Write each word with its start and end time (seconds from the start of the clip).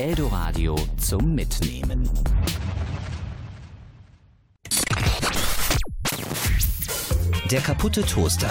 Eldoradio 0.00 0.76
zum 0.96 1.34
Mitnehmen. 1.34 2.08
Der 7.50 7.60
kaputte 7.60 8.00
Toaster. 8.00 8.48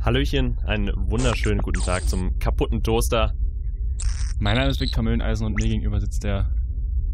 Hallöchen, 0.00 0.56
einen 0.64 0.90
wunderschönen 1.10 1.60
guten 1.60 1.82
Tag 1.82 2.08
zum 2.08 2.38
kaputten 2.38 2.82
Toaster. 2.82 3.34
Mein 4.38 4.56
Name 4.56 4.70
ist 4.70 4.80
Viktor 4.80 5.04
Mülleneisen 5.04 5.44
und 5.44 5.56
mir 5.56 5.68
gegenüber 5.68 6.00
sitzt 6.00 6.24
der 6.24 6.50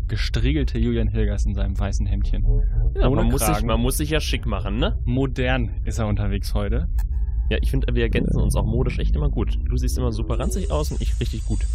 gestriegelte 0.06 0.78
Julian 0.78 1.08
Hilgers 1.08 1.46
in 1.46 1.56
seinem 1.56 1.76
weißen 1.76 2.06
Hemdchen. 2.06 2.46
Ja, 2.94 3.10
man, 3.10 3.26
muss 3.26 3.44
sich, 3.44 3.64
man 3.64 3.80
muss 3.80 3.96
sich 3.96 4.10
ja 4.10 4.20
schick 4.20 4.46
machen, 4.46 4.78
ne? 4.78 5.00
Modern 5.04 5.80
ist 5.84 5.98
er 5.98 6.06
unterwegs 6.06 6.54
heute. 6.54 6.88
Ja, 7.52 7.58
ich 7.60 7.70
finde, 7.70 7.94
wir 7.94 8.04
ergänzen 8.04 8.40
uns 8.40 8.56
auch 8.56 8.64
modisch 8.64 8.98
echt 8.98 9.14
immer 9.14 9.28
gut. 9.28 9.58
Du 9.68 9.76
siehst 9.76 9.98
immer 9.98 10.10
super 10.10 10.38
ranzig 10.38 10.70
aus 10.70 10.90
und 10.90 11.02
ich 11.02 11.20
richtig 11.20 11.44
gut. 11.44 11.66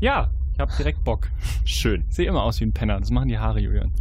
Ja, 0.00 0.30
ich 0.54 0.58
habe 0.58 0.72
direkt 0.78 1.04
Bock. 1.04 1.30
Schön. 1.66 2.04
Ich 2.08 2.14
sehe 2.14 2.26
immer 2.26 2.42
aus 2.42 2.58
wie 2.58 2.64
ein 2.64 2.72
Penner. 2.72 2.98
Das 2.98 3.10
machen 3.10 3.28
die 3.28 3.36
Haare, 3.36 3.60
Julian. 3.60 3.92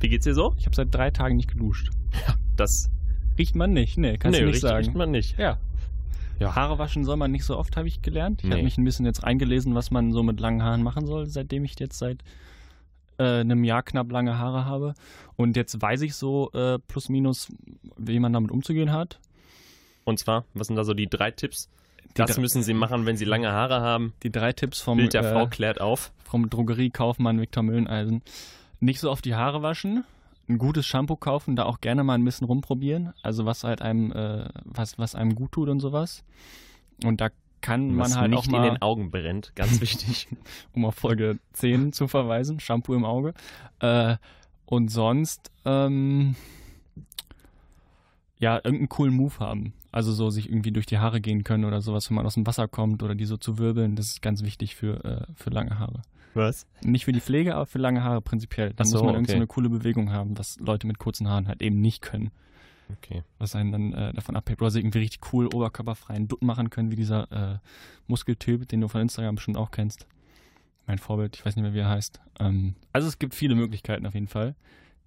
Wie 0.00 0.08
geht's 0.08 0.24
dir 0.24 0.34
so? 0.34 0.52
Ich 0.58 0.66
habe 0.66 0.74
seit 0.74 0.92
drei 0.92 1.12
Tagen 1.12 1.36
nicht 1.36 1.48
geduscht. 1.48 1.90
Das 2.56 2.90
Riecht 3.38 3.54
man 3.54 3.72
nicht? 3.72 3.96
Nee, 3.98 4.18
kannst 4.18 4.36
nee, 4.36 4.40
du 4.44 4.46
nicht 4.46 4.56
riecht, 4.56 4.62
sagen. 4.62 4.84
riecht 4.84 4.96
man 4.96 5.12
nicht. 5.12 5.38
Ja. 5.38 5.58
ja. 6.40 6.56
Haare 6.56 6.80
waschen 6.80 7.04
soll 7.04 7.16
man 7.16 7.30
nicht 7.30 7.44
so 7.44 7.56
oft, 7.56 7.76
habe 7.76 7.86
ich 7.86 8.02
gelernt. 8.02 8.40
Ich 8.42 8.46
habe 8.50 8.56
Nee. 8.56 8.64
mich 8.64 8.78
ein 8.78 8.84
bisschen 8.84 9.06
jetzt 9.06 9.22
eingelesen, 9.22 9.76
was 9.76 9.92
man 9.92 10.10
so 10.10 10.24
mit 10.24 10.40
langen 10.40 10.64
Haaren 10.64 10.82
machen 10.82 11.06
soll, 11.06 11.26
seitdem 11.26 11.64
ich 11.64 11.78
jetzt 11.78 11.98
seit 11.98 12.18
äh, 13.18 13.40
einem 13.40 13.62
Jahr 13.62 13.84
knapp 13.84 14.10
lange 14.10 14.38
Haare 14.38 14.64
habe. 14.64 14.94
Und 15.36 15.56
jetzt 15.56 15.80
weiß 15.80 16.02
ich 16.02 16.16
so 16.16 16.50
äh, 16.50 16.80
plus 16.80 17.08
minus, 17.08 17.46
wie 17.96 18.18
man 18.18 18.32
damit 18.32 18.50
umzugehen 18.50 18.90
hat. 18.90 19.20
Und 20.04 20.18
zwar, 20.18 20.44
was 20.54 20.66
sind 20.66 20.76
da 20.76 20.84
so 20.84 20.94
die 20.94 21.08
drei 21.08 21.30
Tipps? 21.30 21.68
Die 22.10 22.14
Das 22.14 22.38
müssen 22.38 22.62
sie 22.62 22.74
machen, 22.74 23.06
wenn 23.06 23.16
sie 23.16 23.24
lange 23.24 23.52
Haare 23.52 23.80
haben. 23.80 24.12
Die 24.22 24.30
drei 24.30 24.52
Tipps 24.52 24.80
vom, 24.80 24.98
Bild 24.98 25.14
der 25.14 25.22
äh, 25.24 25.32
Frau 25.32 25.46
klärt 25.46 25.80
auf. 25.80 26.12
vom 26.24 26.50
Drogeriekaufmann 26.50 27.40
Viktor 27.40 27.62
Mülleneisen. 27.62 28.22
Nicht 28.80 29.00
so 29.00 29.10
oft 29.10 29.24
die 29.24 29.34
Haare 29.34 29.62
waschen, 29.62 30.04
ein 30.48 30.58
gutes 30.58 30.86
Shampoo 30.86 31.16
kaufen, 31.16 31.56
da 31.56 31.64
auch 31.64 31.80
gerne 31.80 32.04
mal 32.04 32.14
ein 32.14 32.24
bisschen 32.24 32.46
rumprobieren, 32.46 33.12
also 33.22 33.46
was 33.46 33.64
halt 33.64 33.80
einem, 33.80 34.12
äh, 34.12 34.48
was, 34.64 34.98
was 34.98 35.14
einem 35.14 35.34
gut 35.34 35.52
tut 35.52 35.68
und 35.68 35.80
sowas. 35.80 36.24
Und 37.04 37.20
da 37.20 37.30
kann 37.60 37.94
man 37.94 38.06
Was 38.06 38.16
halt 38.16 38.30
nicht 38.30 38.40
auch 38.40 38.46
in 38.46 38.50
mal, 38.52 38.68
den 38.68 38.82
Augen 38.82 39.10
brennt, 39.10 39.54
ganz 39.54 39.80
wichtig. 39.80 40.28
um 40.74 40.84
auf 40.84 40.96
Folge 40.96 41.38
10 41.52 41.92
zu 41.92 42.08
verweisen, 42.08 42.60
Shampoo 42.60 42.94
im 42.94 43.04
Auge. 43.04 43.34
Äh, 43.78 44.16
und 44.66 44.88
sonst, 44.88 45.50
ähm, 45.64 46.34
ja, 48.38 48.56
irgendeinen 48.56 48.88
coolen 48.88 49.14
Move 49.14 49.38
haben. 49.38 49.72
Also 49.92 50.12
so 50.12 50.30
sich 50.30 50.48
irgendwie 50.48 50.72
durch 50.72 50.86
die 50.86 50.98
Haare 50.98 51.20
gehen 51.20 51.44
können 51.44 51.64
oder 51.64 51.82
sowas, 51.82 52.08
wenn 52.10 52.16
man 52.16 52.26
aus 52.26 52.34
dem 52.34 52.46
Wasser 52.46 52.66
kommt 52.66 53.02
oder 53.02 53.14
die 53.14 53.26
so 53.26 53.36
zu 53.36 53.58
wirbeln, 53.58 53.94
das 53.94 54.06
ist 54.06 54.22
ganz 54.22 54.42
wichtig 54.42 54.74
für, 54.74 55.04
äh, 55.04 55.32
für 55.36 55.50
lange 55.50 55.78
Haare. 55.78 56.02
Was? 56.34 56.66
Nicht 56.82 57.04
für 57.04 57.12
die 57.12 57.20
Pflege, 57.20 57.54
aber 57.54 57.66
für 57.66 57.78
lange 57.78 58.02
Haare 58.02 58.22
prinzipiell. 58.22 58.72
Dann 58.72 58.86
so, 58.86 58.96
muss 58.96 59.04
man 59.04 59.14
irgend 59.14 59.28
so 59.28 59.32
okay. 59.32 59.36
eine 59.36 59.46
coole 59.46 59.68
Bewegung 59.68 60.10
haben, 60.10 60.38
was 60.38 60.58
Leute 60.60 60.86
mit 60.86 60.98
kurzen 60.98 61.28
Haaren 61.28 61.46
halt 61.46 61.60
eben 61.60 61.80
nicht 61.80 62.00
können. 62.00 62.30
Okay. 62.90 63.22
Was 63.38 63.54
einen 63.54 63.72
dann 63.72 63.92
äh, 63.92 64.12
davon 64.12 64.36
abhebt. 64.36 64.60
Oder 64.62 64.70
sie 64.70 64.80
irgendwie 64.80 64.98
richtig 64.98 65.32
cool 65.32 65.46
oberkörperfreien 65.46 66.28
Dutt 66.28 66.42
machen 66.42 66.70
können, 66.70 66.90
wie 66.90 66.96
dieser 66.96 67.30
äh, 67.30 67.58
Muskeltyp, 68.06 68.68
den 68.68 68.80
du 68.80 68.88
von 68.88 69.02
Instagram 69.02 69.36
bestimmt 69.36 69.56
auch 69.56 69.70
kennst. 69.70 70.06
Mein 70.86 70.98
Vorbild, 70.98 71.36
ich 71.36 71.44
weiß 71.44 71.54
nicht 71.56 71.62
mehr, 71.62 71.74
wie 71.74 71.80
er 71.80 71.88
heißt. 71.88 72.20
Ähm, 72.40 72.74
also 72.92 73.08
es 73.08 73.18
gibt 73.18 73.34
viele 73.34 73.54
Möglichkeiten 73.54 74.06
auf 74.06 74.14
jeden 74.14 74.28
Fall. 74.28 74.54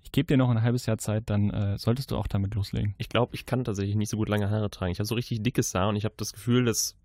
Ich 0.05 0.11
gebe 0.11 0.27
dir 0.27 0.37
noch 0.37 0.49
ein 0.49 0.61
halbes 0.61 0.85
Jahr 0.85 0.97
Zeit, 0.97 1.23
dann 1.29 1.49
äh, 1.49 1.77
solltest 1.77 2.11
du 2.11 2.17
auch 2.17 2.27
damit 2.27 2.53
loslegen. 2.53 2.93
Ich 2.99 3.09
glaube, 3.09 3.35
ich 3.35 3.45
kann 3.45 3.63
tatsächlich 3.63 3.95
nicht 3.95 4.09
so 4.09 4.17
gut 4.17 4.29
lange 4.29 4.49
Haare 4.49 4.69
tragen. 4.69 4.91
Ich 4.91 4.99
habe 4.99 5.07
so 5.07 5.15
richtig 5.15 5.41
dickes 5.43 5.73
Haar 5.73 5.89
und 5.89 5.95
ich 5.95 6.05
habe 6.05 6.13
das 6.17 6.31
Gefühl, 6.31 6.63
dass 6.63 6.95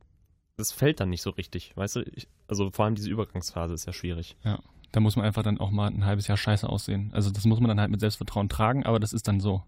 das 0.58 0.70
fällt 0.70 1.00
dann 1.00 1.08
nicht 1.08 1.22
so 1.22 1.30
richtig. 1.30 1.72
Weißt 1.74 1.96
du, 1.96 2.02
ich, 2.02 2.28
also 2.46 2.70
vor 2.70 2.84
allem 2.84 2.94
diese 2.94 3.08
Übergangsphase 3.08 3.72
ist 3.72 3.86
ja 3.86 3.92
schwierig. 3.94 4.36
Da 4.92 5.00
muss 5.00 5.16
man 5.16 5.24
einfach 5.24 5.42
dann 5.42 5.58
auch 5.58 5.70
mal 5.70 5.88
ein 5.88 6.04
halbes 6.04 6.26
Jahr 6.26 6.36
scheiße 6.36 6.68
aussehen. 6.68 7.10
Also 7.14 7.30
das 7.30 7.46
muss 7.46 7.58
man 7.58 7.68
dann 7.68 7.80
halt 7.80 7.90
mit 7.90 8.00
Selbstvertrauen 8.00 8.48
tragen, 8.48 8.84
aber 8.84 9.00
das 9.00 9.12
ist 9.12 9.26
dann 9.26 9.40
so. 9.40 9.62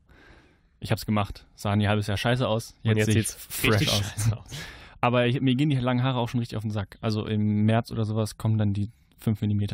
Ich 0.80 0.90
hab's 0.90 1.06
gemacht. 1.06 1.46
Sah 1.54 1.70
ein 1.70 1.88
halbes 1.88 2.08
Jahr 2.08 2.16
scheiße 2.16 2.46
aus. 2.46 2.74
Und 2.84 2.96
jetzt 2.96 3.06
sehe 3.06 3.20
ich 3.20 3.28
sieht's 3.28 3.46
fresh 3.48 3.80
richtig 3.80 3.90
aus. 3.92 4.32
aus. 4.32 4.50
Aber 5.00 5.26
ich, 5.26 5.40
mir 5.40 5.56
gehen 5.56 5.68
die 5.68 5.76
langen 5.76 6.04
Haare 6.04 6.18
auch 6.18 6.28
schon 6.28 6.38
richtig 6.38 6.56
auf 6.56 6.62
den 6.62 6.70
Sack. 6.70 6.96
Also 7.00 7.26
im 7.26 7.64
März 7.64 7.90
oder 7.90 8.04
sowas 8.04 8.38
kommen 8.38 8.56
dann 8.56 8.72
die 8.72 8.88
5 9.18 9.42
mm. 9.42 9.64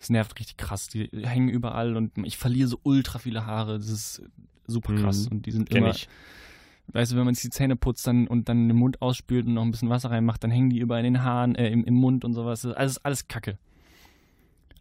Das 0.00 0.10
nervt 0.10 0.38
richtig 0.40 0.56
krass. 0.56 0.88
Die 0.88 1.08
hängen 1.12 1.48
überall 1.48 1.96
und 1.96 2.12
ich 2.24 2.38
verliere 2.38 2.68
so 2.68 2.80
ultra 2.82 3.18
viele 3.18 3.46
Haare. 3.46 3.78
Das 3.78 3.88
ist 3.88 4.22
super 4.66 4.94
krass. 4.94 5.26
Mhm. 5.26 5.36
Und 5.36 5.46
die 5.46 5.52
sind 5.52 5.68
Kenn 5.68 5.84
immer, 5.84 5.90
ich. 5.90 6.08
weißt 6.88 7.12
du, 7.12 7.16
wenn 7.16 7.26
man 7.26 7.34
sich 7.34 7.42
die 7.42 7.50
Zähne 7.50 7.76
putzt 7.76 8.06
dann, 8.06 8.26
und 8.26 8.48
dann 8.48 8.66
den 8.66 8.76
Mund 8.76 9.02
ausspült 9.02 9.46
und 9.46 9.54
noch 9.54 9.62
ein 9.62 9.70
bisschen 9.70 9.90
Wasser 9.90 10.10
reinmacht, 10.10 10.42
dann 10.42 10.50
hängen 10.50 10.70
die 10.70 10.78
überall 10.78 11.04
in 11.04 11.14
den 11.14 11.22
Haaren, 11.22 11.54
äh, 11.54 11.68
im, 11.70 11.84
im 11.84 11.94
Mund 11.94 12.24
und 12.24 12.32
sowas. 12.32 12.62
Das 12.62 12.70
ist 12.70 12.76
alles, 12.76 13.04
alles 13.04 13.28
Kacke. 13.28 13.58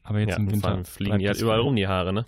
Aber 0.03 0.21
jetzt 0.21 0.31
Ja, 0.31 0.37
im 0.37 0.49
Winter 0.49 0.83
fliegen 0.85 1.19
die 1.19 1.27
halt 1.27 1.41
überall 1.41 1.59
rum, 1.59 1.75
die 1.75 1.87
Haare, 1.87 2.13
ne? 2.13 2.25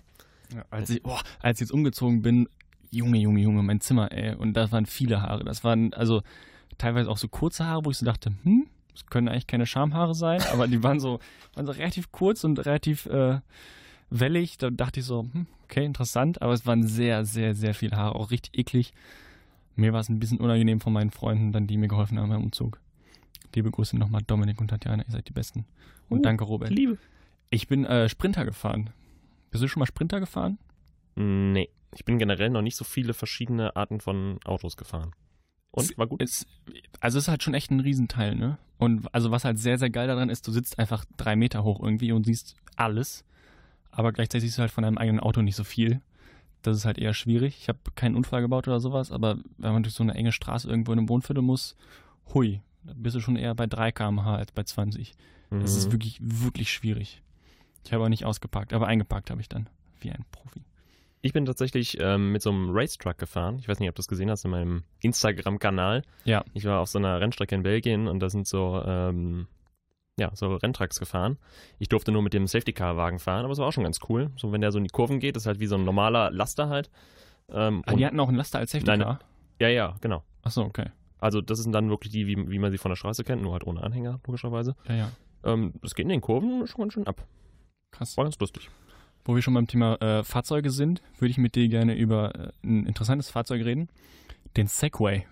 Ja, 0.54 0.64
als, 0.70 0.90
ich, 0.90 1.02
boah, 1.02 1.20
als 1.40 1.58
ich 1.58 1.66
jetzt 1.66 1.72
umgezogen 1.72 2.20
bin, 2.20 2.46
Junge, 2.90 3.18
Junge, 3.18 3.40
Junge, 3.40 3.62
mein 3.62 3.80
Zimmer, 3.80 4.12
ey. 4.12 4.34
Und 4.34 4.52
da 4.52 4.70
waren 4.70 4.84
viele 4.84 5.22
Haare. 5.22 5.44
Das 5.44 5.64
waren 5.64 5.94
also 5.94 6.22
teilweise 6.76 7.10
auch 7.10 7.16
so 7.16 7.26
kurze 7.28 7.64
Haare, 7.66 7.86
wo 7.86 7.90
ich 7.90 7.96
so 7.96 8.04
dachte, 8.04 8.32
hm, 8.42 8.66
das 8.92 9.06
können 9.06 9.28
eigentlich 9.28 9.46
keine 9.46 9.66
Schamhaare 9.66 10.14
sein, 10.14 10.42
aber 10.52 10.68
die 10.68 10.82
waren 10.82 11.00
so, 11.00 11.18
waren 11.54 11.66
so 11.66 11.72
relativ 11.72 12.12
kurz 12.12 12.44
und 12.44 12.58
relativ 12.64 13.06
äh, 13.06 13.40
wellig. 14.10 14.58
Da 14.58 14.70
dachte 14.70 15.00
ich 15.00 15.06
so, 15.06 15.22
hm, 15.32 15.46
okay, 15.64 15.84
interessant. 15.84 16.42
Aber 16.42 16.52
es 16.52 16.66
waren 16.66 16.86
sehr, 16.86 17.24
sehr, 17.24 17.54
sehr 17.54 17.74
viele 17.74 17.96
Haare, 17.96 18.14
auch 18.14 18.30
richtig 18.30 18.58
eklig. 18.58 18.92
Mir 19.74 19.92
war 19.92 20.00
es 20.00 20.08
ein 20.08 20.18
bisschen 20.18 20.38
unangenehm 20.38 20.80
von 20.80 20.92
meinen 20.92 21.10
Freunden, 21.10 21.52
dann 21.52 21.66
die 21.66 21.78
mir 21.78 21.88
geholfen 21.88 22.18
haben 22.18 22.28
beim 22.28 22.42
Umzug. 22.42 22.78
Liebe 23.54 23.70
Grüße 23.70 23.96
nochmal 23.96 24.22
Dominik 24.26 24.60
und 24.60 24.68
Tatjana, 24.68 25.04
ihr 25.04 25.10
seid 25.10 25.28
die 25.28 25.32
Besten. 25.32 25.64
Und 26.08 26.18
Uh, 26.18 26.22
danke, 26.22 26.44
Robert. 26.44 26.70
Liebe. 26.70 26.98
Ich 27.50 27.68
bin 27.68 27.84
äh, 27.84 28.08
Sprinter 28.08 28.44
gefahren. 28.44 28.90
Bist 29.50 29.62
du 29.62 29.68
schon 29.68 29.80
mal 29.80 29.86
Sprinter 29.86 30.20
gefahren? 30.20 30.58
Nee. 31.14 31.68
Ich 31.94 32.06
bin 32.06 32.18
generell 32.18 32.48
noch 32.48 32.62
nicht 32.62 32.76
so 32.76 32.84
viele 32.84 33.12
verschiedene 33.12 33.76
Arten 33.76 34.00
von 34.00 34.38
Autos 34.44 34.78
gefahren. 34.78 35.12
Und 35.72 35.96
war 35.98 36.06
gut. 36.06 36.22
Es, 36.22 36.46
also 37.00 37.18
es 37.18 37.24
ist 37.24 37.28
halt 37.28 37.42
schon 37.42 37.54
echt 37.54 37.70
ein 37.70 37.80
Riesenteil, 37.80 38.34
ne? 38.36 38.58
Und 38.78 39.12
also 39.14 39.30
was 39.30 39.44
halt 39.44 39.58
sehr, 39.58 39.78
sehr 39.78 39.90
geil 39.90 40.06
daran 40.08 40.28
ist, 40.28 40.46
du 40.46 40.52
sitzt 40.52 40.78
einfach 40.78 41.04
drei 41.16 41.34
Meter 41.36 41.64
hoch 41.64 41.80
irgendwie 41.82 42.12
und 42.12 42.24
siehst 42.24 42.56
alles, 42.76 43.24
aber 43.90 44.12
gleichzeitig 44.12 44.48
siehst 44.48 44.58
du 44.58 44.62
halt 44.62 44.70
von 44.72 44.82
deinem 44.82 44.98
eigenen 44.98 45.20
Auto 45.20 45.40
nicht 45.42 45.56
so 45.56 45.64
viel. 45.64 46.00
Das 46.62 46.76
ist 46.76 46.84
halt 46.84 46.98
eher 46.98 47.14
schwierig. 47.14 47.56
Ich 47.60 47.68
habe 47.68 47.78
keinen 47.94 48.14
Unfall 48.16 48.40
gebaut 48.42 48.68
oder 48.68 48.80
sowas, 48.80 49.10
aber 49.10 49.38
wenn 49.58 49.72
man 49.72 49.82
durch 49.82 49.94
so 49.94 50.02
eine 50.02 50.14
enge 50.14 50.32
Straße 50.32 50.68
irgendwo 50.68 50.92
in 50.92 50.98
einem 50.98 51.08
Wohnviertel 51.08 51.42
muss, 51.42 51.74
hui, 52.34 52.60
da 52.84 52.92
bist 52.96 53.16
du 53.16 53.20
schon 53.20 53.36
eher 53.36 53.54
bei 53.54 53.66
3 53.66 53.92
km/h 53.92 54.36
als 54.36 54.52
bei 54.52 54.62
20. 54.64 55.14
Das 55.50 55.76
ist 55.76 55.88
Mhm. 55.88 55.92
wirklich, 55.92 56.18
wirklich 56.22 56.72
schwierig. 56.72 57.22
Ich 57.84 57.92
habe 57.92 58.04
auch 58.04 58.08
nicht 58.08 58.24
ausgepackt, 58.24 58.72
aber 58.72 58.86
eingepackt 58.86 59.30
habe 59.30 59.40
ich 59.40 59.48
dann, 59.48 59.68
wie 60.00 60.10
ein 60.10 60.24
Profi. 60.32 60.62
Ich 61.24 61.32
bin 61.32 61.44
tatsächlich 61.44 61.98
ähm, 62.00 62.32
mit 62.32 62.42
so 62.42 62.50
einem 62.50 62.70
Racetruck 62.70 63.16
gefahren. 63.16 63.56
Ich 63.60 63.68
weiß 63.68 63.78
nicht, 63.78 63.88
ob 63.88 63.94
du 63.94 64.00
das 64.00 64.08
gesehen 64.08 64.28
hast 64.28 64.44
in 64.44 64.50
meinem 64.50 64.82
Instagram-Kanal. 65.00 66.02
Ja. 66.24 66.44
Ich 66.52 66.64
war 66.64 66.80
auf 66.80 66.88
so 66.88 66.98
einer 66.98 67.20
Rennstrecke 67.20 67.54
in 67.54 67.62
Belgien 67.62 68.08
und 68.08 68.18
da 68.20 68.28
sind 68.28 68.46
so, 68.48 68.82
ähm, 68.84 69.46
ja, 70.18 70.30
so 70.34 70.56
Renntrucks 70.56 70.98
gefahren. 70.98 71.38
Ich 71.78 71.88
durfte 71.88 72.10
nur 72.10 72.22
mit 72.22 72.34
dem 72.34 72.48
Safety-Car-Wagen 72.48 73.20
fahren, 73.20 73.44
aber 73.44 73.52
es 73.52 73.58
war 73.58 73.68
auch 73.68 73.72
schon 73.72 73.84
ganz 73.84 74.00
cool. 74.08 74.32
So, 74.36 74.50
wenn 74.50 74.60
der 74.60 74.72
so 74.72 74.78
in 74.78 74.84
die 74.84 74.90
Kurven 74.90 75.20
geht, 75.20 75.36
ist 75.36 75.46
halt 75.46 75.60
wie 75.60 75.66
so 75.66 75.76
ein 75.76 75.84
normaler 75.84 76.30
Laster 76.32 76.68
halt. 76.68 76.90
Ähm, 77.48 77.82
Ah, 77.86 77.92
und, 77.92 77.98
die 77.98 78.06
hatten 78.06 78.18
auch 78.18 78.28
einen 78.28 78.36
Laster 78.36 78.58
als 78.58 78.72
Safety 78.72 78.90
Nein, 78.90 79.00
Car? 79.02 79.20
ja, 79.60 79.68
ja, 79.68 79.94
genau. 80.00 80.24
Achso, 80.42 80.62
okay. 80.62 80.86
Also 81.18 81.40
das 81.40 81.60
sind 81.60 81.70
dann 81.70 81.88
wirklich 81.88 82.12
die, 82.12 82.26
wie, 82.26 82.50
wie 82.50 82.58
man 82.58 82.72
sie 82.72 82.78
von 82.78 82.90
der 82.90 82.96
Straße 82.96 83.22
kennt, 83.22 83.42
nur 83.42 83.52
halt 83.52 83.64
ohne 83.64 83.80
Anhänger, 83.80 84.18
logischerweise. 84.26 84.74
Ja, 84.88 84.94
ja. 84.96 85.10
Ähm, 85.44 85.72
das 85.82 85.94
geht 85.94 86.02
in 86.04 86.08
den 86.10 86.20
Kurven 86.20 86.66
schon 86.66 86.80
ganz 86.82 86.94
schön 86.94 87.06
ab. 87.06 87.24
Krass. 87.92 88.16
War 88.16 88.24
ganz 88.24 88.38
lustig. 88.40 88.70
Wo 89.24 89.34
wir 89.34 89.42
schon 89.42 89.54
beim 89.54 89.68
Thema 89.68 90.00
äh, 90.00 90.24
Fahrzeuge 90.24 90.70
sind, 90.70 91.00
würde 91.18 91.30
ich 91.30 91.38
mit 91.38 91.54
dir 91.54 91.68
gerne 91.68 91.96
über 91.96 92.34
äh, 92.34 92.48
ein 92.64 92.86
interessantes 92.86 93.30
Fahrzeug 93.30 93.64
reden. 93.64 93.88
Den 94.56 94.66
Segway. 94.66 95.26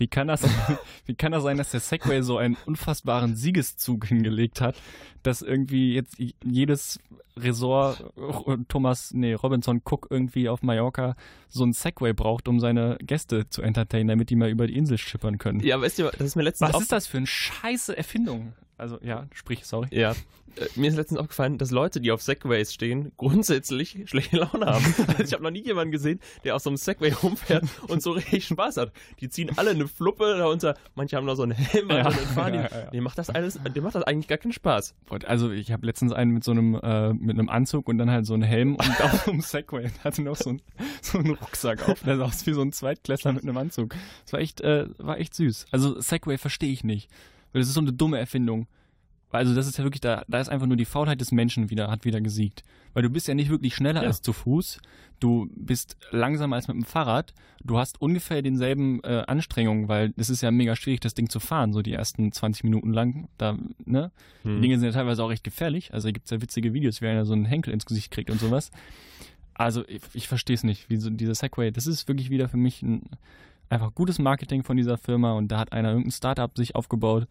Wie 0.00 0.08
kann, 0.08 0.28
das, 0.28 0.42
wie 1.06 1.14
kann 1.14 1.32
das 1.32 1.42
sein, 1.42 1.58
dass 1.58 1.72
der 1.72 1.80
Segway 1.80 2.22
so 2.22 2.38
einen 2.38 2.56
unfassbaren 2.64 3.36
Siegeszug 3.36 4.06
hingelegt 4.06 4.62
hat, 4.62 4.74
dass 5.22 5.42
irgendwie 5.42 5.92
jetzt 5.92 6.16
jedes 6.42 6.98
Resort 7.36 8.02
äh, 8.46 8.56
Thomas, 8.68 9.12
nee, 9.12 9.34
Robinson 9.34 9.82
Cook 9.84 10.06
irgendwie 10.08 10.48
auf 10.48 10.62
Mallorca 10.62 11.16
so 11.50 11.64
einen 11.64 11.74
Segway 11.74 12.14
braucht, 12.14 12.48
um 12.48 12.60
seine 12.60 12.96
Gäste 13.02 13.50
zu 13.50 13.60
entertainen, 13.60 14.08
damit 14.08 14.30
die 14.30 14.36
mal 14.36 14.48
über 14.48 14.66
die 14.66 14.76
Insel 14.76 14.96
schippern 14.96 15.36
können. 15.36 15.60
Ja, 15.60 15.78
weißt 15.78 15.98
du, 15.98 16.04
das 16.04 16.28
ist 16.28 16.36
mir 16.36 16.44
letztens 16.44 16.72
Was 16.72 16.80
ist 16.80 16.92
das 16.92 17.06
für 17.06 17.18
eine 17.18 17.26
scheiße 17.26 17.94
Erfindung? 17.94 18.54
Also, 18.80 18.98
ja, 19.02 19.26
sprich, 19.34 19.64
sorry. 19.66 19.88
Ja. 19.90 20.14
Äh, 20.56 20.66
mir 20.74 20.88
ist 20.88 20.96
letztens 20.96 21.20
aufgefallen, 21.20 21.58
dass 21.58 21.70
Leute, 21.70 22.00
die 22.00 22.10
auf 22.10 22.22
Segways 22.22 22.72
stehen, 22.74 23.12
grundsätzlich 23.16 23.98
schlechte 24.06 24.38
Laune 24.38 24.66
haben. 24.66 24.84
Also 25.06 25.22
ich 25.22 25.32
habe 25.32 25.42
noch 25.44 25.50
nie 25.50 25.62
jemanden 25.64 25.92
gesehen, 25.92 26.18
der 26.42 26.56
auf 26.56 26.62
so 26.62 26.70
einem 26.70 26.76
Segway 26.76 27.12
rumfährt 27.12 27.64
und 27.88 28.02
so 28.02 28.10
richtig 28.12 28.46
Spaß 28.46 28.78
hat. 28.78 28.92
Die 29.20 29.28
ziehen 29.28 29.50
alle 29.56 29.70
eine 29.70 29.86
Fluppe 29.86 30.36
darunter. 30.38 30.76
Manche 30.96 31.16
haben 31.16 31.24
noch 31.26 31.36
so 31.36 31.42
einen 31.44 31.52
Helm 31.52 31.88
Ja. 31.90 32.08
und 32.08 32.14
fahren 32.34 32.52
die. 32.54 32.58
Ja, 32.58 32.68
ja. 32.70 32.90
Dem 32.90 33.04
macht 33.04 33.18
das 33.18 33.30
alles, 33.30 33.60
dem 33.62 33.84
macht 33.84 33.94
das 33.94 34.02
eigentlich 34.02 34.26
gar 34.28 34.38
keinen 34.38 34.52
Spaß. 34.52 34.94
Also, 35.26 35.50
ich 35.52 35.70
habe 35.72 35.86
letztens 35.86 36.12
einen 36.12 36.32
mit 36.32 36.42
so 36.42 36.50
einem, 36.50 36.74
äh, 36.74 37.12
mit 37.12 37.38
einem 37.38 37.48
Anzug 37.48 37.86
und 37.88 37.98
dann 37.98 38.10
halt 38.10 38.26
so 38.26 38.34
einen 38.34 38.42
Helm 38.42 38.74
und 38.74 39.00
auf 39.02 39.24
so 39.24 39.30
einem 39.30 39.40
Segway 39.42 39.84
und 39.84 40.04
hatte 40.04 40.22
noch 40.22 40.36
so, 40.36 40.50
ein, 40.50 40.62
so 41.02 41.18
einen 41.18 41.34
Rucksack 41.34 41.88
auf. 41.88 42.02
Der 42.02 42.16
sah 42.16 42.24
aus 42.24 42.44
wie 42.46 42.52
so 42.54 42.62
ein 42.62 42.72
Zweitklässler 42.72 43.32
mit 43.32 43.44
einem 43.44 43.56
Anzug. 43.56 43.94
Das 44.24 44.32
war 44.32 44.40
echt, 44.40 44.60
äh, 44.62 44.86
war 44.98 45.18
echt 45.18 45.34
süß. 45.34 45.66
Also, 45.70 46.00
Segway 46.00 46.38
verstehe 46.38 46.72
ich 46.72 46.82
nicht. 46.82 47.08
Weil 47.52 47.60
das 47.60 47.68
ist 47.68 47.74
so 47.74 47.80
eine 47.80 47.92
dumme 47.92 48.18
Erfindung. 48.18 48.66
Also 49.32 49.54
das 49.54 49.68
ist 49.68 49.78
ja 49.78 49.84
wirklich, 49.84 50.00
da, 50.00 50.24
da 50.26 50.40
ist 50.40 50.48
einfach 50.48 50.66
nur 50.66 50.76
die 50.76 50.84
Faulheit 50.84 51.20
des 51.20 51.30
Menschen 51.30 51.70
wieder, 51.70 51.88
hat 51.88 52.04
wieder 52.04 52.20
gesiegt. 52.20 52.64
Weil 52.94 53.04
du 53.04 53.10
bist 53.10 53.28
ja 53.28 53.34
nicht 53.34 53.48
wirklich 53.48 53.76
schneller 53.76 54.02
Ja. 54.02 54.08
als 54.08 54.22
zu 54.22 54.32
Fuß. 54.32 54.80
Du 55.20 55.48
bist 55.54 55.96
langsamer 56.10 56.56
als 56.56 56.66
mit 56.66 56.76
dem 56.76 56.84
Fahrrad. 56.84 57.32
Du 57.62 57.78
hast 57.78 58.00
ungefähr 58.00 58.42
denselben 58.42 59.00
äh, 59.04 59.22
Anstrengungen, 59.28 59.86
weil 59.86 60.12
es 60.16 60.30
ist 60.30 60.40
ja 60.40 60.50
mega 60.50 60.74
schwierig, 60.74 60.98
das 60.98 61.14
Ding 61.14 61.28
zu 61.28 61.38
fahren, 61.38 61.72
so 61.72 61.80
die 61.82 61.92
ersten 61.92 62.32
20 62.32 62.64
Minuten 62.64 62.92
lang. 62.92 63.28
Da, 63.38 63.56
ne? 63.84 64.10
Die 64.42 64.48
Hm. 64.48 64.62
Dinge 64.62 64.78
sind 64.80 64.86
ja 64.86 64.92
teilweise 64.92 65.22
auch 65.22 65.30
recht 65.30 65.44
gefährlich. 65.44 65.94
Also 65.94 66.08
da 66.08 66.12
gibt 66.12 66.24
es 66.26 66.30
ja 66.32 66.42
witzige 66.42 66.74
Videos, 66.74 67.00
wie 67.00 67.06
einer 67.06 67.24
so 67.24 67.32
einen 67.32 67.44
Henkel 67.44 67.72
ins 67.72 67.86
Gesicht 67.86 68.10
kriegt 68.10 68.30
und 68.30 68.40
sowas. 68.40 68.72
Also 69.54 69.84
ich, 69.86 70.00
ich 70.14 70.26
verstehe 70.26 70.54
es 70.54 70.64
nicht, 70.64 70.90
wie 70.90 70.96
so 70.96 71.08
dieser 71.10 71.34
Segway, 71.36 71.70
das 71.70 71.86
ist 71.86 72.08
wirklich 72.08 72.30
wieder 72.30 72.48
für 72.48 72.56
mich 72.56 72.82
ein 72.82 73.02
einfach 73.70 73.94
gutes 73.94 74.18
Marketing 74.18 74.62
von 74.62 74.76
dieser 74.76 74.98
Firma 74.98 75.32
und 75.32 75.48
da 75.48 75.58
hat 75.58 75.72
einer 75.72 75.88
irgendein 75.90 76.10
Startup 76.12 76.50
sich 76.56 76.74
aufgebaut, 76.74 77.26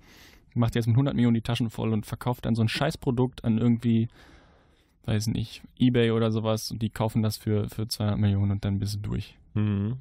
macht 0.56 0.76
jetzt 0.76 0.88
mit 0.88 0.96
100 0.96 1.14
Millionen 1.16 1.36
die 1.36 1.42
Taschen 1.42 1.70
voll 1.70 1.94
und 1.94 2.06
verkauft 2.06 2.46
dann 2.46 2.56
so 2.56 2.62
ein 2.64 2.70
Scheißprodukt 2.70 3.44
an 3.46 3.58
irgendwie, 3.60 4.08
weiß 5.06 5.28
nicht, 5.28 5.62
Ebay 5.78 6.12
oder 6.12 6.32
sowas 6.32 6.72
und 6.72 6.82
die 6.82 6.90
kaufen 6.90 7.22
das 7.22 7.38
für, 7.38 7.70
für 7.70 7.88
200 7.88 8.18
Millionen 8.18 8.52
und 8.52 8.66
dann 8.66 8.80
bist 8.80 8.96
du 8.96 9.00
durch. 9.00 9.38
Mhm. 9.54 9.98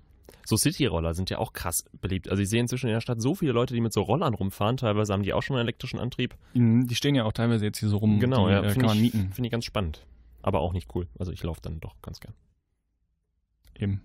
So 0.47 0.57
City-Roller 0.57 1.13
sind 1.13 1.29
ja 1.29 1.37
auch 1.39 1.53
krass 1.53 1.85
beliebt. 2.01 2.31
Also 2.31 2.43
ich 2.43 2.49
sehe 2.49 2.61
inzwischen 2.61 2.87
in 2.87 2.95
der 2.95 3.03
Stadt 3.03 3.21
so 3.21 3.35
viele 3.35 3.53
Leute, 3.53 3.75
die 3.75 3.83
mit 3.83 3.93
so 3.93 4.01
Rollern 4.01 4.33
rumfahren. 4.33 4.79
Teilweise 4.79 5.13
haben 5.13 5.23
die 5.23 5.35
auch 5.35 5.43
schon 5.43 5.57
einen 5.57 5.67
elektrischen 5.67 5.99
Antrieb. 5.99 6.35
Mhm, 6.55 6.87
Die 6.87 6.95
stehen 6.95 7.15
ja 7.15 7.25
auch 7.25 7.33
teilweise 7.35 7.67
jetzt 7.67 7.81
hier 7.81 7.91
so 7.91 7.99
rum, 7.99 8.19
Genau, 8.19 8.47
die 8.47 8.53
ja. 8.55 8.61
äh, 8.63 8.71
Finde 8.71 8.87
kann 8.87 8.97
man 8.97 9.05
ich, 9.05 9.13
mieten. 9.15 9.33
find 9.35 9.45
ich 9.45 9.53
ganz 9.53 9.67
spannend. 9.67 10.07
Aber 10.41 10.61
auch 10.61 10.73
nicht 10.73 10.95
cool. 10.95 11.07
Also 11.19 11.33
ich 11.33 11.43
laufe 11.43 11.61
dann 11.61 11.81
doch 11.81 12.01
ganz 12.01 12.21
gern. 12.21 12.33
Eben. 13.79 14.01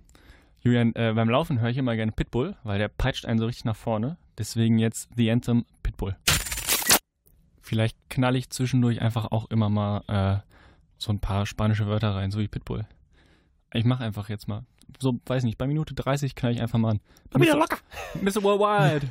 Julian, 0.63 0.95
äh, 0.95 1.11
beim 1.13 1.29
Laufen 1.29 1.59
höre 1.59 1.69
ich 1.69 1.77
immer 1.77 1.95
gerne 1.95 2.11
Pitbull, 2.13 2.55
weil 2.63 2.79
der 2.79 2.87
peitscht 2.87 3.25
einen 3.25 3.37
so 3.39 3.45
richtig 3.45 3.65
nach 3.65 3.75
vorne. 3.75 4.17
Deswegen 4.37 4.79
jetzt 4.79 5.09
The 5.15 5.29
Anthem 5.29 5.65
Pitbull. 5.83 6.15
Vielleicht 7.61 7.97
knall 8.09 8.35
ich 8.35 8.49
zwischendurch 8.49 9.01
einfach 9.01 9.31
auch 9.31 9.49
immer 9.49 9.69
mal 9.69 10.03
äh, 10.07 10.39
so 10.97 11.11
ein 11.11 11.19
paar 11.19 11.45
spanische 11.45 11.87
Wörter 11.87 12.15
rein, 12.15 12.31
so 12.31 12.39
wie 12.39 12.47
Pitbull. 12.47 12.85
Ich 13.73 13.83
mache 13.85 14.03
einfach 14.03 14.29
jetzt 14.29 14.47
mal. 14.47 14.63
So, 14.99 15.19
weiß 15.25 15.43
nicht, 15.43 15.57
bei 15.57 15.67
Minute 15.67 15.93
30 15.95 16.35
knall 16.35 16.51
ich 16.53 16.61
einfach 16.61 16.79
mal 16.79 16.91
an. 16.91 16.99
wieder 17.41 17.55
Mr. 17.55 17.59
locker. 17.59 17.77
Mr. 18.21 18.43
Worldwide. 18.43 19.07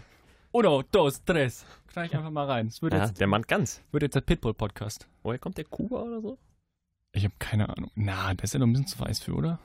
Uno, 0.53 0.83
dos, 0.91 1.23
tres. 1.25 1.67
Knall 1.89 2.07
ich 2.07 2.15
einfach 2.17 2.31
mal 2.31 2.47
rein. 2.47 2.69
Es 2.69 2.81
wird, 2.81 2.95
Ja, 2.95 3.05
jetzt, 3.05 3.21
der 3.21 3.27
Mann 3.27 3.43
ganz. 3.43 3.83
wird 3.91 4.03
jetzt 4.03 4.15
der 4.15 4.21
Pitbull-Podcast. 4.23 5.07
Woher 5.23 5.39
kommt 5.39 5.59
der 5.59 5.65
Kuba 5.65 6.01
oder 6.03 6.21
so? 6.21 6.39
Ich 7.13 7.25
habe 7.25 7.35
keine 7.39 7.69
Ahnung. 7.69 7.91
Na, 7.95 8.33
der 8.33 8.45
ist 8.45 8.55
ja 8.55 8.61
noch 8.61 8.67
ein 8.67 8.73
bisschen 8.73 8.87
zu 8.87 8.99
weiß 9.01 9.19
für, 9.21 9.35
oder? 9.35 9.59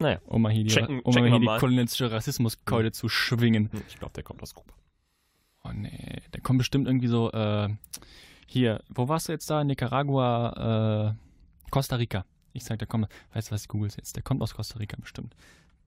Naja. 0.00 0.20
Um 0.26 0.42
mal 0.42 0.52
hier 0.52 0.64
die, 0.64 0.70
Checken- 0.70 1.00
um 1.00 1.12
checken 1.12 1.30
mal 1.30 1.40
hier 1.40 1.54
die 1.54 1.58
kolonialistische 1.60 2.10
Rassismuskeule 2.12 2.92
zu 2.92 3.08
schwingen. 3.08 3.70
Hm, 3.72 3.82
Ich 3.88 3.98
glaube, 3.98 4.12
der 4.14 4.22
kommt 4.22 4.42
aus 4.42 4.54
Kuba. 4.54 4.72
Oh 5.64 5.70
nee, 5.74 6.22
der 6.32 6.40
kommt 6.40 6.58
bestimmt 6.58 6.86
irgendwie 6.86 7.08
so, 7.08 7.32
äh, 7.32 7.68
hier, 8.46 8.82
wo 8.88 9.08
warst 9.08 9.28
du 9.28 9.32
jetzt 9.32 9.50
da? 9.50 9.64
Nicaragua, 9.64 11.16
äh, 11.16 11.70
Costa 11.70 11.96
Rica. 11.96 12.24
Ich 12.52 12.64
sag, 12.64 12.78
der 12.78 12.86
kommt, 12.88 13.08
weißt 13.34 13.50
du 13.50 13.54
was, 13.54 13.62
ich 13.62 13.68
google 13.68 13.90
jetzt. 13.96 14.14
Der 14.16 14.22
kommt 14.22 14.40
aus 14.40 14.54
Costa 14.54 14.78
Rica 14.78 14.96
bestimmt. 15.00 15.34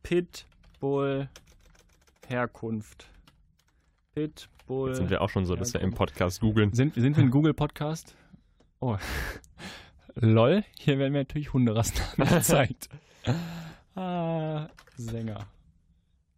Pitbull, 0.03 1.29
Herkunft. 2.27 3.09
Pitbull. 4.13 4.89
Jetzt 4.89 4.97
sind 4.97 5.09
wir 5.09 5.21
auch 5.21 5.29
schon 5.29 5.45
so, 5.45 5.55
dass 5.55 5.73
wir 5.73 5.81
im. 5.81 5.93
Podcast 5.93 6.41
googeln. 6.41 6.73
Sind, 6.73 6.95
sind 6.95 7.15
wir 7.15 7.23
ein 7.23 7.31
Google-Podcast? 7.31 8.15
Oh. 8.81 8.97
Lol, 10.15 10.65
hier 10.77 10.99
werden 10.99 11.13
mir 11.13 11.19
natürlich 11.19 11.53
Hunderassen 11.53 12.01
angezeigt. 12.17 12.89
ah, 13.95 14.67
Sänger. 14.97 15.47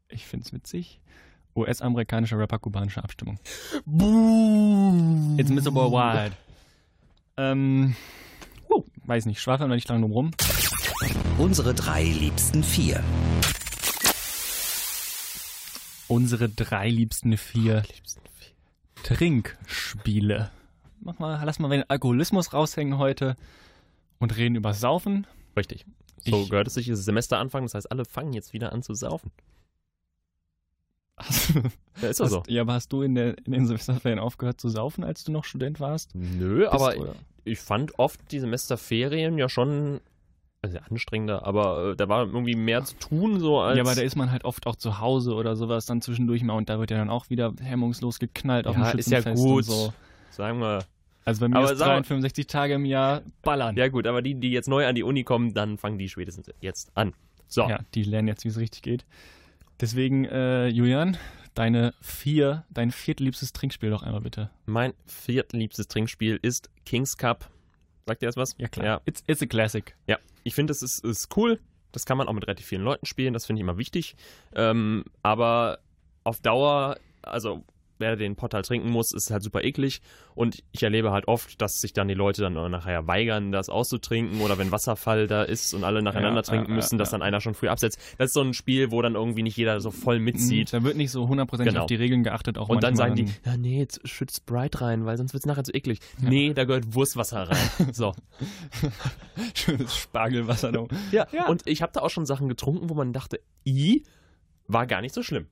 Ich 0.09 0.25
find's 0.25 0.53
witzig. 0.53 0.99
US-amerikanischer 1.55 2.37
Rapper 2.37 2.59
kubanischer 2.59 3.03
Abstimmung. 3.03 3.37
It's 5.37 5.49
Mr. 5.49 5.73
Worldwide. 5.73 6.35
Ähm, 7.37 7.95
uh, 8.69 8.83
weiß 9.05 9.25
nicht, 9.25 9.39
schwafel 9.39 9.67
noch 9.67 9.75
nicht 9.75 9.89
drum 9.89 10.03
rum. 10.03 10.31
Unsere 11.37 11.73
drei 11.73 12.03
liebsten 12.03 12.63
vier. 12.63 13.03
Unsere 16.07 16.49
drei 16.49 16.89
liebsten 16.89 17.37
vier 17.37 17.81
Liebsten 17.81 18.21
viel. 18.35 18.53
Trinkspiele. 19.03 20.51
Mach 21.01 21.19
mal, 21.19 21.41
lass 21.43 21.59
mal 21.59 21.69
den 21.69 21.89
Alkoholismus 21.89 22.53
raushängen 22.53 22.97
heute 22.97 23.35
und 24.19 24.37
reden 24.37 24.55
über 24.55 24.73
Saufen. 24.73 25.27
Richtig. 25.57 25.85
So 26.25 26.41
Ich- 26.43 26.49
gehört 26.49 26.67
es 26.67 26.73
sich, 26.75 26.87
ist 26.89 27.03
Semesteranfang, 27.05 27.63
das 27.63 27.73
heißt, 27.73 27.91
alle 27.91 28.05
fangen 28.05 28.33
jetzt 28.33 28.53
wieder 28.53 28.71
an 28.73 28.81
zu 28.83 28.93
saufen. 28.93 29.31
Ja, 32.01 32.09
ist 32.09 32.19
doch 32.19 32.27
so. 32.27 32.39
Hast, 32.39 32.49
ja, 32.49 32.61
aber 32.63 32.73
hast 32.73 32.91
du 32.91 33.03
in, 33.03 33.13
der, 33.13 33.37
in 33.45 33.51
den 33.51 33.67
Semesterferien 33.67 34.17
aufgehört 34.19 34.59
zu 34.59 34.67
saufen, 34.67 35.03
als 35.03 35.23
du 35.23 35.31
noch 35.31 35.45
Student 35.45 35.79
warst? 35.79 36.09
Nö, 36.15 36.67
aber 36.67 36.87
Bist, 36.89 36.99
oder? 37.01 37.15
ich 37.43 37.59
fand 37.59 37.99
oft 37.99 38.19
die 38.31 38.39
Semesterferien 38.39 39.37
ja 39.37 39.47
schon 39.47 40.01
also 40.63 40.79
anstrengender, 40.89 41.45
aber 41.45 41.91
äh, 41.91 41.95
da 41.95 42.09
war 42.09 42.25
irgendwie 42.25 42.55
mehr 42.55 42.83
zu 42.83 42.95
tun, 42.95 43.39
so 43.39 43.59
als. 43.59 43.77
Ja, 43.77 43.83
aber 43.83 43.93
da 43.95 44.01
ist 44.01 44.15
man 44.15 44.31
halt 44.31 44.43
oft 44.43 44.65
auch 44.65 44.75
zu 44.75 44.99
Hause 44.99 45.35
oder 45.35 45.55
sowas 45.55 45.85
dann 45.85 46.01
zwischendurch 46.01 46.41
mal 46.41 46.53
und 46.53 46.67
da 46.69 46.79
wird 46.79 46.89
ja 46.89 46.97
dann 46.97 47.09
auch 47.11 47.29
wieder 47.29 47.53
hemmungslos 47.61 48.17
geknallt 48.17 48.65
auf 48.65 48.73
dem 48.75 48.81
Ja, 48.83 48.89
ist 48.91 49.11
ja 49.11 49.17
Schützenfest 49.17 49.43
gut. 49.43 49.65
so. 49.65 49.93
sagen 50.31 50.59
wir. 50.59 50.79
Also 51.25 51.41
bei 51.41 51.47
mir 51.49 51.55
Aber 51.57 51.71
ist 51.71 51.77
sag 51.79 51.87
mal- 51.87 51.93
365 51.95 52.47
Tage 52.47 52.73
im 52.73 52.85
Jahr 52.85 53.21
ballern. 53.41 53.75
Ja, 53.77 53.87
gut, 53.87 54.07
aber 54.07 54.21
die, 54.21 54.35
die 54.35 54.51
jetzt 54.51 54.67
neu 54.67 54.85
an 54.85 54.95
die 54.95 55.03
Uni 55.03 55.23
kommen, 55.23 55.53
dann 55.53 55.77
fangen 55.77 55.97
die 55.97 56.09
spätestens 56.09 56.51
jetzt 56.61 56.91
an. 56.95 57.13
So. 57.47 57.67
Ja, 57.69 57.79
die 57.93 58.03
lernen 58.03 58.27
jetzt, 58.27 58.43
wie 58.43 58.49
es 58.49 58.57
richtig 58.57 58.81
geht. 58.81 59.05
Deswegen, 59.79 60.25
äh, 60.25 60.67
Julian, 60.67 61.17
deine 61.55 61.93
vier, 62.01 62.65
dein 62.69 62.91
viertliebstes 62.91 63.53
Trinkspiel 63.53 63.89
doch 63.89 64.03
einmal 64.03 64.21
bitte. 64.21 64.49
Mein 64.65 64.93
viertliebstes 65.05 65.87
Trinkspiel 65.87 66.39
ist 66.41 66.69
Kings 66.85 67.17
Cup. 67.17 67.49
Sagt 68.05 68.21
ihr 68.21 68.27
das 68.27 68.37
was? 68.37 68.55
Ja, 68.57 68.67
klar. 68.67 68.85
Ja, 68.85 69.01
It's, 69.05 69.23
it's 69.27 69.41
a 69.41 69.45
classic. 69.45 69.95
Ja, 70.07 70.17
ich 70.43 70.55
finde, 70.55 70.71
das 70.71 70.81
ist, 70.81 71.03
ist 71.05 71.35
cool. 71.37 71.59
Das 71.91 72.05
kann 72.05 72.17
man 72.17 72.27
auch 72.27 72.33
mit 72.33 72.45
relativ 72.47 72.65
vielen 72.65 72.81
Leuten 72.83 73.05
spielen. 73.05 73.33
Das 73.33 73.45
finde 73.45 73.59
ich 73.59 73.61
immer 73.61 73.77
wichtig. 73.77 74.15
Ähm, 74.55 75.05
aber 75.21 75.79
auf 76.23 76.41
Dauer, 76.41 76.97
also 77.21 77.63
wer 78.03 78.15
den 78.17 78.35
Pot 78.35 78.53
halt 78.53 78.65
trinken 78.65 78.89
muss, 78.89 79.13
ist 79.13 79.31
halt 79.31 79.41
super 79.43 79.63
eklig. 79.63 80.01
Und 80.35 80.61
ich 80.73 80.83
erlebe 80.83 81.11
halt 81.11 81.27
oft, 81.29 81.61
dass 81.61 81.79
sich 81.79 81.93
dann 81.93 82.09
die 82.09 82.13
Leute 82.13 82.41
dann 82.41 82.53
nachher 82.69 83.07
weigern, 83.07 83.51
das 83.53 83.69
auszutrinken. 83.69 84.41
Oder 84.41 84.57
wenn 84.57 84.71
Wasserfall 84.71 85.27
da 85.27 85.43
ist 85.43 85.73
und 85.73 85.83
alle 85.85 86.01
nacheinander 86.01 86.39
Ja, 86.39 86.43
trinken 86.43 86.71
ja, 86.71 86.75
müssen, 86.75 86.95
ja, 86.95 86.99
dass 86.99 87.11
ja. 87.11 87.17
dann 87.17 87.21
einer 87.25 87.39
schon 87.39 87.53
früh 87.53 87.69
absetzt. 87.69 87.97
Das 88.17 88.27
ist 88.31 88.33
so 88.33 88.41
ein 88.41 88.53
Spiel, 88.53 88.91
wo 88.91 89.01
dann 89.01 89.15
irgendwie 89.15 89.41
nicht 89.43 89.55
jeder 89.55 89.79
so 89.79 89.89
voll 89.91 90.19
mitzieht. 90.19 90.73
Da 90.73 90.83
wird 90.83 90.97
nicht 90.97 91.11
so 91.11 91.27
hundertprozentig 91.29 91.73
Genau. 91.73 91.83
auf 91.83 91.87
die 91.87 91.95
Regeln 91.95 92.23
geachtet. 92.23 92.57
Auch 92.57 92.67
Und 92.69 92.83
dann 92.83 92.95
sagen 92.97 93.15
die, 93.15 93.25
ja, 93.45 93.55
nee, 93.57 93.79
jetzt 93.79 94.05
schütt 94.07 94.31
Sprite 94.31 94.81
rein, 94.81 95.05
weil 95.05 95.15
sonst 95.17 95.33
wird 95.33 95.43
es 95.43 95.45
nachher 95.47 95.63
zu 95.63 95.73
eklig. 95.73 95.99
Ja. 96.21 96.29
Nee, 96.29 96.53
da 96.53 96.65
gehört 96.65 96.93
Wurstwasser 96.93 97.49
rein. 97.49 97.57
So. 97.93 98.13
Schönes 99.53 99.95
Spargelwasser. 99.95 100.71
Ja, 101.11 101.27
Ja. 101.31 101.47
und 101.47 101.63
ich 101.65 101.81
habe 101.81 101.91
da 101.93 102.01
auch 102.01 102.09
schon 102.09 102.25
Sachen 102.25 102.47
getrunken, 102.49 102.89
wo 102.89 102.93
man 102.93 103.13
dachte, 103.13 103.39
i, 103.65 104.03
war 104.67 104.87
gar 104.87 105.01
nicht 105.01 105.13
so 105.13 105.23
schlimm. 105.23 105.47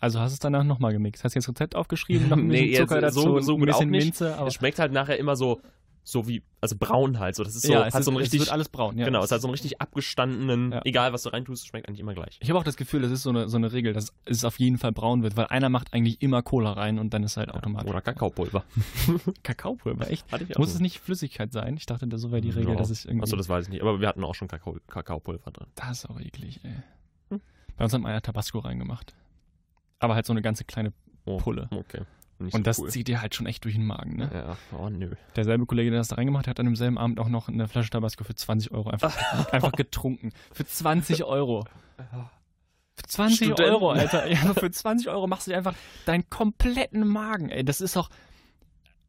Also 0.00 0.20
hast 0.20 0.30
du 0.32 0.34
es 0.34 0.38
danach 0.40 0.64
nochmal 0.64 0.92
gemixt? 0.92 1.24
Hast 1.24 1.34
du 1.34 1.38
jetzt 1.38 1.48
Rezept 1.48 1.74
aufgeschrieben? 1.74 2.28
Noch 2.28 2.36
ein 2.36 2.46
Nee, 2.48 2.66
bisschen 2.68 2.70
jetzt 2.70 2.78
Zucker 2.90 3.10
so- 3.10 3.22
dazu, 3.34 3.40
so 3.40 3.54
ein 3.54 3.60
gut 3.60 3.70
auch 3.70 3.78
bisschen. 3.78 3.90
Minze, 3.90 4.36
aber 4.36 4.46
Es 4.48 4.54
schmeckt 4.54 4.78
halt 4.78 4.92
nachher 4.92 5.18
immer 5.18 5.34
so, 5.36 5.60
so 6.04 6.26
wie, 6.26 6.42
also 6.62 6.74
braun 6.78 7.18
halt. 7.18 7.34
So, 7.34 7.44
das 7.44 7.54
ist 7.54 7.66
so, 7.66 7.72
ja, 7.72 7.80
hat 7.80 7.88
es, 7.88 7.94
ist, 7.96 8.04
so 8.06 8.12
es 8.12 8.18
richtig, 8.18 8.40
wird 8.40 8.50
alles 8.50 8.68
braun. 8.70 8.96
Ja. 8.96 9.04
genau, 9.04 9.22
es 9.22 9.30
hat 9.30 9.42
so 9.42 9.48
einen 9.48 9.52
richtig 9.52 9.80
abgestandenen, 9.82 10.72
Ja. 10.72 10.80
egal 10.84 11.12
was 11.12 11.24
du 11.24 11.28
reintust, 11.30 11.66
schmeckt 11.66 11.86
eigentlich 11.88 12.00
immer 12.00 12.14
gleich. 12.14 12.38
Ich 12.40 12.48
habe 12.48 12.58
auch 12.58 12.64
das 12.64 12.76
Gefühl, 12.76 13.02
das 13.02 13.10
ist 13.10 13.24
so 13.24 13.30
eine, 13.30 13.48
so 13.48 13.56
eine 13.58 13.72
Regel, 13.72 13.92
dass 13.92 14.12
es 14.24 14.44
auf 14.44 14.58
jeden 14.58 14.78
Fall 14.78 14.92
braun 14.92 15.22
wird, 15.22 15.36
weil 15.36 15.46
einer 15.48 15.68
macht 15.68 15.92
eigentlich 15.92 16.22
immer 16.22 16.42
Cola 16.42 16.72
rein 16.72 16.98
und 16.98 17.12
dann 17.12 17.24
ist 17.24 17.36
halt 17.36 17.52
automatisch. 17.52 17.90
Oder 17.90 18.00
Kakaopulver. 18.00 18.64
Kakaopulver, 19.42 20.10
echt? 20.10 20.30
Hatte 20.32 20.44
ich 20.44 20.54
auch 20.56 20.60
Muss 20.60 20.72
es 20.72 20.80
nicht 20.80 20.98
Flüssigkeit 21.00 21.52
sein? 21.52 21.76
Ich 21.76 21.86
dachte, 21.86 22.06
das 22.06 22.20
so 22.20 22.30
wäre 22.30 22.40
die 22.40 22.50
Regel, 22.50 22.70
Ja. 22.72 22.76
dass 22.76 22.90
es 22.90 23.04
irgendwie. 23.04 23.24
Achso, 23.24 23.36
das 23.36 23.48
weiß 23.48 23.66
ich 23.66 23.70
nicht. 23.72 23.82
Aber 23.82 24.00
wir 24.00 24.08
hatten 24.08 24.24
auch 24.24 24.34
schon 24.34 24.48
Kakao, 24.48 24.76
Kakaopulver 24.86 25.50
drin. 25.50 25.66
das 25.74 26.04
ist 26.04 26.06
auch 26.10 26.20
eklig, 26.20 26.60
ey. 26.62 26.72
Hm. 27.30 27.40
Bei 27.76 27.84
uns 27.84 27.92
hat 27.92 28.04
einer 28.04 28.22
Tabasco 28.22 28.60
reingemacht. 28.60 29.14
Aber 30.00 30.14
halt 30.14 30.26
so 30.26 30.32
eine 30.32 30.42
ganze 30.42 30.64
kleine 30.64 30.92
Oh, 31.24 31.36
Pulle. 31.36 31.68
Okay. 31.70 32.02
Nicht 32.38 32.54
Und 32.54 32.60
so 32.60 32.64
das 32.64 32.78
cool. 32.78 32.88
zieht 32.88 33.08
dir 33.08 33.20
halt 33.20 33.34
schon 33.34 33.46
echt 33.46 33.64
durch 33.64 33.74
den 33.74 33.84
Magen, 33.84 34.16
ne? 34.16 34.30
Ja, 34.32 34.56
oh 34.78 34.88
nö. 34.88 35.10
Derselbe 35.36 35.66
Kollege, 35.66 35.90
der 35.90 35.98
das 36.00 36.08
da 36.08 36.14
reingemacht 36.16 36.46
hat, 36.46 36.52
hat 36.52 36.60
an 36.60 36.66
demselben 36.66 36.96
Abend 36.96 37.18
auch 37.20 37.28
noch 37.28 37.48
eine 37.48 37.66
Flasche 37.68 37.90
Tabasco 37.90 38.22
für 38.24 38.34
20 38.34 38.70
Euro 38.70 38.90
einfach, 38.90 39.16
einfach 39.52 39.72
getrunken. 39.72 40.30
Für 40.52 40.64
20 40.64 41.24
Euro. 41.24 41.64
Für 42.94 43.02
20 43.06 43.36
Studenten. 43.36 43.62
Euro, 43.72 43.90
Alter. 43.90 44.26
Ja, 44.30 44.54
für 44.54 44.70
20 44.70 45.08
Euro 45.08 45.26
machst 45.26 45.46
du 45.46 45.50
dir 45.50 45.56
einfach 45.58 45.74
deinen 46.06 46.30
kompletten 46.30 47.06
Magen, 47.06 47.50
ey. 47.50 47.64
Das 47.64 47.80
ist 47.80 47.96
doch 47.96 48.08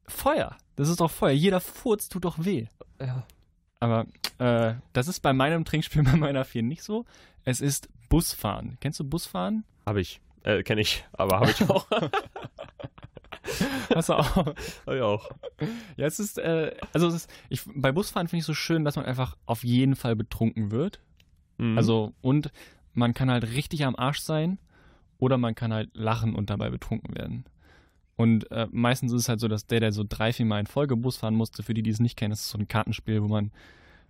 Feuer. 0.07 0.57
Das 0.75 0.89
ist 0.89 0.99
doch 0.99 1.11
Feuer. 1.11 1.31
Jeder 1.31 1.61
Furz 1.61 2.09
tut 2.09 2.25
doch 2.25 2.43
weh. 2.43 2.65
Ja. 2.99 3.23
Aber 3.79 4.05
äh, 4.39 4.73
das 4.93 5.07
ist 5.07 5.19
bei 5.21 5.33
meinem 5.33 5.65
Trinkspiel 5.65 6.03
bei 6.03 6.15
meiner 6.15 6.45
4 6.45 6.63
nicht 6.63 6.83
so. 6.83 7.05
Es 7.45 7.61
ist 7.61 7.89
Busfahren. 8.09 8.77
Kennst 8.81 8.99
du 8.99 9.03
Busfahren? 9.03 9.63
Habe 9.85 10.01
ich. 10.01 10.19
Äh, 10.43 10.63
kenne 10.63 10.81
ich, 10.81 11.05
aber 11.13 11.39
habe 11.39 11.51
ich 11.51 11.69
auch. 11.69 11.87
Hast 13.95 14.09
du 14.09 14.13
auch? 14.13 14.35
Hab 14.35 14.93
ich 14.93 15.01
auch. 15.01 15.29
Ja, 15.97 16.05
es 16.05 16.19
ist, 16.19 16.37
äh, 16.37 16.75
also 16.93 17.07
es 17.07 17.15
ist, 17.15 17.31
ich, 17.49 17.61
bei 17.75 17.91
Busfahren 17.91 18.27
finde 18.27 18.41
ich 18.41 18.45
so 18.45 18.53
schön, 18.53 18.85
dass 18.85 18.95
man 18.95 19.05
einfach 19.05 19.37
auf 19.45 19.63
jeden 19.63 19.95
Fall 19.95 20.15
betrunken 20.15 20.71
wird. 20.71 20.99
Mhm. 21.57 21.77
Also, 21.77 22.13
und 22.21 22.51
man 22.93 23.13
kann 23.13 23.29
halt 23.29 23.51
richtig 23.51 23.85
am 23.85 23.95
Arsch 23.95 24.19
sein 24.19 24.59
oder 25.17 25.37
man 25.37 25.55
kann 25.55 25.73
halt 25.73 25.89
lachen 25.93 26.35
und 26.35 26.49
dabei 26.49 26.69
betrunken 26.69 27.15
werden. 27.15 27.45
Und 28.15 28.51
äh, 28.51 28.67
meistens 28.71 29.13
ist 29.13 29.21
es 29.21 29.29
halt 29.29 29.39
so, 29.39 29.47
dass 29.47 29.65
der, 29.65 29.79
der 29.79 29.91
so 29.91 30.03
drei, 30.07 30.33
vier 30.33 30.45
Mal 30.45 30.59
in 30.59 30.67
Folge 30.67 30.97
Bus 30.97 31.17
fahren 31.17 31.35
musste, 31.35 31.63
für 31.63 31.73
die, 31.73 31.83
die 31.83 31.89
es 31.89 31.99
nicht 31.99 32.17
kennen, 32.17 32.31
das 32.31 32.41
ist 32.41 32.49
so 32.49 32.57
ein 32.57 32.67
Kartenspiel, 32.67 33.21
wo 33.21 33.27
man, 33.27 33.51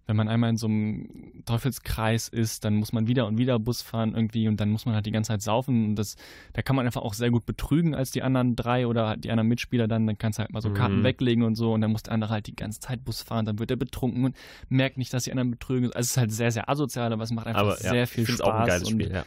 wenn 0.09 0.15
man 0.15 0.27
einmal 0.27 0.49
in 0.49 0.57
so 0.57 0.65
einem 0.65 1.43
Teufelskreis 1.45 2.27
ist, 2.29 2.65
dann 2.65 2.73
muss 2.75 2.91
man 2.93 3.05
wieder 3.07 3.27
und 3.27 3.37
wieder 3.37 3.59
Bus 3.59 3.83
fahren 3.83 4.15
irgendwie 4.15 4.47
und 4.47 4.59
dann 4.59 4.71
muss 4.71 4.87
man 4.87 4.95
halt 4.95 5.05
die 5.05 5.11
ganze 5.11 5.27
Zeit 5.29 5.43
saufen. 5.43 5.85
Und 5.85 5.95
das, 5.97 6.15
da 6.53 6.63
kann 6.63 6.75
man 6.75 6.87
einfach 6.87 7.03
auch 7.03 7.13
sehr 7.13 7.29
gut 7.29 7.45
betrügen 7.45 7.93
als 7.93 8.09
die 8.09 8.23
anderen 8.23 8.55
drei 8.55 8.87
oder 8.87 9.15
die 9.17 9.29
anderen 9.29 9.47
Mitspieler 9.47 9.87
dann. 9.87 10.07
Dann 10.07 10.17
kannst 10.17 10.39
du 10.39 10.41
halt 10.41 10.51
mal 10.51 10.61
so 10.61 10.71
Karten 10.71 10.99
Mhm. 10.99 11.03
weglegen 11.03 11.43
und 11.43 11.53
so 11.55 11.73
und 11.73 11.81
dann 11.81 11.91
muss 11.91 12.01
der 12.03 12.13
andere 12.13 12.31
halt 12.31 12.47
die 12.47 12.55
ganze 12.55 12.79
Zeit 12.79 13.05
Bus 13.05 13.21
fahren. 13.21 13.45
Dann 13.45 13.59
wird 13.59 13.69
er 13.69 13.77
betrunken 13.77 14.25
und 14.25 14.35
merkt 14.67 14.97
nicht, 14.97 15.13
dass 15.13 15.25
die 15.25 15.31
anderen 15.31 15.51
betrügen. 15.51 15.85
Also 15.93 15.99
es 15.99 16.11
ist 16.11 16.17
halt 16.17 16.31
sehr, 16.31 16.51
sehr 16.51 16.67
asozial, 16.69 17.13
aber 17.13 17.23
es 17.23 17.31
macht 17.31 17.45
einfach 17.45 17.61
aber 17.61 17.75
sehr 17.75 17.93
ja, 17.93 18.05
viel 18.07 18.23
ich 18.23 18.29
Spaß. 18.29 18.41
auch 18.41 18.55
ein 18.55 18.65
geiles 18.67 18.89
Spiel, 18.89 19.11
ja. 19.11 19.23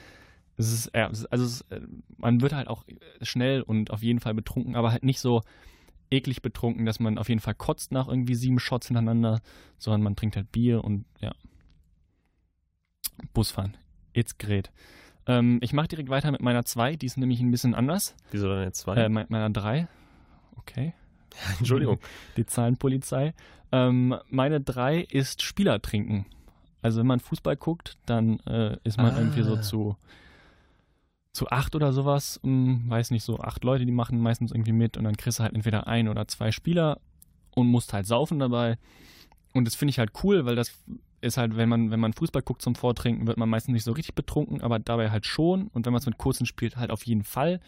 es 0.56 0.72
ist, 0.72 0.90
ja, 0.94 1.06
also 1.06 1.44
es 1.44 1.60
äh, 1.70 1.80
man 2.18 2.40
wird 2.40 2.54
halt 2.54 2.66
auch 2.66 2.84
schnell 3.20 3.62
und 3.62 3.92
auf 3.92 4.02
jeden 4.02 4.18
Fall 4.18 4.34
betrunken, 4.34 4.74
aber 4.74 4.90
halt 4.90 5.04
nicht 5.04 5.20
so 5.20 5.42
eklig 6.12 6.42
betrunken, 6.42 6.86
dass 6.86 7.00
man 7.00 7.18
auf 7.18 7.28
jeden 7.28 7.40
Fall 7.40 7.54
kotzt 7.54 7.90
nach 7.92 8.06
irgendwie 8.08 8.34
sieben 8.34 8.58
Shots 8.60 8.86
hintereinander, 8.88 9.40
sondern 9.78 10.02
man 10.02 10.14
trinkt 10.16 10.36
halt 10.36 10.52
Bier 10.52 10.84
und 10.84 11.04
ja. 11.20 11.32
Busfahren. 13.32 13.76
It's 14.12 14.36
great. 14.38 14.70
Ähm, 15.26 15.58
ich 15.62 15.72
mache 15.72 15.88
direkt 15.88 16.08
weiter 16.10 16.30
mit 16.30 16.42
meiner 16.42 16.64
2, 16.64 16.96
die 16.96 17.06
ist 17.06 17.16
nämlich 17.16 17.40
ein 17.40 17.50
bisschen 17.50 17.74
anders. 17.74 18.14
Wieso 18.30 18.48
dann 18.48 18.62
jetzt 18.64 18.80
zwei? 18.80 18.96
Äh, 18.96 19.08
me- 19.08 19.26
meiner 19.28 19.50
3. 19.50 19.88
Okay. 20.56 20.94
Entschuldigung. 21.58 21.98
Die 22.36 22.44
Zahlenpolizei. 22.44 23.34
Ähm, 23.70 24.16
meine 24.28 24.60
3 24.60 25.00
ist 25.00 25.42
Spieler 25.42 25.80
trinken. 25.80 26.26
Also 26.82 27.00
wenn 27.00 27.06
man 27.06 27.20
Fußball 27.20 27.56
guckt, 27.56 27.96
dann 28.06 28.40
äh, 28.40 28.76
ist 28.84 28.98
man 28.98 29.14
Ah. 29.14 29.18
irgendwie 29.18 29.42
so 29.42 29.56
zu, 29.56 29.96
zu 31.32 31.48
acht 31.48 31.74
oder 31.74 31.92
sowas. 31.92 32.40
Hm, 32.42 32.88
weiß 32.88 33.10
nicht, 33.10 33.24
so 33.24 33.38
acht 33.38 33.64
Leute, 33.64 33.86
die 33.86 33.92
machen 33.92 34.20
meistens 34.20 34.52
irgendwie 34.52 34.72
mit 34.72 34.96
und 34.96 35.04
dann 35.04 35.16
kriegst 35.16 35.38
du 35.38 35.42
halt 35.42 35.54
entweder 35.54 35.86
ein 35.86 36.08
oder 36.08 36.28
zwei 36.28 36.52
Spieler 36.52 37.00
und 37.54 37.66
musst 37.66 37.92
halt 37.92 38.06
saufen 38.06 38.38
dabei. 38.38 38.78
Und 39.54 39.66
das 39.66 39.74
finde 39.74 39.90
ich 39.90 39.98
halt 39.98 40.12
cool, 40.22 40.44
weil 40.44 40.56
das 40.56 40.72
ist 41.20 41.36
halt, 41.36 41.56
wenn 41.56 41.68
man, 41.68 41.90
wenn 41.90 42.00
man 42.00 42.12
Fußball 42.12 42.42
guckt 42.42 42.62
zum 42.62 42.74
Vortrinken, 42.74 43.26
wird 43.26 43.38
man 43.38 43.48
meistens 43.48 43.72
nicht 43.72 43.84
so 43.84 43.92
richtig 43.92 44.14
betrunken, 44.14 44.60
aber 44.60 44.78
dabei 44.78 45.10
halt 45.10 45.26
schon. 45.26 45.68
Und 45.68 45.86
wenn 45.86 45.92
man 45.92 46.00
es 46.00 46.06
mit 46.06 46.18
kurzen 46.18 46.46
spielt, 46.46 46.76
halt 46.76 46.90
auf 46.90 47.04
jeden 47.06 47.22
Fall. 47.22 47.60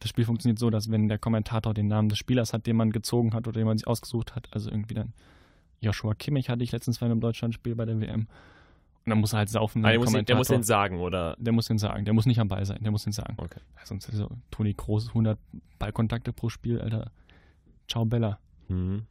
Das 0.00 0.08
Spiel 0.08 0.24
funktioniert 0.24 0.58
so, 0.58 0.70
dass 0.70 0.90
wenn 0.90 1.08
der 1.08 1.18
Kommentator 1.18 1.74
den 1.74 1.88
Namen 1.88 2.08
des 2.08 2.18
Spielers 2.18 2.52
hat, 2.52 2.66
den 2.66 2.76
man 2.76 2.90
gezogen 2.90 3.34
hat 3.34 3.46
oder 3.46 3.60
den 3.60 3.66
man 3.66 3.78
sich 3.78 3.86
ausgesucht 3.86 4.34
hat, 4.34 4.48
also 4.52 4.70
irgendwie 4.70 4.94
dann 4.94 5.12
Joshua 5.80 6.14
Kimmich 6.14 6.48
hatte 6.48 6.64
ich 6.64 6.72
letztens 6.72 6.98
bei 6.98 7.06
einem 7.06 7.20
Deutschlandspiel 7.20 7.74
bei 7.74 7.84
der 7.84 8.00
WM. 8.00 8.28
Und 9.04 9.10
dann 9.10 9.18
muss 9.18 9.32
er 9.32 9.40
halt 9.40 9.48
saufen. 9.48 9.82
Wenn 9.82 9.90
der, 9.90 9.98
muss 9.98 10.12
den, 10.12 10.24
der 10.24 10.36
muss 10.36 10.48
den 10.48 10.62
sagen, 10.62 11.00
oder? 11.00 11.36
der 11.38 11.52
muss 11.52 11.66
den 11.66 11.78
sagen. 11.78 12.04
Der 12.04 12.14
muss 12.14 12.26
nicht 12.26 12.38
am 12.38 12.48
Ball 12.48 12.64
sein. 12.64 12.78
Der 12.82 12.92
muss 12.92 13.02
den 13.02 13.12
sagen. 13.12 13.34
Okay. 13.36 13.60
Sonst 13.84 14.08
ist 14.08 14.16
so 14.16 14.28
Toni 14.50 14.74
Kroos 14.74 15.08
100 15.08 15.38
Ballkontakte 15.78 16.32
pro 16.32 16.48
Spiel, 16.48 16.80
Alter. 16.80 17.10
Ciao 17.88 18.04
Bella. 18.04 18.38
Mhm. 18.68 19.06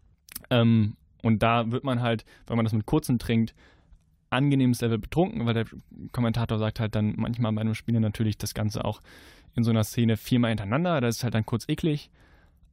Ähm, 0.50 0.96
und 1.24 1.44
da 1.44 1.72
wird 1.72 1.84
man 1.84 2.02
halt, 2.02 2.24
wenn 2.48 2.56
man 2.56 2.66
das 2.66 2.74
mit 2.74 2.86
kurzen 2.86 3.20
trinkt, 3.20 3.54
angenehmes 4.30 4.80
Level 4.82 4.98
betrunken, 4.98 5.46
weil 5.46 5.54
der 5.54 5.66
Kommentator 6.14 6.58
sagt 6.58 6.80
halt 6.80 6.96
dann 6.96 7.14
manchmal 7.18 7.52
bei 7.52 7.62
einem 7.62 7.76
Spieler 7.76 8.00
natürlich 8.00 8.38
das 8.38 8.54
Ganze 8.54 8.86
auch 8.86 9.02
in 9.56 9.64
so 9.64 9.72
einer 9.72 9.84
Szene 9.84 10.16
viermal 10.16 10.52
hintereinander. 10.52 11.02
Das 11.02 11.18
ist 11.18 11.24
halt 11.24 11.36
dann 11.36 11.46
kurz 11.46 11.68
eklig. 11.68 12.10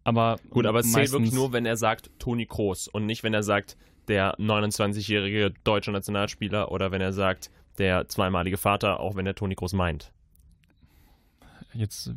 Aber 0.09 0.39
Gut, 0.49 0.65
aber 0.65 0.81
es 0.81 0.91
zählt 0.91 1.13
wirklich 1.13 1.35
nur, 1.35 1.53
wenn 1.53 1.67
er 1.67 1.77
sagt 1.77 2.11
Toni 2.19 2.47
Kroos 2.47 2.89
und 2.89 3.05
nicht, 3.05 3.23
wenn 3.25 3.35
er 3.35 3.43
sagt 3.43 3.77
der 4.09 4.35
29-jährige 4.39 5.53
deutsche 5.65 5.93
Nationalspieler 5.93 6.73
oder 6.73 6.91
wenn 6.91 7.03
er 7.03 7.13
sagt 7.13 7.51
der 7.77 8.09
zweimalige 8.09 8.57
Vater, 8.57 9.01
auch 9.01 9.17
wenn 9.17 9.27
er 9.27 9.35
Toni 9.35 9.55
Kroos 9.55 9.75
meint. 9.75 10.11
Jetzt 11.75 12.11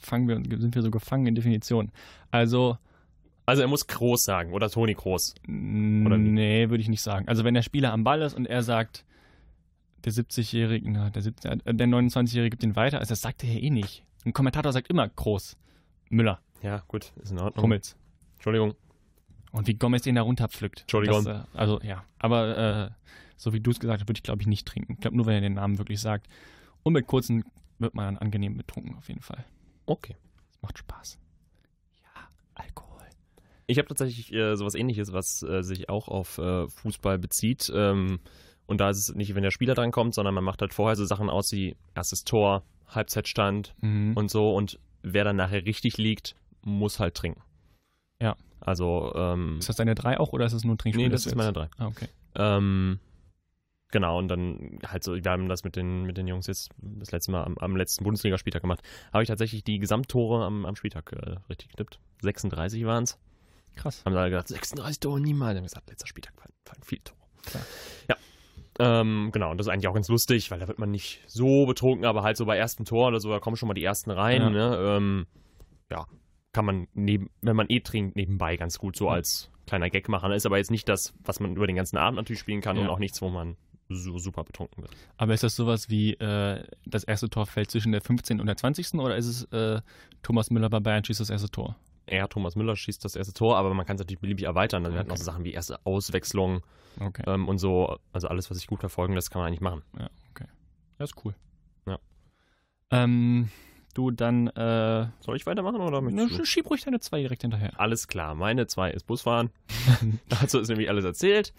fangen 0.00 0.28
wir, 0.28 0.36
sind 0.60 0.76
wir 0.76 0.82
so 0.82 0.92
gefangen 0.92 1.26
in 1.26 1.34
Definition. 1.34 1.90
Also, 2.30 2.78
Also 3.46 3.62
er 3.62 3.68
muss 3.68 3.88
Kroos 3.88 4.22
sagen 4.22 4.52
oder 4.52 4.70
Toni 4.70 4.94
Kroos. 4.94 5.34
Oder 5.48 6.16
nee, 6.16 6.70
würde 6.70 6.82
ich 6.82 6.88
nicht 6.88 7.02
sagen. 7.02 7.26
Also 7.26 7.42
wenn 7.42 7.54
der 7.54 7.62
Spieler 7.62 7.92
am 7.92 8.04
Ball 8.04 8.22
ist 8.22 8.34
und 8.34 8.46
er 8.46 8.62
sagt, 8.62 9.04
der 10.04 10.12
70-Jährige, 10.12 10.88
na, 10.88 11.10
der, 11.10 11.22
70 11.22 11.50
äh, 11.50 11.74
der 11.74 11.88
29-Jährige 11.88 12.50
gibt 12.50 12.62
ihn 12.62 12.76
weiter, 12.76 13.00
also 13.00 13.10
das 13.10 13.22
sagt 13.22 13.42
er 13.42 13.52
ja 13.52 13.58
eh 13.58 13.70
nicht. 13.70 14.04
Ein 14.24 14.32
Kommentator 14.32 14.72
sagt 14.72 14.88
immer 14.88 15.08
groß. 15.08 15.56
Müller, 16.10 16.38
Ja, 16.64 16.82
gut, 16.88 17.12
ist 17.22 17.30
in 17.30 17.38
Ordnung. 17.38 17.62
Hummels. 17.62 17.96
Entschuldigung. 18.34 18.74
Und 19.52 19.66
wie 19.68 19.74
Gomez 19.74 20.02
den 20.02 20.16
da 20.16 20.22
runterpflückt. 20.22 20.80
Entschuldigung. 20.80 21.24
Das, 21.24 21.44
äh, 21.44 21.46
also 21.56 21.80
ja, 21.82 22.04
aber 22.18 22.58
äh, 22.58 22.90
so 23.36 23.52
wie 23.52 23.60
du 23.60 23.70
es 23.70 23.78
gesagt 23.78 24.00
hast, 24.00 24.08
würde 24.08 24.18
ich 24.18 24.22
glaube 24.24 24.42
ich 24.42 24.48
nicht 24.48 24.66
trinken. 24.66 24.94
Ich 24.94 25.00
glaube 25.00 25.16
nur, 25.16 25.26
wenn 25.26 25.34
er 25.34 25.40
den 25.42 25.54
Namen 25.54 25.78
wirklich 25.78 26.00
sagt. 26.00 26.26
Und 26.82 26.94
mit 26.94 27.06
kurzen 27.06 27.44
wird 27.78 27.94
man 27.94 28.06
dann 28.06 28.18
angenehm 28.18 28.56
betrunken 28.56 28.96
auf 28.96 29.08
jeden 29.08 29.20
Fall. 29.22 29.44
Okay. 29.86 30.16
Das 30.48 30.62
macht 30.62 30.78
Spaß. 30.78 31.18
Ja, 32.02 32.28
Alkohol. 32.54 33.02
Ich 33.66 33.78
habe 33.78 33.88
tatsächlich 33.88 34.32
äh, 34.32 34.56
sowas 34.56 34.74
ähnliches, 34.74 35.12
was 35.12 35.42
äh, 35.42 35.62
sich 35.62 35.88
auch 35.88 36.08
auf 36.08 36.38
äh, 36.38 36.66
Fußball 36.68 37.18
bezieht. 37.18 37.70
Ähm, 37.74 38.20
und 38.66 38.80
da 38.80 38.90
ist 38.90 38.98
es 39.08 39.14
nicht, 39.14 39.34
wenn 39.34 39.42
der 39.42 39.50
Spieler 39.50 39.74
dran 39.74 39.92
kommt, 39.92 40.14
sondern 40.14 40.34
man 40.34 40.44
macht 40.44 40.62
halt 40.62 40.72
vorher 40.74 40.96
so 40.96 41.04
Sachen 41.04 41.28
aus 41.28 41.52
wie 41.52 41.76
erstes 41.94 42.24
Tor, 42.24 42.62
Halbzeitstand 42.88 43.74
Mhm. 43.80 44.14
und 44.16 44.30
so. 44.30 44.54
Und 44.54 44.78
wer 45.02 45.24
dann 45.24 45.36
nachher 45.36 45.64
richtig 45.66 45.98
liegt, 45.98 46.34
muss 46.64 47.00
halt 47.00 47.14
trinken. 47.14 47.42
Ja. 48.20 48.36
Also, 48.60 49.12
ähm, 49.14 49.58
ist 49.58 49.68
das 49.68 49.76
deine 49.76 49.94
drei 49.94 50.18
auch 50.18 50.32
oder 50.32 50.46
ist 50.46 50.52
es 50.52 50.64
nur 50.64 50.74
ein 50.74 50.78
Trinkspiel? 50.78 51.06
nee, 51.06 51.12
das 51.12 51.24
du 51.24 51.30
ist 51.30 51.36
meine 51.36 51.52
drei. 51.52 51.68
Ah, 51.76 51.86
okay. 51.86 52.08
Ähm, 52.34 52.98
genau, 53.90 54.18
und 54.18 54.28
dann 54.28 54.78
halt 54.86 55.04
so, 55.04 55.14
wir 55.14 55.30
haben 55.30 55.48
das 55.48 55.64
mit 55.64 55.76
den, 55.76 56.04
mit 56.04 56.16
den 56.16 56.26
Jungs 56.26 56.46
jetzt 56.46 56.70
das 56.78 57.12
letzte 57.12 57.30
Mal 57.30 57.44
am, 57.44 57.58
am 57.58 57.76
letzten 57.76 58.04
Bundesligaspieltag 58.04 58.62
gemacht. 58.62 58.82
Habe 59.12 59.22
ich 59.22 59.28
tatsächlich 59.28 59.64
die 59.64 59.78
Gesamttore 59.78 60.44
am, 60.44 60.64
am 60.64 60.76
Spieltag 60.76 61.12
äh, 61.12 61.36
richtig 61.48 61.68
getippt. 61.68 62.00
36 62.22 62.84
waren 62.86 63.04
es. 63.04 63.18
Krass. 63.76 64.02
Haben 64.04 64.16
alle 64.16 64.30
gesagt, 64.30 64.48
36 64.48 65.00
Tore 65.00 65.20
niemals. 65.20 65.50
Dann 65.50 65.58
haben 65.58 65.64
gesagt, 65.64 65.90
letzter 65.90 66.06
Spieltag 66.06 66.34
fallen, 66.36 66.52
fallen 66.64 66.82
viele 66.82 67.02
Tore. 67.04 67.18
Klar. 67.44 67.64
Ja. 68.08 68.16
Ähm, 68.78 69.30
genau, 69.32 69.50
und 69.50 69.58
das 69.58 69.66
ist 69.66 69.72
eigentlich 69.72 69.88
auch 69.88 69.94
ganz 69.94 70.08
lustig, 70.08 70.50
weil 70.50 70.58
da 70.58 70.66
wird 70.66 70.78
man 70.78 70.90
nicht 70.90 71.22
so 71.26 71.66
betrunken, 71.66 72.06
aber 72.06 72.22
halt 72.22 72.36
so 72.36 72.44
bei 72.44 72.56
ersten 72.56 72.84
Tor 72.84 73.08
oder 73.08 73.20
so, 73.20 73.30
da 73.30 73.38
kommen 73.38 73.56
schon 73.56 73.68
mal 73.68 73.74
die 73.74 73.84
ersten 73.84 74.10
rein. 74.10 74.42
Ja. 74.42 74.50
Ne? 74.50 74.76
Ähm, 74.78 75.26
ja, 75.90 76.06
kann 76.54 76.64
man 76.64 76.88
neben, 76.94 77.28
wenn 77.42 77.56
man 77.56 77.66
eh 77.68 77.80
trinkt, 77.80 78.16
nebenbei 78.16 78.56
ganz 78.56 78.78
gut 78.78 78.96
so 78.96 79.06
Ja. 79.06 79.12
als 79.12 79.50
kleiner 79.66 79.90
Gag 79.90 80.08
machen. 80.08 80.32
Ist 80.32 80.46
aber 80.46 80.56
jetzt 80.56 80.70
nicht 80.70 80.88
das, 80.88 81.12
was 81.22 81.40
man 81.40 81.54
über 81.56 81.66
den 81.66 81.76
ganzen 81.76 81.98
Abend 81.98 82.16
natürlich 82.16 82.40
spielen 82.40 82.62
kann 82.62 82.78
und 82.78 82.84
Ja. 82.84 82.90
auch 82.90 82.98
nichts, 82.98 83.20
wo 83.20 83.28
man 83.28 83.56
so 83.90 84.18
super 84.18 84.44
betrunken 84.44 84.82
wird. 84.82 84.92
Aber 85.18 85.34
ist 85.34 85.42
das 85.42 85.56
sowas 85.56 85.90
wie, 85.90 86.14
äh, 86.14 86.64
das 86.86 87.04
erste 87.04 87.28
Tor 87.28 87.44
fällt 87.46 87.70
zwischen 87.70 87.92
der 87.92 88.00
15. 88.00 88.40
und 88.40 88.46
der 88.46 88.56
20. 88.56 88.94
oder 89.00 89.16
ist 89.16 89.26
es 89.26 89.44
äh, 89.52 89.82
Thomas 90.22 90.50
Müller 90.50 90.70
bei 90.70 90.80
Bayern 90.80 91.04
schießt 91.04 91.20
das 91.20 91.28
erste 91.28 91.50
Tor? 91.50 91.76
Er, 92.06 92.28
Thomas 92.28 92.54
Müller, 92.56 92.76
schießt 92.76 93.04
das 93.04 93.16
erste 93.16 93.32
Tor, 93.34 93.56
aber 93.56 93.72
man 93.74 93.84
kann 93.86 93.96
es 93.96 94.00
natürlich 94.00 94.20
beliebig 94.20 94.44
erweitern. 94.46 94.84
Also 94.84 94.94
wir 94.94 95.00
hatten 95.00 95.10
auch 95.10 95.14
Okay. 95.14 95.20
so 95.22 95.24
Sachen 95.24 95.44
wie 95.44 95.52
erste 95.52 95.84
Auswechslung 95.84 96.62
Okay. 97.00 97.24
ähm, 97.26 97.48
und 97.48 97.58
so. 97.58 97.98
Also 98.12 98.28
alles, 98.28 98.50
was 98.50 98.58
sich 98.58 98.66
gut 98.66 98.80
verfolgen 98.80 99.14
lässt, 99.14 99.30
kann 99.30 99.40
man 99.40 99.48
eigentlich 99.48 99.60
machen. 99.62 99.82
Ja, 99.98 100.08
okay. 100.30 100.46
Das 100.98 101.10
ist 101.10 101.24
cool. 101.24 101.34
Ja. 101.86 101.98
Ähm, 102.90 103.48
du 103.94 104.10
dann, 104.10 104.48
äh, 104.48 105.06
Soll 105.20 105.36
ich 105.36 105.46
weitermachen 105.46 105.80
oder 105.80 106.00
ne, 106.02 106.28
du? 106.28 106.44
schieb 106.44 106.68
ruhig 106.70 106.82
deine 106.84 107.00
zwei 107.00 107.20
direkt 107.20 107.42
hinterher. 107.42 107.78
Alles 107.80 108.08
klar, 108.08 108.34
meine 108.34 108.66
zwei 108.66 108.90
ist 108.90 109.06
Busfahren. 109.06 109.50
Dazu 110.28 110.58
ist 110.58 110.68
nämlich 110.68 110.88
alles 110.88 111.04
erzählt. 111.04 111.52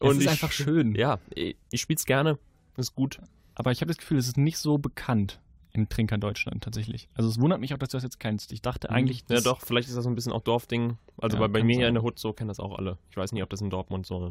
Es 0.00 0.10
ist 0.16 0.22
ich- 0.22 0.28
einfach 0.28 0.52
schön. 0.52 0.94
Ja, 0.94 1.18
ich, 1.34 1.56
ich 1.70 1.80
spiele 1.80 1.96
es 1.96 2.04
gerne. 2.06 2.38
Ist 2.76 2.94
gut. 2.94 3.18
Aber 3.54 3.72
ich 3.72 3.80
habe 3.80 3.88
das 3.88 3.96
Gefühl, 3.98 4.18
es 4.18 4.28
ist 4.28 4.36
nicht 4.36 4.58
so 4.58 4.76
bekannt 4.78 5.40
in 5.72 5.88
Trinker 5.88 6.18
Deutschland 6.18 6.62
tatsächlich. 6.64 7.08
Also 7.14 7.28
es 7.28 7.38
wundert 7.40 7.60
mich 7.60 7.72
auch, 7.74 7.78
dass 7.78 7.90
du 7.90 7.96
das 7.96 8.04
jetzt 8.04 8.20
kennst. 8.20 8.52
Ich 8.52 8.62
dachte 8.62 8.90
eigentlich, 8.90 9.24
Ja, 9.28 9.40
doch, 9.40 9.60
vielleicht 9.60 9.88
ist 9.88 9.96
das 9.96 10.04
so 10.04 10.10
ein 10.10 10.14
bisschen 10.14 10.32
auch 10.32 10.40
Dorfding. 10.42 10.96
Also 11.18 11.36
Ja, 11.36 11.40
bei, 11.42 11.48
bei 11.48 11.64
mir 11.64 11.76
hier 11.76 11.88
in 11.88 11.94
der 11.94 12.02
Hut 12.02 12.18
so 12.18 12.32
kennen 12.32 12.48
das 12.48 12.60
auch 12.60 12.76
alle. 12.78 12.98
Ich 13.10 13.16
weiß 13.16 13.32
nicht, 13.32 13.42
ob 13.42 13.50
das 13.50 13.60
in 13.60 13.70
Dortmund 13.70 14.06
so 14.06 14.30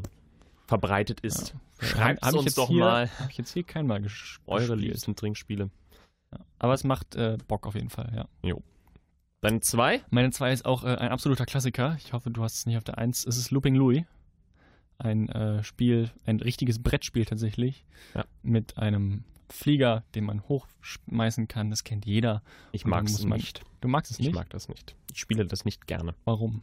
verbreitet 0.66 1.20
ist. 1.20 1.54
Ja. 1.80 1.86
Schreibt 1.86 2.22
Hab 2.22 2.32
ich 2.32 2.36
uns 2.38 2.44
jetzt 2.46 2.58
doch 2.58 2.68
hier, 2.68 2.80
mal 2.84 3.10
Habe 3.20 3.30
ich 3.30 3.38
jetzt 3.38 3.52
hier 3.52 3.62
kein 3.64 3.86
Mal 3.86 4.00
ges 4.02 4.38
eure 4.46 4.60
gespielt. 4.60 4.80
liebsten 4.80 5.14
Trinkspiele. 5.16 5.70
Ja. 6.56 6.64
Aber 6.64 6.74
es 6.74 6.84
macht 6.84 7.14
äh, 7.16 7.36
Bock 7.48 7.66
auf 7.66 7.74
jeden 7.74 7.90
Fall, 7.90 8.12
ja. 8.14 8.54
Dann 9.42 9.60
zwei? 9.62 10.02
Meine 10.10 10.30
2 10.30 10.52
ist 10.52 10.64
auch 10.64 10.82
äh, 10.82 10.88
ein 10.96 11.10
absoluter 11.10 11.44
Klassiker. 11.46 11.96
Ich 11.98 12.12
hoffe, 12.12 12.30
du 12.30 12.42
hast 12.42 12.54
es 12.56 12.66
nicht 12.66 12.76
auf 12.78 12.84
der 12.84 12.98
1. 12.98 13.26
Es 13.26 13.36
ist 13.36 13.50
Looping 13.50 13.74
Louis. 13.74 14.02
Ein 14.98 15.28
äh, 15.28 15.62
Spiel, 15.62 16.10
ein 16.24 16.40
richtiges 16.40 16.82
Brettspiel 16.82 17.26
tatsächlich. 17.26 17.84
Ja. 18.14 18.24
Mit 18.42 18.78
einem 18.78 19.24
Flieger, 19.50 20.04
den 20.14 20.24
man 20.24 20.42
hochschmeißen 20.48 21.48
kann, 21.48 21.70
das 21.70 21.84
kennt 21.84 22.06
jeder. 22.06 22.42
Ich 22.72 22.86
mag 22.86 23.04
es 23.04 23.22
nicht. 23.24 23.62
Du 23.82 23.88
magst 23.88 24.10
es 24.10 24.18
Ich 24.18 24.26
nicht? 24.26 24.34
mag 24.34 24.48
das 24.50 24.68
nicht. 24.68 24.96
Ich 25.12 25.20
spiele 25.20 25.46
das 25.46 25.64
nicht 25.66 25.86
gerne. 25.86 26.14
Warum? 26.24 26.62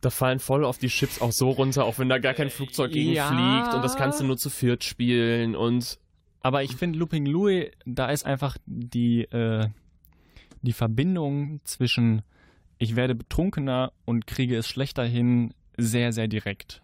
Da 0.00 0.10
fallen 0.10 0.38
voll 0.38 0.64
auf 0.64 0.78
die 0.78 0.88
Chips 0.88 1.20
auch 1.20 1.32
so 1.32 1.50
runter, 1.50 1.84
auch 1.84 1.98
wenn 1.98 2.08
da 2.08 2.18
gar 2.18 2.34
kein 2.34 2.50
Flugzeug 2.50 2.90
gegen 2.92 3.12
Ja. 3.12 3.28
fliegt 3.28 3.74
und 3.74 3.82
das 3.82 3.96
kannst 3.96 4.20
du 4.20 4.24
nur 4.24 4.36
zu 4.36 4.50
viert 4.50 4.82
spielen 4.84 5.54
und 5.54 5.98
Aber 6.44 6.62
ich 6.62 6.76
finde 6.76 6.98
Looping 6.98 7.24
Louis, 7.24 7.70
da 7.86 8.10
ist 8.10 8.26
einfach 8.26 8.58
die, 8.66 9.22
äh, 9.22 9.66
die 10.60 10.74
Verbindung 10.74 11.60
zwischen 11.64 12.20
ich 12.76 12.96
werde 12.96 13.14
betrunkener 13.14 13.92
und 14.04 14.26
kriege 14.26 14.56
es 14.58 14.68
schlechter 14.68 15.04
hin 15.04 15.54
sehr, 15.78 16.12
sehr 16.12 16.28
direkt. 16.28 16.82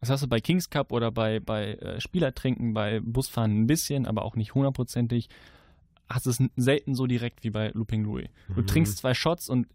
Das 0.00 0.10
hast 0.10 0.24
du 0.24 0.26
bei 0.26 0.40
Kings 0.40 0.68
Cup 0.68 0.90
oder 0.90 1.12
bei, 1.12 1.38
bei 1.38 1.74
äh, 1.74 2.00
Spielertrinken, 2.00 2.74
bei 2.74 2.98
Busfahren 2.98 3.60
ein 3.60 3.66
bisschen, 3.68 4.04
aber 4.04 4.24
auch 4.24 4.34
nicht 4.34 4.54
hundertprozentig. 4.56 5.28
Hast 6.08 6.26
es 6.26 6.42
selten 6.56 6.96
so 6.96 7.06
direkt 7.06 7.44
wie 7.44 7.50
bei 7.50 7.68
Looping 7.74 8.02
Louis. 8.02 8.28
Du 8.48 8.62
Mhm. 8.62 8.66
trinkst 8.66 8.98
zwei 8.98 9.14
Shots 9.14 9.48
und 9.48 9.68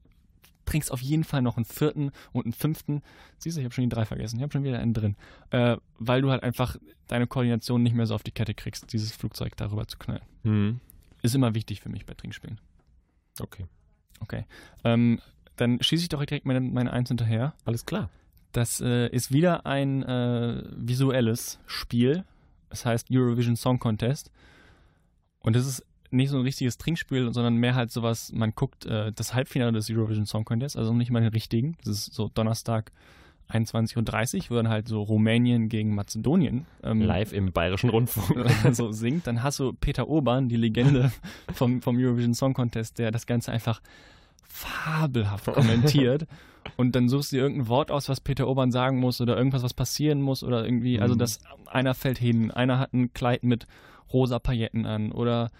trinkst 0.65 0.91
auf 0.91 1.01
jeden 1.01 1.23
Fall 1.23 1.41
noch 1.41 1.57
einen 1.57 1.65
vierten 1.65 2.11
und 2.31 2.45
einen 2.45 2.53
fünften. 2.53 3.01
Siehst 3.37 3.57
du, 3.57 3.61
ich 3.61 3.65
habe 3.65 3.73
schon 3.73 3.83
die 3.83 3.89
drei 3.89 4.05
vergessen. 4.05 4.37
Ich 4.37 4.43
habe 4.43 4.51
schon 4.53 4.63
wieder 4.63 4.79
einen 4.79 4.93
drin. 4.93 5.15
Äh, 5.51 5.77
weil 5.99 6.21
du 6.21 6.31
halt 6.31 6.43
einfach 6.43 6.77
deine 7.07 7.27
Koordination 7.27 7.83
nicht 7.83 7.95
mehr 7.95 8.05
so 8.05 8.15
auf 8.15 8.23
die 8.23 8.31
Kette 8.31 8.53
kriegst, 8.53 8.91
dieses 8.93 9.11
Flugzeug 9.11 9.55
darüber 9.57 9.87
zu 9.87 9.97
knallen. 9.97 10.23
Hm. 10.43 10.79
Ist 11.21 11.35
immer 11.35 11.55
wichtig 11.55 11.81
für 11.81 11.89
mich 11.89 12.05
bei 12.05 12.13
Trinkspielen. 12.13 12.59
Okay. 13.39 13.65
Okay. 14.19 14.45
Ähm, 14.83 15.19
dann 15.55 15.81
schieße 15.81 16.03
ich 16.03 16.09
doch 16.09 16.23
direkt 16.23 16.45
meine, 16.45 16.61
meine 16.61 16.91
Eins 16.91 17.09
hinterher. 17.09 17.53
Alles 17.65 17.85
klar. 17.85 18.09
Das 18.51 18.81
äh, 18.81 19.07
ist 19.07 19.31
wieder 19.31 19.65
ein 19.65 20.03
äh, 20.03 20.63
visuelles 20.75 21.59
Spiel. 21.65 22.23
Es 22.69 22.85
heißt 22.85 23.07
Eurovision 23.11 23.55
Song 23.55 23.79
Contest. 23.79 24.31
Und 25.39 25.55
es 25.55 25.67
ist 25.67 25.85
nicht 26.13 26.29
so 26.29 26.37
ein 26.37 26.43
richtiges 26.43 26.77
Trinkspiel, 26.77 27.33
sondern 27.33 27.55
mehr 27.55 27.75
halt 27.75 27.91
sowas, 27.91 28.31
man 28.33 28.51
guckt 28.55 28.85
äh, 28.85 29.11
das 29.11 29.33
Halbfinale 29.33 29.71
des 29.71 29.89
Eurovision 29.89 30.25
Song 30.25 30.45
Contest, 30.45 30.77
also 30.77 30.93
nicht 30.93 31.11
mal 31.11 31.21
den 31.21 31.31
richtigen. 31.31 31.75
Das 31.83 31.95
ist 31.95 32.13
so 32.13 32.29
Donnerstag 32.33 32.91
21.30 33.51 33.95
Uhr, 34.45 34.49
wo 34.49 34.55
dann 34.55 34.69
halt 34.69 34.87
so 34.87 35.01
Rumänien 35.01 35.69
gegen 35.69 35.93
Mazedonien 35.95 36.65
ähm, 36.83 37.01
Live 37.01 37.33
im 37.33 37.51
Bayerischen 37.51 37.89
Rundfunk. 37.89 38.49
so 38.71 38.91
singt. 38.91 39.27
Dann 39.27 39.43
hast 39.43 39.59
du 39.59 39.73
Peter 39.73 40.07
Urban, 40.07 40.47
die 40.49 40.55
Legende 40.55 41.11
vom, 41.53 41.81
vom 41.81 41.97
Eurovision 41.97 42.33
Song 42.33 42.53
Contest, 42.53 42.99
der 42.99 43.11
das 43.11 43.25
Ganze 43.27 43.51
einfach 43.51 43.81
fabelhaft 44.47 45.45
kommentiert. 45.45 46.27
Und 46.77 46.95
dann 46.95 47.09
suchst 47.09 47.31
du 47.31 47.35
dir 47.35 47.41
irgendein 47.43 47.67
Wort 47.67 47.91
aus, 47.91 48.07
was 48.07 48.21
Peter 48.21 48.47
Urban 48.47 48.71
sagen 48.71 48.97
muss 48.99 49.19
oder 49.19 49.35
irgendwas, 49.35 49.63
was 49.63 49.73
passieren 49.73 50.21
muss 50.21 50.43
oder 50.43 50.63
irgendwie, 50.63 50.99
also 50.99 51.15
Mhm. 51.15 51.19
dass 51.19 51.39
einer 51.67 51.93
fällt 51.93 52.17
hin, 52.17 52.51
einer 52.51 52.79
hat 52.79 52.93
ein 52.93 53.13
Kleid 53.13 53.43
mit 53.43 53.67
rosa 54.13 54.39
Pailletten 54.39 54.85
an 54.85 55.11
oder 55.11 55.51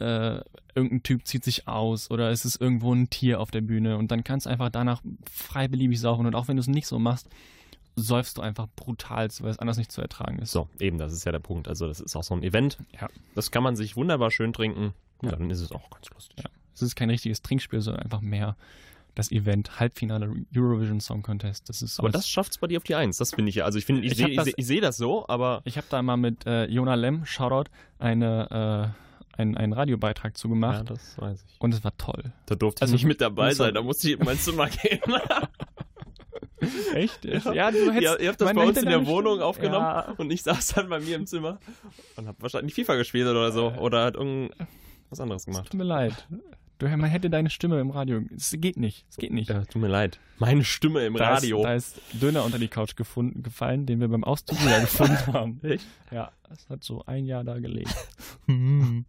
äh, 0.00 0.40
irgendein 0.74 1.02
Typ 1.02 1.26
zieht 1.26 1.44
sich 1.44 1.66
aus 1.68 2.10
oder 2.10 2.30
es 2.30 2.44
ist 2.44 2.60
irgendwo 2.60 2.94
ein 2.94 3.10
Tier 3.10 3.40
auf 3.40 3.50
der 3.50 3.60
Bühne 3.60 3.96
und 3.98 4.10
dann 4.10 4.24
kannst 4.24 4.46
du 4.46 4.50
einfach 4.50 4.70
danach 4.70 5.02
frei 5.30 5.68
beliebig 5.68 6.00
saufen 6.00 6.26
und 6.26 6.34
auch 6.34 6.48
wenn 6.48 6.56
du 6.56 6.60
es 6.60 6.68
nicht 6.68 6.86
so 6.86 6.98
machst, 6.98 7.28
säufst 7.96 8.38
du 8.38 8.42
einfach 8.42 8.68
brutal, 8.76 9.28
weil 9.40 9.50
es 9.50 9.58
anders 9.58 9.76
nicht 9.76 9.90
zu 9.90 10.00
ertragen 10.00 10.38
ist. 10.38 10.52
So, 10.52 10.68
eben, 10.78 10.98
das 10.98 11.12
ist 11.12 11.24
ja 11.24 11.32
der 11.32 11.40
Punkt. 11.40 11.66
Also, 11.66 11.88
das 11.88 11.98
ist 12.00 12.14
auch 12.14 12.22
so 12.22 12.32
ein 12.34 12.44
Event. 12.44 12.78
Ja. 13.00 13.08
Das 13.34 13.50
kann 13.50 13.64
man 13.64 13.74
sich 13.74 13.96
wunderbar 13.96 14.30
schön 14.30 14.52
trinken. 14.52 14.94
Ja, 15.22 15.30
Ja. 15.30 15.36
dann 15.36 15.50
ist 15.50 15.60
es 15.60 15.72
auch 15.72 15.90
ganz 15.90 16.08
lustig. 16.10 16.38
Ja. 16.38 16.50
Es 16.74 16.82
ist 16.82 16.94
kein 16.94 17.10
richtiges 17.10 17.42
Trinkspiel, 17.42 17.80
sondern 17.80 18.04
einfach 18.04 18.20
mehr 18.20 18.56
das 19.16 19.32
Event, 19.32 19.80
Halbfinale 19.80 20.32
Eurovision 20.54 21.00
Song 21.00 21.22
Contest. 21.22 21.68
Das 21.68 21.82
ist 21.82 21.98
Aber 21.98 22.08
das 22.10 22.28
schafft's 22.28 22.58
bei 22.58 22.68
dir 22.68 22.76
auf 22.78 22.84
die 22.84 22.94
Eins. 22.94 23.16
Das 23.16 23.34
finde 23.34 23.48
ich 23.48 23.56
ja. 23.56 23.64
Also, 23.64 23.78
ich 23.80 23.84
finde, 23.84 24.02
ich, 24.02 24.12
Ich 24.12 24.18
sehe 24.18 24.36
das- 24.36 24.44
seh, 24.44 24.52
seh 24.62 24.78
das 24.80 24.96
so, 24.96 25.26
aber. 25.28 25.60
Ich 25.64 25.76
habe 25.76 25.88
da 25.90 26.00
mal 26.00 26.16
mit 26.16 26.46
äh, 26.46 26.66
Jona 26.66 26.94
Lem, 26.94 27.26
Shoutout, 27.26 27.68
eine, 27.98 28.94
äh, 28.94 29.07
einen, 29.38 29.56
einen 29.56 29.72
Radiobeitrag 29.72 30.36
zu 30.36 30.48
Ja, 30.48 30.54
gemacht 30.54 30.90
das 30.90 31.16
weiß 31.18 31.44
ich. 31.48 31.60
und 31.60 31.72
es 31.74 31.82
war 31.84 31.96
toll. 31.96 32.32
Da 32.46 32.54
durfte 32.56 32.82
Also, 32.82 32.94
ich 32.94 33.02
nicht 33.02 33.08
mit 33.08 33.20
dabei 33.20 33.54
sein. 33.54 33.72
Da 33.74 33.82
musste 33.82 34.08
ich 34.10 34.18
in 34.18 34.24
mein 34.26 34.38
Zimmer 34.38 34.66
gehen. 34.82 35.00
Echt? 36.94 37.24
Ja. 37.24 37.70
du 37.70 37.92
hättest. 37.92 38.02
Ja, 38.02 38.16
ihr 38.16 38.28
habt 38.30 38.40
das 38.40 38.52
bei 38.52 38.66
uns 38.66 38.78
in 38.78 38.88
der 38.88 39.06
Wohnung 39.06 39.40
aufgenommen 39.40 39.86
Ja. 39.86 40.14
und 40.16 40.30
ich 40.32 40.42
saß 40.42 40.74
dann 40.74 40.88
bei 40.88 40.98
mir 40.98 41.14
im 41.16 41.26
Zimmer 41.26 41.60
und 42.16 42.26
habe 42.26 42.40
wahrscheinlich 42.42 42.74
FIFA 42.74 42.96
gespielt 42.96 43.28
oder 43.28 43.52
so. 43.52 43.68
Oder 43.74 44.04
hat 44.04 44.16
irgendwas 44.16 45.20
anderes 45.20 45.42
Es 45.42 45.46
gemacht. 45.46 45.70
tut 45.70 45.78
mir 45.78 45.84
leid. 45.84 46.26
Du, 46.78 46.86
man 46.86 47.10
hätte 47.10 47.28
deine 47.28 47.50
Stimme 47.50 47.80
im 47.80 47.90
Radio. 47.90 48.20
Es 48.36 48.54
geht 48.56 48.76
nicht. 48.76 49.04
Es 49.10 49.16
geht 49.16 49.32
nicht. 49.32 49.50
Ja, 49.50 49.64
tut 49.64 49.82
mir 49.82 49.88
leid. 49.88 50.20
Meine 50.38 50.62
Stimme 50.62 51.04
im 51.04 51.14
Da 51.14 51.30
Radio. 51.34 51.58
Ist, 51.58 51.64
da 51.64 51.74
ist 51.74 52.00
Döner 52.22 52.44
unter 52.44 52.60
die 52.60 52.68
Couch 52.68 52.94
gefunden, 52.94 53.42
gefallen, 53.42 53.84
den 53.84 53.98
wir 54.00 54.06
beim 54.06 54.22
Auszug 54.22 54.60
wieder 54.62 54.80
gefunden 54.80 55.26
haben. 55.32 55.60
Echt? 55.64 55.84
Ja, 56.12 56.30
es 56.50 56.68
hat 56.68 56.84
so 56.84 57.04
ein 57.06 57.24
Jahr 57.24 57.42
da 57.42 57.58
gelegen. 57.58 57.90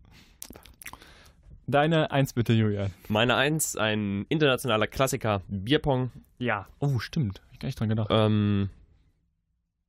Deine 1.67 2.09
Eins 2.09 2.33
bitte, 2.33 2.53
Julian. 2.53 2.91
Meine 3.07 3.35
Eins, 3.35 3.75
ein 3.75 4.25
internationaler 4.29 4.87
Klassiker, 4.87 5.43
Bierpong. 5.47 6.09
Ja. 6.39 6.67
Oh, 6.79 6.97
stimmt. 6.97 7.41
Hab 7.45 7.53
ich 7.53 7.59
gar 7.59 7.67
nicht 7.67 7.79
dran 7.79 7.89
gedacht. 7.89 8.07
Ähm, 8.09 8.69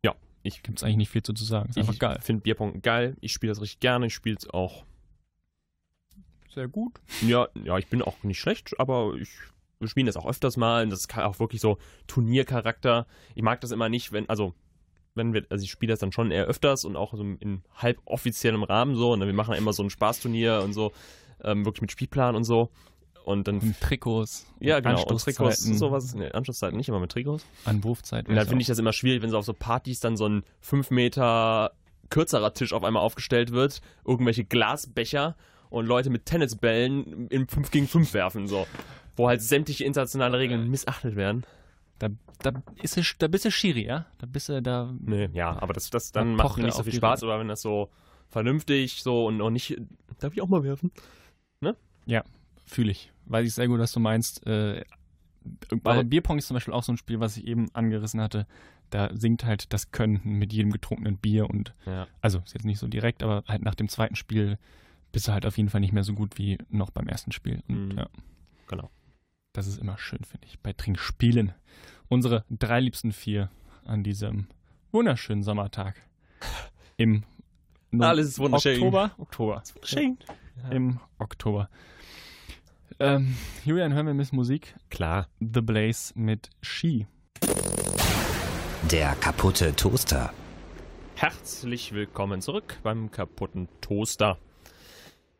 ja, 0.04 0.14
ich, 0.42 0.62
Gibt's 0.62 0.82
eigentlich 0.84 0.96
nicht 0.98 1.08
viel 1.10 1.22
zu 1.22 1.32
sagen. 1.34 1.70
Ist 1.70 1.78
einfach 1.78 1.94
ich 1.94 1.98
geil. 1.98 2.18
finde 2.20 2.42
Bierpong 2.42 2.82
geil. 2.82 3.16
Ich 3.22 3.32
spiele 3.32 3.52
das 3.52 3.62
richtig 3.62 3.80
gerne. 3.80 4.06
Ich 4.06 4.14
spiele 4.14 4.36
es 4.36 4.50
auch. 4.50 4.84
Sehr 6.54 6.68
gut. 6.68 7.00
Ja, 7.22 7.48
ja, 7.64 7.78
ich 7.78 7.88
bin 7.88 8.02
auch 8.02 8.22
nicht 8.22 8.40
schlecht, 8.40 8.78
aber 8.78 9.14
ich 9.14 9.30
wir 9.80 9.88
spielen 9.88 10.06
das 10.06 10.16
auch 10.16 10.26
öfters 10.26 10.56
mal. 10.56 10.84
Und 10.84 10.90
das 10.90 11.00
ist 11.00 11.18
auch 11.18 11.40
wirklich 11.40 11.60
so 11.60 11.78
Turniercharakter. 12.06 13.06
Ich 13.34 13.42
mag 13.42 13.60
das 13.60 13.70
immer 13.70 13.88
nicht, 13.88 14.12
wenn, 14.12 14.28
also, 14.28 14.54
wenn 15.14 15.32
wir, 15.32 15.44
also 15.48 15.64
ich 15.64 15.70
spiele 15.70 15.92
das 15.92 16.00
dann 16.00 16.12
schon 16.12 16.30
eher 16.30 16.44
öfters 16.44 16.84
und 16.84 16.96
auch 16.96 17.14
so 17.14 17.22
in 17.22 17.62
halb 17.74 17.98
offiziellem 18.04 18.62
Rahmen 18.62 18.94
so. 18.94 19.12
Und 19.12 19.20
wir 19.20 19.32
machen 19.32 19.54
immer 19.54 19.72
so 19.72 19.82
ein 19.82 19.90
Spaßturnier 19.90 20.62
und 20.62 20.74
so, 20.74 20.92
ähm, 21.42 21.64
wirklich 21.64 21.80
mit 21.82 21.90
Spielplan 21.90 22.36
und 22.36 22.44
so. 22.44 22.70
Und 23.24 23.48
dann, 23.48 23.58
Und 23.58 23.80
Trikots. 23.80 24.46
ja, 24.60 24.78
und 24.78 24.82
genau, 24.82 25.02
und 25.04 25.20
Trikots, 25.20 25.58
Anstoßzeiten, 25.58 25.78
sowas. 25.78 26.14
Ne, 26.14 26.34
Anschlusszeiten 26.34 26.76
nicht, 26.76 26.88
aber 26.88 27.00
mit 27.00 27.12
Trikots. 27.12 27.44
Anwurfzeiten. 27.64 28.30
Und 28.30 28.36
dann 28.36 28.46
finde 28.46 28.62
ich 28.62 28.68
das 28.68 28.78
immer 28.78 28.92
schwierig, 28.92 29.22
wenn 29.22 29.30
so 29.30 29.38
auf 29.38 29.44
so 29.44 29.52
Partys 29.52 30.00
dann 30.00 30.16
so 30.16 30.26
ein 30.26 30.42
5 30.60 30.90
Meter 30.90 31.72
kürzerer 32.08 32.52
Tisch 32.54 32.72
auf 32.72 32.82
einmal 32.82 33.02
aufgestellt 33.02 33.52
wird, 33.52 33.80
irgendwelche 34.04 34.44
Glasbecher 34.44 35.36
und 35.70 35.86
Leute 35.86 36.10
mit 36.10 36.26
Tennisbällen 36.26 37.28
im 37.28 37.48
5 37.48 37.70
gegen 37.70 37.88
5 37.88 38.12
werfen, 38.14 38.46
so. 38.46 38.66
Wo 39.16 39.28
halt 39.28 39.42
sämtliche 39.42 39.84
internationale 39.84 40.38
Regeln 40.38 40.70
missachtet 40.70 41.16
werden. 41.16 41.44
Da, 41.98 42.08
da, 42.40 42.62
ist 42.76 42.96
es, 42.96 43.14
da 43.18 43.28
bist 43.28 43.44
du 43.44 43.50
Schiri, 43.50 43.86
ja? 43.86 44.06
Da 44.18 44.26
bist 44.26 44.48
du 44.48 44.60
da. 44.62 44.92
Nee, 45.00 45.28
ja, 45.32 45.60
aber 45.60 45.72
das, 45.72 45.90
das 45.90 46.12
dann 46.12 46.36
Da 46.36 46.44
macht 46.44 46.56
mir 46.56 46.64
nicht 46.64 46.74
so 46.76 46.82
viel 46.82 46.94
Spaß, 46.94 47.22
aber 47.22 47.38
wenn 47.38 47.48
das 47.48 47.62
so 47.62 47.90
vernünftig 48.28 49.02
so 49.02 49.26
und 49.26 49.40
auch 49.40 49.50
nicht. 49.50 49.76
Darf 50.18 50.32
ich 50.32 50.42
auch 50.42 50.48
mal 50.48 50.62
werfen? 50.62 50.90
Fühle 52.70 52.92
ich. 52.92 53.12
Weiß 53.26 53.46
ich 53.46 53.54
sehr 53.54 53.66
gut, 53.66 53.80
was 53.80 53.92
du 53.92 53.98
meinst. 53.98 54.46
Äh, 54.46 54.84
aber 55.82 56.04
Bierpong 56.04 56.38
ist 56.38 56.46
zum 56.46 56.54
Beispiel 56.54 56.72
auch 56.72 56.84
so 56.84 56.92
ein 56.92 56.96
Spiel, 56.96 57.18
was 57.18 57.36
ich 57.36 57.46
eben 57.46 57.68
angerissen 57.74 58.20
hatte. 58.20 58.46
Da 58.90 59.10
sinkt 59.12 59.44
halt 59.44 59.72
das 59.72 59.90
Können 59.90 60.20
mit 60.24 60.52
jedem 60.52 60.70
getrunkenen 60.70 61.16
Bier 61.16 61.50
und 61.50 61.74
Ja. 61.84 62.06
also 62.20 62.38
ist 62.38 62.54
jetzt 62.54 62.64
nicht 62.64 62.78
so 62.78 62.86
direkt, 62.86 63.22
aber 63.24 63.42
halt 63.48 63.62
nach 63.62 63.74
dem 63.74 63.88
zweiten 63.88 64.14
Spiel 64.14 64.58
bist 65.12 65.28
du 65.28 65.32
halt 65.32 65.46
auf 65.46 65.56
jeden 65.56 65.68
Fall 65.68 65.80
nicht 65.80 65.92
mehr 65.92 66.04
so 66.04 66.14
gut 66.14 66.38
wie 66.38 66.58
noch 66.68 66.90
beim 66.90 67.08
ersten 67.08 67.32
Spiel. 67.32 67.62
Und 67.68 67.88
Mhm. 67.90 67.98
ja. 67.98 68.08
Genau. 68.68 68.90
Das 69.52 69.66
ist 69.66 69.78
immer 69.78 69.98
schön, 69.98 70.22
finde 70.24 70.46
ich, 70.46 70.60
bei 70.60 70.72
Trinkspielen. 70.72 71.52
Unsere 72.08 72.44
drei 72.50 72.80
liebsten 72.80 73.12
vier 73.12 73.50
an 73.84 74.02
diesem 74.04 74.46
wunderschönen 74.92 75.42
Sommertag. 75.42 75.96
Im 76.96 77.24
No- 77.90 78.06
Alles 78.06 78.28
ist 78.28 78.38
wunderschön. 78.38 78.74
Oktober. 78.76 79.10
Oktober. 79.18 79.62
Schön. 79.82 80.18
Im 80.70 81.00
Oktober. 81.18 81.68
Ähm, 83.00 83.34
Julian, 83.64 83.92
hören 83.94 84.06
wir 84.06 84.14
ein 84.14 84.18
bisschen 84.18 84.36
Musik. 84.36 84.76
Klar. 84.90 85.26
The 85.40 85.60
Blaze 85.62 86.12
mit 86.16 86.50
Ski. 86.62 87.06
Der 88.90 89.14
kaputte 89.16 89.74
Toaster. 89.74 90.32
Herzlich 91.16 91.92
willkommen 91.92 92.40
zurück 92.40 92.78
beim 92.82 93.10
kaputten 93.10 93.68
Toaster. 93.80 94.38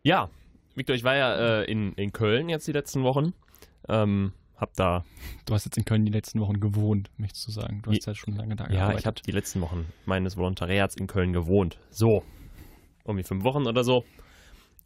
Ja, 0.03 0.31
Victor, 0.75 0.95
ich 0.97 1.05
war 1.05 1.17
ja 1.17 1.35
äh, 1.61 1.65
in, 1.71 1.93
in 1.95 2.13
Köln 2.13 2.49
jetzt 2.49 2.67
die 2.67 2.73
letzten 2.73 3.03
Wochen. 3.03 3.35
Ähm, 3.89 4.33
hab 4.57 4.75
da, 4.75 5.05
Du 5.47 5.55
hast 5.55 5.65
jetzt 5.65 5.79
in 5.79 5.85
Köln 5.85 6.05
die 6.05 6.13
letzten 6.13 6.41
Wochen 6.41 6.61
gewohnt, 6.61 7.11
möchtest 7.17 7.47
du 7.49 7.53
sagen. 7.53 7.81
Du 7.83 7.91
hast 7.91 8.07
ja 8.07 8.15
schon 8.15 8.35
lange 8.37 8.57
da 8.57 8.65
ja, 8.65 8.71
ich 8.71 8.77
gearbeitet. 8.77 9.07
habe 9.07 9.21
die 9.23 9.33
letzten 9.33 9.61
Wochen 9.61 9.87
meines 10.07 10.37
Volontariats 10.37 10.97
in 10.97 11.07
Köln 11.07 11.33
gewohnt. 11.33 11.79
So, 11.91 12.23
irgendwie 13.05 13.25
fünf 13.25 13.45
Wochen 13.45 13.67
oder 13.67 13.85
so. 13.85 14.05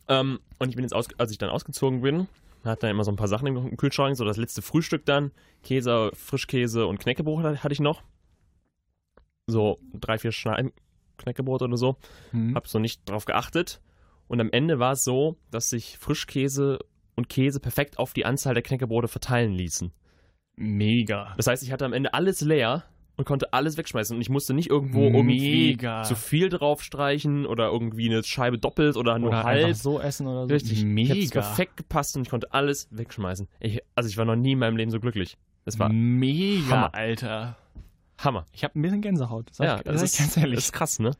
Ähm, 0.09 0.41
und 0.59 0.69
ich 0.69 0.77
bin 0.77 0.85
jetzt, 0.85 0.95
aus, 0.95 1.09
als 1.19 1.31
ich 1.33 1.39
dann 1.39 1.51
ausgezogen 1.51 2.03
bin, 2.03 2.29
hatte 2.65 2.83
dann 2.83 2.91
immer 2.91 3.05
so 3.05 3.11
ein 3.11 3.17
paar 3.17 3.29
Sachen 3.29 3.47
im 3.47 3.77
Kühlschrank, 3.77 4.17
so 4.17 4.25
das 4.25 4.37
letzte 4.37 4.63
Frühstück 4.63 5.05
dann, 5.07 5.33
Käse, 5.63 6.11
Frischkäse 6.15 6.87
und 6.87 6.99
Knäckebrot 6.99 7.45
hatte 7.45 7.73
ich 7.73 7.81
noch. 7.81 8.03
So 9.47 9.79
drei, 9.93 10.19
vier 10.19 10.33
Schneiden 10.33 10.73
Knäckebrot 11.19 11.63
oder 11.63 11.77
so. 11.77 11.97
Hm. 12.31 12.55
Hab 12.55 12.67
so 12.67 12.79
nicht 12.79 13.09
drauf 13.09 13.25
geachtet. 13.25 13.81
Und 14.29 14.41
am 14.41 14.51
Ende 14.53 14.79
war 14.79 14.93
es 14.93 15.05
so, 15.05 15.37
dass 15.51 15.69
sich 15.71 15.99
Frischkäse 15.99 16.79
und 17.15 17.29
Käse 17.29 17.61
perfekt 17.61 17.99
auf 17.99 18.13
die 18.13 18.25
Anzahl 18.25 18.55
der 18.55 18.63
Knäckebrote 18.63 19.09
verteilen 19.09 19.53
ließen. 19.53 19.93
Mega. 20.57 21.35
Das 21.37 21.47
heißt, 21.47 21.63
ich 21.63 21.73
hatte 21.73 21.85
am 21.85 21.93
Ende 21.93 22.15
alles 22.15 22.41
leer 22.41 22.85
und 23.17 23.25
konnte 23.27 23.53
alles 23.53 23.77
wegschmeißen. 23.77 24.17
Und 24.17 24.21
ich 24.23 24.31
musste 24.31 24.55
nicht 24.55 24.71
irgendwo 24.71 25.05
irgendwie 25.05 25.67
Mega. 25.69 26.03
zu 26.03 26.15
viel 26.17 26.49
draufstreichen 26.49 27.47
oder 27.47 27.67
irgendwie 27.71 28.09
eine 28.09 28.23
Scheibe 28.25 28.59
doppelt 28.59 28.97
oder 28.97 29.19
nur 29.19 29.29
Oder 29.31 29.45
halb. 29.45 29.67
einfach 29.67 29.81
so 29.81 30.01
essen 30.01 30.27
oder 30.27 30.47
so. 30.49 30.55
Richtig. 30.55 30.73
Ich 30.73 30.79
hab's 30.85 30.89
Mega. 30.95 31.41
perfekt 31.41 31.77
gepasst 31.77 32.17
und 32.17 32.23
ich 32.23 32.31
konnte 32.31 32.53
alles 32.53 32.89
wegschmeißen. 32.91 33.49
Ich, 33.61 33.81
also 33.95 34.09
ich 34.09 34.17
war 34.17 34.25
noch 34.25 34.37
nie 34.37 34.53
in 34.53 34.59
meinem 34.59 34.77
Leben 34.77 34.91
so 34.91 35.01
glücklich. 35.01 35.37
Es 35.65 35.79
war 35.79 35.89
Mega, 35.93 36.69
Hammer. 36.71 36.95
Alter. 36.95 37.57
Hammer. 38.19 38.47
Ich 38.53 38.65
habe 38.65 38.79
ein 38.79 38.83
bisschen 38.83 39.01
Gänsehaut. 39.01 39.49
Sag 39.53 39.67
Ja, 39.67 39.77
ich, 39.79 39.83
das 39.85 39.97
sag 39.97 40.05
ist, 40.05 40.15
ich 40.15 40.19
ganz 40.21 40.37
ehrlich. 40.37 40.55
das 40.57 40.65
ist 40.67 40.73
krass, 40.73 40.99
ne? 40.99 41.13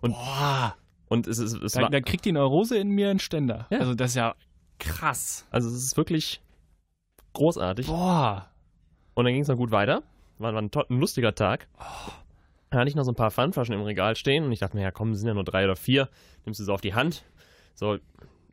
Und, 0.00 0.12
Boah. 0.12 0.74
Und 1.10 1.26
es, 1.26 1.38
ist, 1.38 1.52
es 1.62 1.72
Da, 1.72 1.82
war, 1.82 1.90
da 1.90 2.00
kriegt 2.00 2.24
die 2.24 2.32
Neurose 2.32 2.78
in 2.78 2.88
mir 2.88 3.10
einen 3.10 3.18
Ständer. 3.18 3.66
Ja. 3.68 3.80
Also 3.80 3.94
das 3.94 4.12
ist 4.12 4.16
ja 4.16 4.34
krass. 4.78 5.46
also 5.50 5.68
es 5.68 5.74
ist 5.74 5.96
wirklich 5.98 6.40
großartig. 7.34 7.86
Boah. 7.86 8.48
Und 9.14 9.24
dann 9.24 9.34
ging 9.34 9.42
es 9.42 9.48
noch 9.48 9.56
gut 9.56 9.70
weiter. 9.70 10.02
War, 10.38 10.54
war 10.54 10.62
ein, 10.62 10.70
ein 10.88 11.00
lustiger 11.00 11.34
Tag. 11.34 11.68
Oh. 11.78 12.12
Da 12.70 12.78
hatte 12.78 12.88
ich 12.88 12.94
noch 12.94 13.04
so 13.04 13.10
ein 13.12 13.16
paar 13.16 13.30
Pfandflaschen 13.30 13.74
im 13.74 13.82
Regal 13.82 14.14
stehen 14.16 14.44
und 14.44 14.52
ich 14.52 14.60
dachte 14.60 14.76
mir, 14.76 14.82
ja 14.82 14.90
komm, 14.92 15.14
sind 15.14 15.26
ja 15.28 15.34
nur 15.34 15.44
drei 15.44 15.64
oder 15.64 15.76
vier. 15.76 16.08
Nimmst 16.44 16.60
du 16.60 16.64
so 16.64 16.72
auf 16.72 16.80
die 16.80 16.94
Hand. 16.94 17.24
So, 17.74 17.98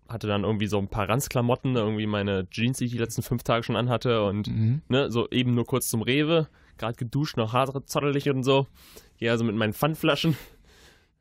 hatte 0.10 0.26
dann 0.28 0.44
irgendwie 0.44 0.68
so 0.68 0.80
ein 0.80 0.88
paar 0.88 1.08
Ranzklamotten, 1.08 1.76
irgendwie 1.76 2.08
meine 2.08 2.50
Jeans, 2.50 2.80
die 2.80 2.86
ich 2.86 2.92
die 2.92 2.98
letzten 2.98 3.22
fünf 3.22 3.44
Tage 3.44 3.64
schon 3.64 3.76
anhatte 3.76 4.24
und 4.24 4.48
Mhm. 4.48 4.82
ne, 4.90 5.12
so 5.12 5.30
eben 5.30 5.54
nur 5.54 5.66
kurz 5.66 5.88
zum 5.90 6.02
Rewe. 6.02 6.48
Gerade 6.78 6.96
geduscht, 6.96 7.38
noch 7.38 7.54
Haare 7.54 7.84
zottelig 7.86 8.30
und 8.30 8.44
so. 8.44 8.68
Gehe 9.18 9.32
also 9.32 9.44
mit 9.44 9.56
meinen 9.56 9.74
Pfandflaschen. 9.74 10.36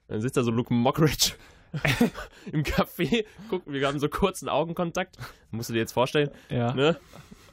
Dann 0.09 0.21
sitzt 0.21 0.37
da 0.37 0.42
so 0.42 0.51
Luke 0.51 0.73
Mockridge 0.73 1.33
im 2.53 2.62
Café. 2.62 3.25
Guck, 3.51 3.62
wir 3.66 3.87
haben 3.87 3.99
so 3.99 4.09
kurzen 4.09 4.49
Augenkontakt. 4.49 5.16
Musst 5.51 5.69
du 5.69 5.73
dir 5.75 5.81
jetzt 5.81 5.92
vorstellen, 5.92 6.31
Ja. 6.49 6.73
ne? 6.75 6.97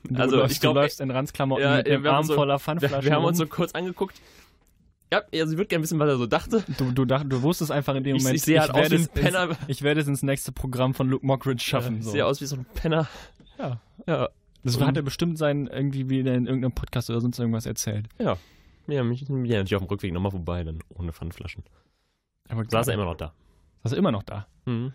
Du, 0.04 0.20
Also, 0.22 0.36
läufst, 0.36 0.56
ich 0.56 0.62
glaub, 0.62 0.74
du 0.76 0.82
läufst 0.82 1.00
in 1.02 1.12
Ranzklamotten 1.12 1.63
ja, 1.63 1.78
mit 1.78 1.88
ja, 1.88 1.94
dem 1.94 2.04
wir 2.04 2.12
haben 2.12 2.18
Arm 2.18 2.24
so- 2.26 2.36
voller 2.36 2.56
Wir, 2.56 2.60
Pfandflaschen. 2.60 3.04
wir 3.06 3.13
haben 3.13 3.24
uns 3.26 3.38
so 3.38 3.48
kurz 3.48 3.72
angeguckt. 3.72 4.20
Ja, 5.13 5.22
also 5.32 5.54
ich 5.54 5.58
würde 5.58 5.66
gerne 5.68 5.84
wissen, 5.84 6.00
was 6.00 6.10
er 6.10 6.18
so 6.18 6.26
dachte. 6.26 6.63
du, 6.78 6.92
du, 6.92 7.06
dacht, 7.06 7.26
du 7.30 7.42
wusstest 7.42 7.72
einfach 7.72 7.96
in 7.96 8.04
dem 8.04 8.16
Ich, 8.16 8.24
Moment, 8.24 8.36
ich 8.38 8.42
sehe 8.44 8.60
halt 8.60 8.72
aus 8.72 8.78
werde 8.78 8.92
wie 8.92 8.96
ein 8.96 9.02
es 9.02 9.08
ins- 9.08 9.22
Penner. 9.22 9.58
Ich 9.68 9.82
werde 9.84 10.02
es 10.02 10.08
ins 10.08 10.24
nächste 10.24 10.52
Programm 10.52 10.94
von 10.94 11.08
Luke 11.10 11.26
Mockridge 11.26 11.63
schaffen. 11.63 12.00
Ich 12.00 12.06
so. 12.06 12.12
sehe 12.12 12.26
aus 12.26 12.42
wie 12.42 12.46
so 12.46 12.56
ein 12.58 12.66
Penner. 12.74 13.08
Ja. 13.60 13.80
Ja. 14.08 14.30
Das 14.63 14.76
Und- 14.78 14.86
hat 14.88 14.98
er 14.98 15.04
bestimmt 15.04 15.38
sein, 15.38 15.68
irgendwie 15.68 16.10
wieder 16.10 16.34
in 16.34 16.48
irgendeinem 16.48 16.74
Podcast 16.74 17.10
oder 17.10 17.22
sonst 17.22 17.38
irgendwas 17.39 17.66
erzählt. 17.66 18.08
Ja. 18.20 18.38
Ja, 18.88 19.04
mich, 19.04 19.22
ja, 19.22 19.28
natürlich 19.30 19.76
auf 19.76 19.82
dem 19.84 19.88
Rückweg 19.88 20.12
nochmal 20.12 20.32
vorbei, 20.32 20.63
dann 20.63 20.80
ohne 20.89 21.13
Pfandflaschen. 21.13 21.63
Aber 22.54 22.66
Saß 22.70 22.88
er 22.88 22.94
immer 22.96 23.06
noch 23.06 23.16
da. 23.18 23.34
Saß 23.84 23.92
er 23.94 23.98
immer 23.98 24.12
noch 24.12 24.24
da. 24.24 24.48
Mhm. 24.66 24.94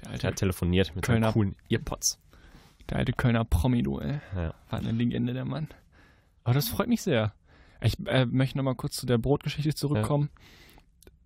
Der 0.00 0.08
Er 0.08 0.12
alte, 0.12 0.26
hat 0.26 0.36
telefoniert 0.36 0.94
mit 0.94 1.04
Kölner- 1.04 1.26
seinen 1.28 1.32
coolen 1.32 1.56
Earpods. 1.70 2.18
der 2.90 2.98
alte 2.98 3.12
Kölner 3.12 3.44
Promi, 3.44 3.82
du, 3.82 3.98
ey. 3.98 4.20
Ja. 4.34 4.54
War 4.70 4.78
eine 4.78 4.92
Legende, 4.92 5.32
der 5.32 5.44
Mann. 5.44 5.68
Aber 6.44 6.54
das 6.54 6.68
freut 6.68 6.88
mich 6.88 7.02
sehr. 7.02 7.32
Ich 7.80 7.96
äh, 8.06 8.26
möchte 8.26 8.56
nochmal 8.58 8.74
kurz 8.74 8.96
zu 8.96 9.06
der 9.06 9.18
Brotgeschichte 9.18 9.74
zurückkommen. 9.74 10.30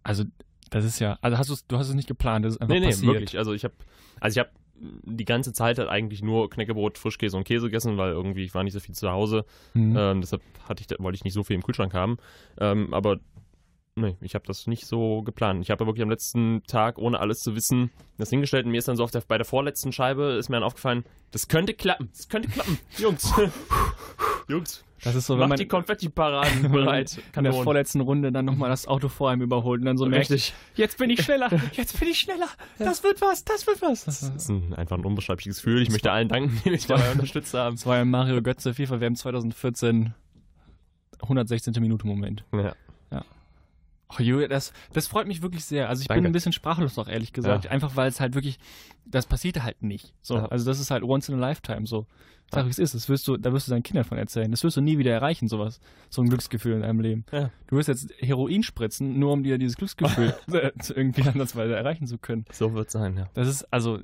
Also, 0.03 0.25
das 0.71 0.85
ist 0.85 0.99
ja, 1.01 1.19
also 1.21 1.37
hast 1.37 1.51
du's, 1.51 1.67
du 1.67 1.77
hast 1.79 1.89
es 1.89 1.95
nicht 1.95 2.09
geplant, 2.09 2.45
das 2.45 2.55
ist 2.55 2.61
einfach 2.63 2.75
Nee, 2.75 2.81
nee, 2.81 2.87
passiert. 2.87 3.13
wirklich. 3.13 3.39
Also 3.39 3.53
ich 3.53 3.65
habe 3.65 3.75
also 4.21 4.41
ich 4.41 4.47
habe 4.47 4.51
die 4.81 5.25
ganze 5.27 5.53
Zeit 5.53 5.79
halt 5.79 5.89
eigentlich 5.91 6.23
nur 6.23 6.49
Knäckebrot, 6.49 6.97
Frischkäse 6.97 7.37
und 7.37 7.45
Käse 7.45 7.67
gegessen, 7.67 7.99
weil 7.99 8.13
irgendwie 8.13 8.45
ich 8.45 8.55
war 8.55 8.65
nicht 8.65 8.73
so 8.73 8.81
viel 8.81 8.95
zu 8.95 9.11
Hause. 9.11 9.45
Mhm. 9.75 9.95
Ähm, 9.97 10.21
deshalb 10.23 10.43
hatte 10.69 10.83
ich, 10.89 10.99
wollte 11.01 11.17
ich 11.17 11.25
nicht 11.25 11.35
so 11.35 11.43
viel 11.45 11.57
im 11.57 11.63
Kühlschrank 11.63 11.93
haben. 11.93 12.17
Ähm, 12.59 12.95
aber 12.95 13.19
nee, 14.01 14.17
ich 14.21 14.35
habe 14.35 14.47
das 14.47 14.67
nicht 14.67 14.87
so 14.87 15.23
geplant. 15.23 15.63
Ich 15.63 15.71
habe 15.71 15.87
wirklich 15.87 16.03
am 16.03 16.11
letzten 16.11 16.63
Tag, 16.67 16.99
ohne 16.99 17.21
alles 17.21 17.41
zu 17.41 17.55
wissen, 17.55 17.91
das 18.19 18.31
hingestellt 18.31 18.67
und 18.67 18.73
mir 18.73 18.79
ist 18.79 18.89
dann 18.89 18.97
so 18.97 19.05
auf 19.05 19.11
der, 19.11 19.21
bei 19.27 19.37
der 19.39 19.45
vorletzten 19.47 19.93
Scheibe 19.93 20.33
ist 20.39 20.49
mir 20.49 20.57
dann 20.57 20.65
aufgefallen, 20.65 21.05
das 21.31 21.49
könnte 21.49 21.75
klappen, 21.75 22.09
das 22.17 22.29
könnte 22.29 22.49
klappen. 22.49 22.79
Jungs, 22.99 23.33
Jungs, 24.49 24.85
das 25.03 25.15
ist 25.15 25.27
so, 25.27 25.35
wenn 25.35 25.41
macht 25.41 25.49
man 25.51 25.59
die 25.59 25.69
Konfetti-Paraden 25.69 26.71
bereit. 26.73 27.23
in 27.35 27.45
der 27.45 27.53
vorletzten 27.53 28.01
Runde 28.01 28.33
dann 28.33 28.45
nochmal 28.45 28.69
das 28.69 28.87
Auto 28.87 29.09
vor 29.09 29.31
einem 29.31 29.43
überholt 29.43 29.81
und 29.81 29.87
dann 29.87 29.97
so 29.97 30.07
merkt, 30.07 30.31
Richtig. 30.31 30.55
jetzt 30.75 30.99
bin 30.99 31.09
ich 31.11 31.23
schneller, 31.23 31.49
jetzt 31.73 31.99
bin 31.99 32.09
ich 32.09 32.19
schneller, 32.19 32.49
das 32.79 33.03
wird 33.03 33.21
was, 33.21 33.45
das 33.45 33.67
wird 33.67 33.81
was. 33.81 34.05
Das 34.05 34.21
Das, 34.21 34.35
ist 34.35 34.49
ein, 34.51 34.75
einfach 34.75 34.99
ein 34.99 35.05
unbeschreibliches 35.05 35.57
Gefühl. 35.57 35.83
Ich 35.83 35.91
möchte 35.91 36.11
allen 36.13 36.29
danken, 36.29 36.61
die 36.65 36.71
mich 36.71 36.87
dabei 36.87 37.13
unterstützt 37.13 37.55
haben. 37.55 37.77
das 37.77 37.87
war 37.87 37.97
ja 37.97 38.05
Mario 38.05 38.43
Götze 38.43 38.75
FIFA 38.75 39.01
WM 39.01 39.15
2014 39.17 40.15
116. 41.23 41.75
Minute 41.81 42.07
Moment. 42.07 42.45
Ja. 42.53 42.75
Oh, 44.13 44.23
Julia, 44.23 44.49
das, 44.49 44.73
das 44.93 45.07
freut 45.07 45.29
mich 45.29 45.41
wirklich 45.43 45.65
sehr. 45.65 45.89
Also 45.89 46.03
ich 46.03 46.09
bin 46.09 46.17
Danke. 46.17 46.31
ein 46.31 46.33
bisschen 46.33 46.53
sprachlos 46.53 46.99
auch 46.99 47.09
ehrlich 47.09 47.33
gesagt. 47.33 47.67
Ja. 47.67 47.71
Einfach 47.71 47.95
weil 47.97 48.09
es 48.09 48.19
halt 48.21 48.35
wirklich, 48.35 48.59
das 49.05 49.27
passiert 49.27 49.63
halt 49.63 49.83
nicht. 49.83 50.13
So, 50.21 50.37
Ja. 50.37 50.47
also 50.47 50.65
das 50.65 50.81
ist 50.81 50.91
halt 50.91 51.03
once 51.05 51.29
in 51.29 51.37
a 51.37 51.39
lifetime. 51.39 51.87
So, 51.87 52.07
sag 52.51 52.67
wie 52.67 52.71
es 52.71 52.81
ist. 52.81 52.95
Das 52.95 53.09
wirst 53.09 53.29
du, 53.29 53.37
da 53.37 53.53
wirst 53.53 53.69
du 53.69 53.71
deinen 53.71 53.85
Kindern 53.85 54.05
von 54.05 54.19
erzählen. 54.19 54.51
Das 54.51 54.65
wirst 54.65 54.77
du 54.77 54.81
nie 54.81 54.99
wieder 54.99 55.13
erreichen, 55.13 55.47
sowas. 55.47 55.81
So 56.09 56.23
ein 56.23 56.29
Glücksgefühl 56.29 56.75
in 56.75 56.81
deinem 56.83 57.01
Leben. 57.01 57.25
Ja. 57.31 57.51
Du 57.69 57.77
wirst 57.77 57.89
jetzt 57.89 58.13
Heroin 58.19 58.65
spritzen, 58.65 59.19
nur 59.19 59.33
um 59.33 59.45
dir 59.45 59.59
dieses 59.59 59.77
Glücksgefühl 59.77 60.35
irgendwie 60.95 61.23
ansatzweise 61.23 61.77
erreichen 61.77 62.07
zu 62.09 62.19
können. 62.19 62.45
So 62.51 62.75
wird 62.75 62.89
es 62.89 62.93
sein, 62.93 63.17
ja. 63.17 63.29
Das 63.35 63.47
ist, 63.47 63.73
also, 63.73 64.01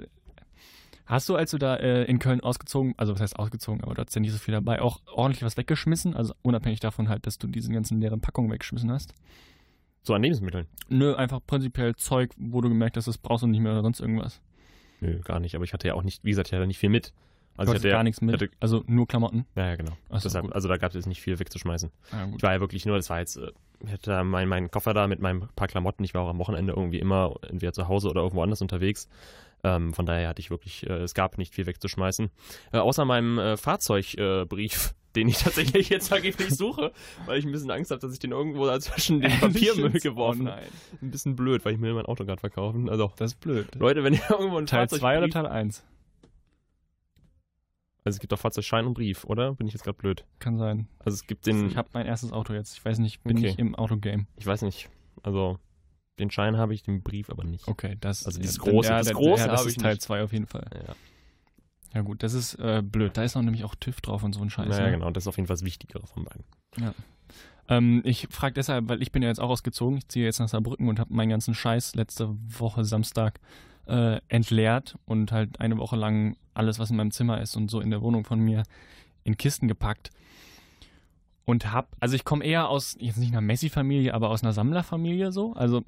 hast 1.07 1.29
du, 1.29 1.35
als 1.37 1.51
du 1.51 1.59
da 1.59 1.77
äh, 1.77 2.05
in 2.05 2.19
Köln 2.21 2.41
ausgezogen, 2.41 2.95
also 2.97 3.13
was 3.15 3.21
heißt 3.21 3.39
ausgezogen, 3.39 3.83
aber 3.83 3.95
du 3.95 4.01
hattest 4.03 4.15
ja 4.15 4.21
nicht 4.21 4.33
so 4.33 4.39
viel 4.39 4.53
dabei, 4.53 4.81
auch 4.81 5.01
ordentlich 5.13 5.43
was 5.43 5.57
weggeschmissen? 5.57 6.15
Also 6.15 6.35
unabhängig 6.43 6.79
davon 6.81 7.09
halt, 7.09 7.27
dass 7.27 7.39
du 7.39 7.49
diese 7.49 7.73
ganzen 7.73 8.01
leeren 8.01 8.21
Packungen 8.21 8.53
weggeschmissen 8.53 8.93
hast? 8.93 9.15
So 10.07 10.15
an 10.15 10.23
Lebensmitteln. 10.23 10.67
Nö, 10.89 11.15
einfach 11.17 11.41
prinzipiell 11.45 11.97
Zeug, 11.97 12.31
wo 12.39 12.61
du 12.61 12.69
gemerkt 12.69 12.97
hast, 12.97 13.09
das 13.09 13.19
brauchst 13.19 13.43
du 13.43 13.49
nicht 13.49 13.61
mehr 13.61 13.73
oder 13.73 13.83
sonst 13.83 13.99
irgendwas. 14.01 14.41
Nö, 15.01 15.19
gar 15.21 15.41
nicht. 15.41 15.57
Aber 15.57 15.65
ich 15.65 15.73
hatte 15.73 15.89
ja 15.89 15.95
auch 15.95 16.05
nicht, 16.05 16.23
wie 16.25 16.31
gesagt, 16.31 16.49
ich 16.49 16.55
hatte 16.55 16.67
nicht 16.67 16.79
viel 16.79 16.91
mit. 16.91 17.09
Du 17.09 17.61
Also 17.63 17.73
ich 17.73 17.79
hatte 17.81 17.89
ja, 17.89 17.95
gar 17.97 18.05
nichts 18.05 18.21
mit. 18.21 18.35
hatte- 18.35 18.51
also 18.61 18.85
nur 18.87 19.09
Klamotten. 19.09 19.47
Ja, 19.57 19.67
ja, 19.71 19.75
genau. 19.77 19.93
So, 20.11 20.19
Deshalb, 20.21 20.55
also 20.55 20.69
da 20.69 20.77
gab 20.77 20.91
es 20.91 20.95
jetzt 20.95 21.07
nicht 21.07 21.21
viel 21.21 21.39
wegzuschmeißen. 21.41 21.91
Ah, 22.13 22.27
gut. 22.27 22.37
Ich 22.37 22.43
war 22.45 22.53
ja 22.53 22.61
wirklich 22.61 22.87
nur, 22.87 22.97
das 22.97 23.11
war 23.11 23.19
jetzt, 23.19 23.37
äh, 23.37 23.51
ich 23.85 23.91
hatte 23.93 24.23
meinen 24.23 24.49
mein 24.49 24.71
Koffer 24.71 24.95
da 24.95 25.09
mit 25.09 25.21
meinem 25.21 25.49
paar 25.57 25.67
Klamotten. 25.67 26.05
Ich 26.05 26.15
war 26.15 26.23
auch 26.23 26.29
am 26.31 26.39
Wochenende 26.39 26.73
irgendwie 26.75 27.01
immer 27.01 27.35
entweder 27.49 27.73
zu 27.73 27.89
Hause 27.89 28.09
oder 28.09 28.21
irgendwo 28.23 28.43
anders 28.43 28.63
unterwegs. 28.63 29.09
Ähm, 29.65 29.93
von 29.93 30.07
daher 30.07 30.29
hatte 30.29 30.41
ich 30.41 30.51
wirklich, 30.51 30.87
äh, 30.89 30.93
es 31.03 31.15
gab 31.15 31.37
nicht 31.37 31.53
viel 31.53 31.67
wegzuschmeißen. 31.67 32.31
Äh, 32.73 32.79
außer 32.79 33.05
meinem 33.05 33.39
äh, 33.39 33.57
Fahrzeugbrief, 33.57 34.47
Brief, 34.49 34.95
den 35.17 35.29
ich 35.29 35.39
tatsächlich 35.39 35.89
jetzt 35.89 36.09
vergeblich 36.09 36.51
suche, 36.55 36.93
weil 37.25 37.39
ich 37.39 37.45
ein 37.47 37.53
bisschen 37.53 37.71
Angst 37.71 37.91
habe, 37.91 38.01
dass 38.01 38.13
ich 38.13 38.19
den 38.19 38.31
irgendwo 38.33 38.67
da 38.67 38.79
zwischen 38.79 39.21
den 39.21 39.33
Papiermüll 39.41 39.91
geworfen 40.01 40.47
oh 40.47 40.51
habe. 40.51 40.61
nein. 40.63 40.71
Ein 41.03 41.11
bisschen 41.11 41.35
blöd, 41.35 41.65
weil 41.65 41.75
ich 41.75 41.81
will 41.81 41.95
mein 41.95 42.07
Auto 42.07 42.25
gerade 42.25 42.41
verkaufen. 42.41 42.89
Also, 42.89 43.11
Das 43.17 43.33
ist 43.33 43.41
blöd. 43.41 43.75
Leute, 43.75 44.05
wenn 44.05 44.15
ihr 44.15 44.23
irgendwo 44.31 44.59
einen 44.59 44.67
Teil 44.67 44.89
2 44.89 45.19
oder 45.19 45.29
Teil 45.29 45.47
1? 45.47 45.83
Also 48.05 48.17
es 48.17 48.21
gibt 48.21 48.31
doch 48.33 48.39
Fahrzeugschein 48.39 48.87
und 48.87 48.95
Brief, 48.95 49.25
oder? 49.25 49.55
Bin 49.55 49.67
ich 49.67 49.73
jetzt 49.73 49.83
gerade 49.83 49.99
blöd? 49.99 50.25
Kann 50.39 50.59
sein. 50.59 50.87
Also 51.01 51.15
es 51.17 51.27
gibt 51.27 51.45
den, 51.47 51.67
Ich 51.69 51.77
habe 51.77 51.89
mein 51.93 52.07
erstes 52.07 52.31
Auto 52.33 52.53
jetzt. 52.53 52.77
Ich 52.77 52.85
weiß 52.85 52.99
nicht, 53.01 53.23
bin 53.25 53.37
Okay. 53.39 53.49
ich 53.49 53.59
im 53.59 53.75
Autogame. 53.75 54.27
ich 54.37 54.47
weiß 54.47 54.63
nicht, 54.63 54.89
also 55.25 55.59
den 56.21 56.31
Schein 56.31 56.57
habe 56.57 56.73
ich, 56.73 56.83
den 56.85 57.03
Brief 57.03 57.31
aber 57.31 57.43
nicht. 57.45 57.67
Okay, 57.67 57.97
das 58.01 58.25
Also 58.25 58.39
dieses 58.41 58.61
große- 58.61 58.85
ja, 58.85 58.99
das 58.99 59.07
der- 59.09 59.17
große 59.17 59.43
ja, 59.43 59.49
das 59.49 59.61
habe 59.61 59.69
ist 59.71 59.81
Teil 59.81 59.95
nicht. 59.95 60.03
2 60.03 60.23
auf 60.23 60.33
jeden 60.33 60.47
Fall. 60.47 60.67
Ja, 60.73 60.95
Ja 61.97 62.03
gut, 62.03 62.23
das 62.23 62.35
ist 62.35 62.57
äh, 62.57 62.83
blöd. 62.83 63.17
Da 63.17 63.23
ist 63.23 63.39
auch 63.39 63.43
nämlich 63.43 63.65
auch 63.65 63.75
TÜV 63.75 64.03
drauf 64.03 64.23
und 64.23 64.35
so 64.35 64.43
ein 64.43 64.51
Scheiß. 64.51 64.69
naja, 64.69 64.85
ne? 64.85 64.93
genau, 64.93 65.11
das 65.11 65.25
ist 65.25 65.29
auf 65.29 65.39
jeden 65.39 65.47
Fall 65.47 65.55
das 65.55 65.65
Wichtigere 65.65 66.07
von 66.07 66.25
beiden. 66.25 66.45
Ähm, 67.71 68.03
ich 68.05 68.29
frage 68.31 68.53
deshalb, 68.53 68.91
weil 68.91 69.01
ich 69.01 69.13
bin 69.13 69.23
ja 69.23 69.31
jetzt 69.31 69.41
auch 69.41 69.49
ausgezogen. 69.49 69.97
Ich 69.97 70.07
ziehe 70.09 70.27
jetzt 70.27 70.39
nach 70.39 70.49
Saarbrücken 70.49 70.91
und 70.91 71.01
habe 71.01 71.15
meinen 71.15 71.31
ganzen 71.31 71.55
Scheiß 71.55 71.95
letzte 71.95 72.37
Woche 72.47 72.85
Samstag 72.85 73.41
äh, 73.87 74.21
entleert 74.29 74.99
und 75.07 75.33
halt 75.33 75.59
eine 75.59 75.79
Woche 75.79 75.97
lang 75.97 76.37
alles, 76.53 76.79
was 76.79 76.91
in 76.91 76.97
meinem 76.97 77.13
Zimmer 77.13 77.41
ist 77.41 77.57
und 77.57 77.71
so 77.71 77.81
in 77.81 77.89
der 77.89 78.03
Wohnung 78.03 78.25
von 78.25 78.41
mir 78.41 78.65
in 79.25 79.39
Kisten 79.39 79.67
gepackt. 79.67 80.11
Und 81.49 81.73
hab, 81.73 81.97
also 82.01 82.17
ich 82.17 82.25
komme 82.25 82.45
eher 82.45 82.69
aus, 82.69 82.97
jetzt 82.99 83.19
nicht 83.19 83.31
einer 83.31 83.41
Messi-Familie, 83.41 84.13
aber 84.15 84.31
aus 84.31 84.43
einer 84.43 84.53
Sammlerfamilie 84.53 85.31
so. 85.31 85.53
Also 85.55 85.85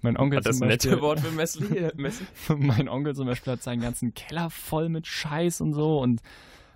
mein 0.00 0.16
Onkel 0.16 0.38
Hat 0.38 0.46
das 0.46 0.58
zum 0.58 0.66
Beispiel, 0.66 0.90
nette 0.92 1.02
Wort 1.02 1.20
für 1.20 1.30
Messi? 1.30 1.62
Messi? 1.96 2.24
mein 2.56 2.88
Onkel 2.88 3.14
zum 3.14 3.26
Beispiel 3.26 3.52
hat 3.52 3.62
seinen 3.62 3.82
ganzen 3.82 4.14
Keller 4.14 4.48
voll 4.48 4.88
mit 4.88 5.06
Scheiß 5.06 5.60
und 5.60 5.74
so 5.74 6.00
und 6.00 6.22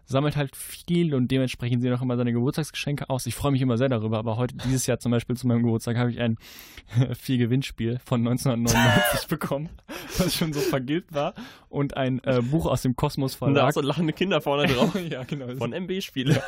sammelt 0.06 0.36
halt 0.36 0.56
viel 0.56 1.14
und 1.14 1.30
dementsprechend 1.30 1.82
sehen 1.82 1.92
auch 1.92 2.00
immer 2.00 2.16
seine 2.16 2.32
Geburtstagsgeschenke 2.32 3.10
aus. 3.10 3.26
Ich 3.26 3.34
freue 3.34 3.52
mich 3.52 3.60
immer 3.60 3.76
sehr 3.76 3.88
darüber, 3.88 4.18
aber 4.18 4.36
heute, 4.36 4.54
dieses 4.56 4.86
Jahr 4.86 4.98
zum 4.98 5.10
Beispiel 5.12 5.36
zu 5.36 5.46
meinem 5.46 5.62
Geburtstag, 5.64 5.96
habe 5.96 6.10
ich 6.10 6.20
ein 6.20 6.38
viel 7.18 7.38
Gewinnspiel 7.38 7.98
von 8.04 8.20
1999 8.26 9.26
bekommen, 9.28 9.68
was 10.16 10.34
schon 10.34 10.52
so 10.52 10.60
vergilbt 10.60 11.12
war 11.12 11.34
und 11.68 11.96
ein 11.96 12.22
äh, 12.24 12.40
Buch 12.40 12.66
aus 12.66 12.82
dem 12.82 12.94
Kosmos 12.96 13.34
Und 13.34 13.40
da 13.40 13.46
Verlag. 13.46 13.66
hast 13.66 13.76
du 13.76 13.80
lachende 13.82 14.12
Kinder 14.12 14.40
vorne 14.40 14.66
drauf. 14.72 14.96
ja, 15.10 15.24
genau. 15.24 15.54
Von 15.56 15.72
MB-Spiele. 15.72 16.40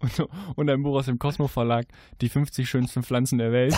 und, 0.00 0.28
und 0.56 0.70
ein 0.70 0.82
Buch 0.82 0.98
aus 0.98 1.06
dem 1.06 1.18
Kosmos 1.18 1.50
Verlag, 1.50 1.86
die 2.20 2.28
50 2.28 2.68
schönsten 2.68 3.02
Pflanzen 3.02 3.38
der 3.38 3.50
Welt. 3.52 3.76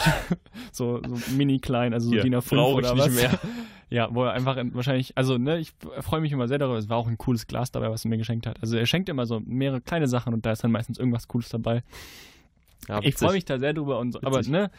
so, 0.72 1.00
so 1.06 1.32
mini 1.36 1.58
klein, 1.60 1.94
also 1.94 2.08
so 2.10 2.16
DIN 2.16 2.34
A5 2.34 2.48
brauch 2.56 2.74
oder 2.74 2.98
was. 2.98 3.10
mehr. 3.14 3.38
Ja, 3.90 4.08
wo 4.14 4.24
er 4.24 4.32
einfach 4.32 4.56
in, 4.56 4.72
wahrscheinlich, 4.74 5.18
also 5.18 5.36
ne, 5.36 5.58
ich 5.58 5.72
freue 6.00 6.20
mich 6.20 6.30
immer 6.30 6.46
sehr 6.46 6.58
darüber. 6.58 6.78
Es 6.78 6.88
war 6.88 6.96
auch 6.96 7.08
ein 7.08 7.18
cooles 7.18 7.48
Glas 7.48 7.72
dabei, 7.72 7.90
was 7.90 8.04
er 8.04 8.08
mir 8.08 8.18
geschenkt 8.18 8.46
hat. 8.46 8.62
Also 8.62 8.76
er 8.76 8.86
schenkt 8.86 9.08
immer 9.08 9.26
so 9.26 9.40
mehrere 9.44 9.80
kleine 9.80 10.06
Sachen 10.06 10.32
und 10.32 10.46
da 10.46 10.52
ist 10.52 10.62
dann 10.62 10.70
meistens 10.70 10.96
irgendwas 10.96 11.26
Cooles 11.26 11.48
dabei. 11.48 11.82
Ja, 12.88 13.00
ich 13.02 13.16
freue 13.16 13.32
mich 13.32 13.44
da 13.44 13.58
sehr 13.58 13.74
drüber 13.74 13.98
und 13.98 14.12
so. 14.12 14.20
Aber 14.22 14.42
ne, 14.42 14.70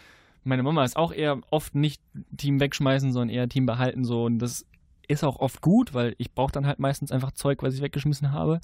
meine 0.45 0.63
Mama 0.63 0.85
ist 0.85 0.95
auch 0.95 1.11
eher 1.11 1.39
oft 1.49 1.75
nicht 1.75 2.01
Team 2.37 2.61
wegschmeißen, 2.61 3.11
sondern 3.11 3.29
eher 3.29 3.49
Team 3.49 3.65
behalten 3.65 4.05
so 4.05 4.25
und 4.25 4.39
das 4.39 4.65
ist 5.07 5.25
auch 5.25 5.39
oft 5.39 5.61
gut, 5.61 5.93
weil 5.93 6.15
ich 6.17 6.31
brauche 6.31 6.53
dann 6.53 6.65
halt 6.65 6.79
meistens 6.79 7.11
einfach 7.11 7.31
Zeug, 7.31 7.61
was 7.63 7.75
ich 7.75 7.81
weggeschmissen 7.81 8.31
habe. 8.31 8.61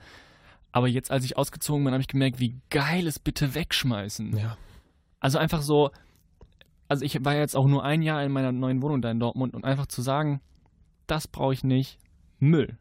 Aber 0.71 0.87
jetzt, 0.87 1.11
als 1.11 1.25
ich 1.25 1.37
ausgezogen 1.37 1.83
bin, 1.83 1.93
habe 1.93 2.01
ich 2.01 2.07
gemerkt, 2.07 2.39
wie 2.39 2.55
geil 2.69 3.05
ist 3.05 3.23
bitte 3.23 3.53
wegschmeißen. 3.53 4.37
Ja. 4.37 4.57
Also 5.19 5.39
einfach 5.39 5.61
so, 5.61 5.91
also 6.87 7.03
ich 7.03 7.23
war 7.23 7.35
jetzt 7.35 7.55
auch 7.55 7.67
nur 7.67 7.83
ein 7.83 8.01
Jahr 8.01 8.23
in 8.23 8.31
meiner 8.31 8.51
neuen 8.51 8.81
Wohnung 8.81 9.01
da 9.01 9.11
in 9.11 9.19
Dortmund 9.19 9.53
und 9.53 9.65
einfach 9.65 9.87
zu 9.87 10.01
sagen, 10.01 10.41
das 11.05 11.27
brauche 11.27 11.53
ich 11.53 11.63
nicht, 11.63 11.99
Müll. 12.39 12.77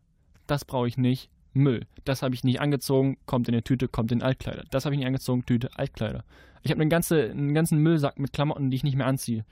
Das 0.46 0.64
brauche 0.64 0.88
ich 0.88 0.98
nicht, 0.98 1.30
Müll. 1.52 1.86
Das 2.04 2.22
habe 2.22 2.34
ich 2.34 2.44
nicht 2.44 2.60
angezogen, 2.60 3.18
kommt 3.26 3.48
in 3.48 3.54
eine 3.54 3.62
Tüte, 3.62 3.88
kommt 3.88 4.12
in 4.12 4.22
Altkleider. 4.22 4.64
Das 4.70 4.84
habe 4.84 4.94
ich 4.94 4.98
nicht 4.98 5.06
angezogen, 5.06 5.44
Tüte, 5.46 5.70
Altkleider. 5.76 6.24
Ich 6.62 6.70
habe 6.70 6.80
eine 6.80 6.88
ganze, 6.88 7.30
einen 7.30 7.54
ganzen 7.54 7.78
Müllsack 7.78 8.18
mit 8.18 8.32
Klamotten, 8.32 8.70
die 8.70 8.76
ich 8.76 8.84
nicht 8.84 8.96
mehr 8.96 9.06
anziehe. 9.06 9.44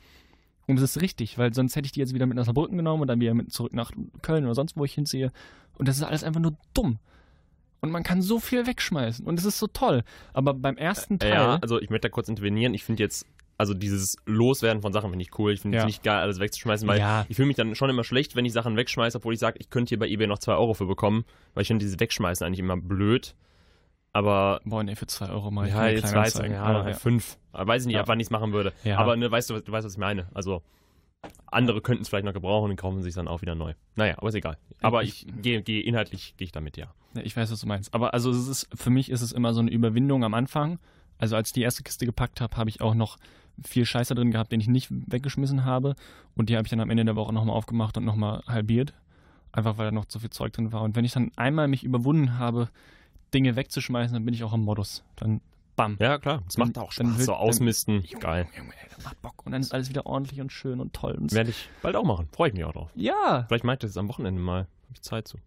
Und 0.66 0.76
das 0.76 0.96
ist 0.96 1.02
richtig, 1.02 1.36
weil 1.38 1.52
sonst 1.52 1.76
hätte 1.76 1.86
ich 1.86 1.92
die 1.92 2.00
jetzt 2.00 2.14
wieder 2.14 2.26
mit 2.26 2.36
nach 2.36 2.44
Saarbrücken 2.44 2.76
genommen 2.76 3.02
und 3.02 3.08
dann 3.08 3.20
wieder 3.20 3.34
mit 3.34 3.52
zurück 3.52 3.74
nach 3.74 3.92
Köln 4.22 4.44
oder 4.44 4.54
sonst 4.54 4.76
wo 4.76 4.84
ich 4.84 4.94
hinziehe. 4.94 5.30
Und 5.76 5.88
das 5.88 5.96
ist 5.96 6.02
alles 6.02 6.24
einfach 6.24 6.40
nur 6.40 6.56
dumm. 6.72 6.98
Und 7.80 7.90
man 7.90 8.02
kann 8.02 8.22
so 8.22 8.38
viel 8.40 8.66
wegschmeißen. 8.66 9.26
Und 9.26 9.38
es 9.38 9.44
ist 9.44 9.58
so 9.58 9.66
toll. 9.66 10.04
Aber 10.32 10.54
beim 10.54 10.78
ersten 10.78 11.18
Teil. 11.18 11.32
Ja, 11.32 11.58
also 11.60 11.78
ich 11.78 11.90
möchte 11.90 12.08
da 12.08 12.12
kurz 12.12 12.30
intervenieren. 12.30 12.72
Ich 12.72 12.82
finde 12.82 13.02
jetzt, 13.02 13.26
also 13.64 13.74
dieses 13.74 14.16
Loswerden 14.26 14.82
von 14.82 14.92
Sachen 14.92 15.08
finde 15.10 15.22
ich 15.22 15.38
cool. 15.38 15.52
Ich 15.52 15.60
finde 15.60 15.78
es 15.78 15.82
Ja. 15.82 15.86
nicht 15.86 16.02
geil, 16.02 16.18
alles 16.20 16.38
wegzuschmeißen, 16.38 16.86
weil 16.86 16.98
Ja. 16.98 17.24
ich 17.28 17.36
fühle 17.36 17.46
mich 17.48 17.56
dann 17.56 17.74
schon 17.74 17.88
immer 17.88 18.04
schlecht, 18.04 18.36
wenn 18.36 18.44
ich 18.44 18.52
Sachen 18.52 18.76
wegschmeiße, 18.76 19.16
obwohl 19.18 19.32
ich 19.32 19.40
sage, 19.40 19.56
ich 19.58 19.70
könnte 19.70 19.88
hier 19.90 19.98
bei 19.98 20.06
eBay 20.06 20.26
noch 20.26 20.38
2 20.38 20.52
Euro 20.54 20.74
für 20.74 20.86
bekommen, 20.86 21.24
weil 21.54 21.62
ich 21.62 21.68
finde 21.68 21.82
dieses 21.84 21.98
Wegschmeißen 21.98 22.46
eigentlich 22.46 22.60
immer 22.60 22.76
blöd. 22.76 23.34
Aber 24.12 24.60
Boah, 24.64 24.84
nee, 24.84 24.94
für 24.94 25.06
2 25.06 25.28
Euro 25.30 25.50
mal. 25.50 25.68
ja, 25.68 25.88
jetzt 25.88 26.14
weiß 26.14 26.38
ich, 26.40 26.50
ja, 26.52 26.62
Aber 26.62 26.80
oder 26.82 26.90
ja. 26.90 26.94
fünf. 26.94 27.36
Aber 27.52 27.66
weiß 27.72 27.82
ich 27.82 27.86
nicht, 27.86 27.94
Ja. 27.96 28.02
ab 28.02 28.08
wann 28.08 28.20
ich 28.20 28.26
es 28.26 28.30
machen 28.30 28.52
würde. 28.52 28.72
Aber 28.96 29.16
ne, 29.16 29.30
weißt 29.30 29.50
du, 29.50 29.60
du 29.60 29.72
weißt, 29.72 29.84
was 29.86 29.94
ich 29.94 29.98
meine. 29.98 30.28
Also 30.34 30.62
andere 31.50 31.80
könnten 31.80 32.02
es 32.02 32.08
vielleicht 32.08 32.24
noch 32.26 32.34
gebrauchen 32.34 32.70
und 32.70 32.76
kaufen 32.76 33.02
sich 33.02 33.14
dann 33.14 33.28
auch 33.28 33.40
wieder 33.42 33.54
neu. 33.54 33.72
Naja, 33.96 34.14
aber 34.18 34.28
ist 34.28 34.34
egal. 34.34 34.58
Aber 34.82 35.02
ich 35.02 35.26
Ich- 35.26 35.42
gehe 35.42 35.62
gehe 35.62 35.82
inhaltlich 35.82 36.34
gehe 36.36 36.44
ich 36.44 36.52
damit, 36.52 36.76
ja. 36.76 36.92
Ja, 37.14 37.22
ich 37.22 37.36
weiß, 37.36 37.50
was 37.50 37.60
du 37.60 37.66
meinst. 37.66 37.94
Aber 37.94 38.12
also 38.12 38.30
es 38.30 38.46
ist, 38.46 38.68
für 38.74 38.90
mich 38.90 39.10
ist 39.10 39.22
es 39.22 39.32
immer 39.32 39.54
so 39.54 39.60
eine 39.60 39.70
Überwindung 39.70 40.22
am 40.24 40.34
Anfang. 40.34 40.78
Also 41.16 41.36
als 41.36 41.48
ich 41.48 41.52
die 41.52 41.62
erste 41.62 41.82
Kiste 41.84 42.06
gepackt 42.06 42.40
habe, 42.40 42.56
habe 42.56 42.68
ich 42.68 42.80
auch 42.80 42.94
noch 42.94 43.16
viel 43.62 43.84
Scheiße 43.84 44.14
drin 44.14 44.30
gehabt, 44.30 44.52
den 44.52 44.60
ich 44.60 44.68
nicht 44.68 44.88
weggeschmissen 44.90 45.64
habe. 45.64 45.94
Und 46.34 46.48
die 46.48 46.56
habe 46.56 46.66
ich 46.66 46.70
dann 46.70 46.80
am 46.80 46.90
Ende 46.90 47.04
der 47.04 47.16
Woche 47.16 47.32
nochmal 47.32 47.54
aufgemacht 47.56 47.96
und 47.96 48.04
nochmal 48.04 48.42
halbiert. 48.46 48.94
Einfach 49.52 49.78
weil 49.78 49.86
da 49.86 49.92
noch 49.92 50.06
zu 50.06 50.18
viel 50.18 50.30
Zeug 50.30 50.52
drin 50.52 50.72
war. 50.72 50.82
Und 50.82 50.96
wenn 50.96 51.04
ich 51.04 51.12
dann 51.12 51.30
einmal 51.36 51.68
mich 51.68 51.84
überwunden 51.84 52.38
habe, 52.38 52.68
Dinge 53.32 53.54
wegzuschmeißen, 53.56 54.14
dann 54.14 54.24
bin 54.24 54.34
ich 54.34 54.42
auch 54.44 54.52
am 54.52 54.62
Modus. 54.62 55.04
Dann 55.16 55.40
bam. 55.76 55.96
Ja, 56.00 56.18
klar. 56.18 56.42
Es 56.48 56.58
macht 56.58 56.76
auch 56.78 56.92
Dann 56.94 57.06
Spaß. 57.08 57.18
will- 57.18 57.24
So 57.26 57.32
dann- 57.32 57.40
ausmisten. 57.40 58.02
Junge, 58.02 58.20
Geil. 58.20 58.46
Junge, 58.56 58.70
ey, 58.70 58.88
das 58.94 59.04
macht 59.04 59.22
Bock. 59.22 59.46
Und 59.46 59.52
dann 59.52 59.60
ist 59.60 59.72
alles 59.72 59.88
wieder 59.88 60.06
ordentlich 60.06 60.40
und 60.40 60.50
schön 60.52 60.80
und 60.80 60.92
toll. 60.92 61.12
Und 61.14 61.32
Werde 61.32 61.50
ich 61.50 61.68
bald 61.82 61.94
auch 61.96 62.04
machen. 62.04 62.28
Freue 62.32 62.48
ich 62.48 62.54
mich 62.54 62.64
auch 62.64 62.72
drauf. 62.72 62.90
ja, 62.96 63.44
Vielleicht 63.48 63.64
meint 63.64 63.82
ihr 63.84 63.88
es 63.88 63.96
am 63.96 64.08
Wochenende 64.08 64.40
mal. 64.40 64.60
Habe 64.62 64.92
ich 64.92 65.02
Zeit 65.02 65.28
zu. 65.28 65.38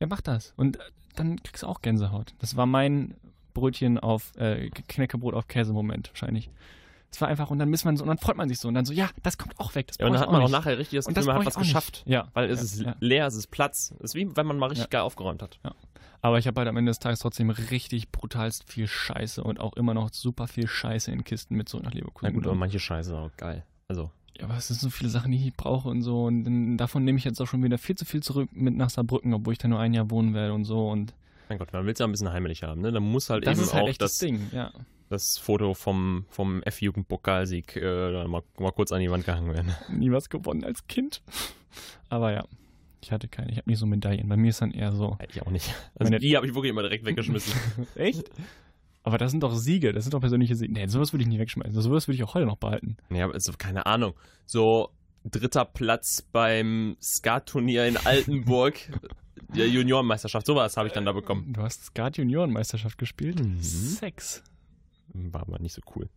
Ja, 0.00 0.06
mach 0.08 0.20
das. 0.20 0.52
Und 0.56 0.76
äh, 0.76 0.80
dann 1.16 1.42
kriegst 1.42 1.62
du 1.62 1.66
auch 1.66 1.82
Gänsehaut. 1.82 2.34
Das 2.38 2.56
war 2.56 2.66
mein 2.66 3.14
Brötchen 3.54 3.98
auf, 3.98 4.36
äh, 4.36 4.68
Knäckebrot 4.70 5.34
auf 5.34 5.48
Käse-Moment 5.48 6.10
wahrscheinlich. 6.10 6.50
Es 7.12 7.20
war 7.20 7.28
einfach, 7.28 7.50
und 7.50 7.58
dann 7.58 7.68
misst 7.70 7.84
man 7.84 7.96
so, 7.96 8.02
und 8.02 8.08
dann 8.08 8.18
freut 8.18 8.36
man 8.36 8.48
sich 8.48 8.58
so. 8.58 8.68
Und 8.68 8.74
dann 8.74 8.84
so, 8.84 8.92
ja, 8.92 9.08
das 9.22 9.38
kommt 9.38 9.58
auch 9.58 9.74
weg. 9.74 9.86
Das 9.88 9.96
Ja, 9.98 10.06
und 10.06 10.12
dann 10.12 10.20
hat 10.20 10.30
man 10.30 10.40
auch 10.42 10.44
nicht. 10.48 10.52
nachher 10.52 10.76
richtig 10.78 10.98
das 10.98 11.06
Und 11.06 11.14
Gefühl, 11.14 11.26
das 11.28 11.34
man 11.34 11.36
hat 11.40 11.46
was 11.46 11.56
auch 11.56 11.60
nicht. 11.60 11.68
geschafft. 11.70 12.02
Ja, 12.06 12.28
Weil 12.34 12.50
es 12.50 12.58
ja, 12.60 12.64
ist 12.64 12.80
ja. 12.86 12.96
leer, 13.00 13.26
es 13.26 13.34
ist 13.36 13.46
Platz. 13.50 13.94
Es 14.00 14.10
ist 14.10 14.14
wie 14.16 14.36
wenn 14.36 14.46
man 14.46 14.58
mal 14.58 14.66
richtig 14.66 14.84
Ja. 14.86 14.98
geil 14.98 15.00
aufgeräumt 15.02 15.42
hat. 15.42 15.58
Aber 16.22 16.38
ich 16.38 16.46
habe 16.46 16.58
halt 16.60 16.68
am 16.68 16.76
Ende 16.76 16.90
des 16.90 16.98
Tages 16.98 17.20
trotzdem 17.20 17.50
richtig 17.50 18.10
brutalst 18.10 18.64
viel 18.70 18.88
Scheiße 18.88 19.42
und 19.44 19.60
auch 19.60 19.74
immer 19.74 19.94
noch 19.94 20.10
super 20.12 20.48
viel 20.48 20.66
Scheiße 20.66 21.10
in 21.12 21.24
Kisten 21.24 21.56
mit 21.56 21.68
so 21.68 21.78
nach 21.78 21.90
Na 21.92 21.98
Leverkusen. 22.00 22.34
gut, 22.34 22.46
aber 22.46 22.54
manche 22.56 22.80
Scheiße 22.80 23.10
ist 23.12 23.16
auch 23.16 23.30
geil. 23.36 23.64
Also, 23.88 24.10
ja, 24.36 24.44
aber 24.44 24.56
es 24.56 24.66
sind 24.68 24.80
so 24.80 24.90
viele 24.90 25.08
Sachen, 25.08 25.30
die 25.30 25.46
ich 25.46 25.54
brauche 25.54 25.88
und 25.88 26.02
so. 26.02 26.24
Und 26.24 26.76
davon 26.78 27.04
nehme 27.04 27.18
ich 27.18 27.24
jetzt 27.24 27.40
auch 27.40 27.46
schon 27.46 27.62
wieder 27.62 27.78
viel 27.78 27.94
zu 27.94 28.04
viel 28.04 28.22
zurück 28.22 28.50
mit 28.52 28.74
nach 28.76 28.90
Saarbrücken, 28.90 29.32
obwohl 29.32 29.52
ich 29.52 29.58
da 29.58 29.68
nur 29.68 29.78
ein 29.78 29.94
Jahr 29.94 30.10
wohnen 30.10 30.34
werde 30.34 30.52
und 30.52 30.64
so. 30.64 30.88
Und 30.90 31.14
mein 31.48 31.58
Gott, 31.58 31.72
man 31.72 31.84
will 31.86 31.92
es 31.92 31.98
ja 32.00 32.06
ein 32.06 32.10
bisschen 32.12 32.32
heimelig 32.32 32.64
haben, 32.64 32.80
ne? 32.80 32.90
Dann 32.90 33.04
muss 33.04 33.30
halt 33.30 33.46
das 33.46 33.56
eben 33.58 33.64
ist 33.66 33.72
halt 33.74 33.84
auch 33.84 33.88
echt 33.88 34.02
das, 34.02 34.12
das, 34.12 34.18
Ding, 34.18 34.48
ja. 34.52 34.72
Das 35.08 35.38
Foto 35.38 35.74
vom, 35.74 36.24
vom 36.28 36.62
F-Jugend-Pokalsieg 36.62 37.76
äh, 37.76 38.12
da 38.12 38.26
mal, 38.28 38.42
mal 38.58 38.72
kurz 38.72 38.92
an 38.92 39.00
die 39.00 39.10
Wand 39.10 39.24
gehangen 39.24 39.52
werden. 39.54 39.74
nie 39.92 40.10
was 40.10 40.28
gewonnen 40.28 40.64
als 40.64 40.86
Kind. 40.86 41.22
Aber 42.08 42.32
ja, 42.32 42.44
ich 43.00 43.12
hatte 43.12 43.28
keine. 43.28 43.50
Ich 43.52 43.58
habe 43.58 43.70
nicht 43.70 43.78
so 43.78 43.86
Medaillen. 43.86 44.28
Bei 44.28 44.36
mir 44.36 44.50
ist 44.50 44.60
dann 44.60 44.72
eher 44.72 44.92
so. 44.92 45.16
Hätte 45.18 45.36
ich 45.36 45.42
auch 45.46 45.50
nicht. 45.50 45.72
Also 45.94 46.10
Meine- 46.10 46.18
die 46.18 46.36
habe 46.36 46.46
ich 46.46 46.54
wirklich 46.54 46.70
immer 46.70 46.82
direkt 46.82 47.04
weggeschmissen. 47.04 47.52
Echt? 47.94 48.30
Aber 49.02 49.18
das 49.18 49.30
sind 49.30 49.42
doch 49.44 49.54
Siege, 49.54 49.92
das 49.92 50.02
sind 50.02 50.14
doch 50.14 50.20
persönliche 50.20 50.56
Siege. 50.56 50.72
Nee, 50.72 50.86
sowas 50.88 51.12
würde 51.12 51.22
ich 51.22 51.28
nicht 51.28 51.38
wegschmeißen. 51.38 51.80
Sowas 51.80 52.08
würde 52.08 52.16
ich 52.16 52.24
auch 52.24 52.34
heute 52.34 52.46
noch 52.46 52.56
behalten. 52.56 52.96
nee, 53.08 53.22
aber 53.22 53.34
also, 53.34 53.52
keine 53.56 53.86
Ahnung. 53.86 54.14
So 54.46 54.90
dritter 55.24 55.64
Platz 55.64 56.22
beim 56.32 56.96
Skat-Turnier 57.00 57.86
in 57.86 57.96
Altenburg. 57.96 58.74
der 59.54 59.68
Juniorenmeisterschaft, 59.68 60.46
sowas 60.46 60.76
habe 60.76 60.88
ich 60.88 60.92
dann 60.94 61.04
da 61.04 61.12
bekommen. 61.12 61.52
Du 61.52 61.62
hast 61.62 61.84
Skat 61.84 62.16
Juniorenmeisterschaft 62.16 62.98
gespielt. 62.98 63.38
Mhm. 63.40 63.62
Sex. 63.62 64.42
War 65.32 65.42
aber 65.42 65.58
nicht 65.58 65.74
so 65.74 65.82
cool. 65.94 66.08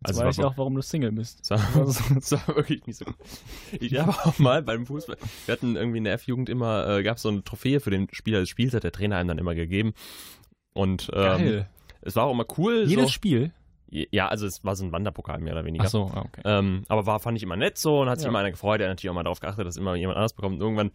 Jetzt 0.00 0.18
Also 0.18 0.24
weiß 0.24 0.38
ich 0.38 0.44
auch, 0.44 0.56
warum 0.56 0.74
du 0.74 0.82
Single 0.82 1.12
bist. 1.12 1.40
Das 1.50 1.74
war, 1.74 2.14
das 2.16 2.32
war 2.32 2.56
wirklich 2.56 2.86
nicht 2.86 2.96
so. 2.98 3.04
Ich 3.80 3.96
habe 3.98 4.10
auch 4.10 4.38
mal 4.38 4.62
beim 4.62 4.86
Fußball, 4.86 5.16
wir 5.46 5.52
hatten 5.52 5.76
irgendwie 5.76 5.98
in 5.98 6.04
der 6.04 6.14
F-Jugend 6.14 6.48
immer, 6.48 6.88
äh, 6.88 7.02
gab 7.02 7.16
es 7.16 7.22
so 7.22 7.28
eine 7.28 7.44
Trophäe 7.44 7.80
für 7.80 7.90
den 7.90 8.08
Spieler 8.12 8.40
des 8.40 8.48
Spiels, 8.48 8.74
hat 8.74 8.84
der 8.84 8.92
Trainer 8.92 9.16
einem 9.16 9.28
dann 9.28 9.38
immer 9.38 9.54
gegeben. 9.54 9.92
Und 10.72 11.10
ähm, 11.14 11.22
Geil. 11.22 11.68
es 12.00 12.16
war 12.16 12.24
auch 12.24 12.32
immer 12.32 12.46
cool. 12.58 12.84
Jedes 12.86 13.04
so, 13.06 13.10
Spiel? 13.10 13.52
ja, 13.90 14.28
also 14.28 14.46
es 14.46 14.64
war 14.64 14.74
so 14.74 14.84
ein 14.84 14.92
Wanderpokal 14.92 15.38
mehr 15.40 15.52
oder 15.52 15.64
weniger. 15.66 15.84
Ach 15.84 15.90
so, 15.90 16.10
ah, 16.14 16.22
okay. 16.26 16.40
Ähm, 16.44 16.84
aber 16.88 17.04
war, 17.06 17.20
fand 17.20 17.36
ich 17.36 17.42
immer 17.42 17.56
nett 17.56 17.76
so 17.76 18.00
und 18.00 18.08
hat 18.08 18.18
sich 18.18 18.24
Ja. 18.24 18.30
immer 18.30 18.38
einer 18.38 18.50
gefreut. 18.50 18.80
Er 18.80 18.86
hat 18.86 18.92
natürlich 18.92 19.10
auch 19.10 19.14
mal 19.14 19.22
darauf 19.22 19.40
geachtet, 19.40 19.66
dass 19.66 19.76
immer 19.76 19.94
jemand 19.94 20.16
anders 20.16 20.32
bekommt. 20.32 20.54
Und 20.56 20.60
irgendwann, 20.62 20.90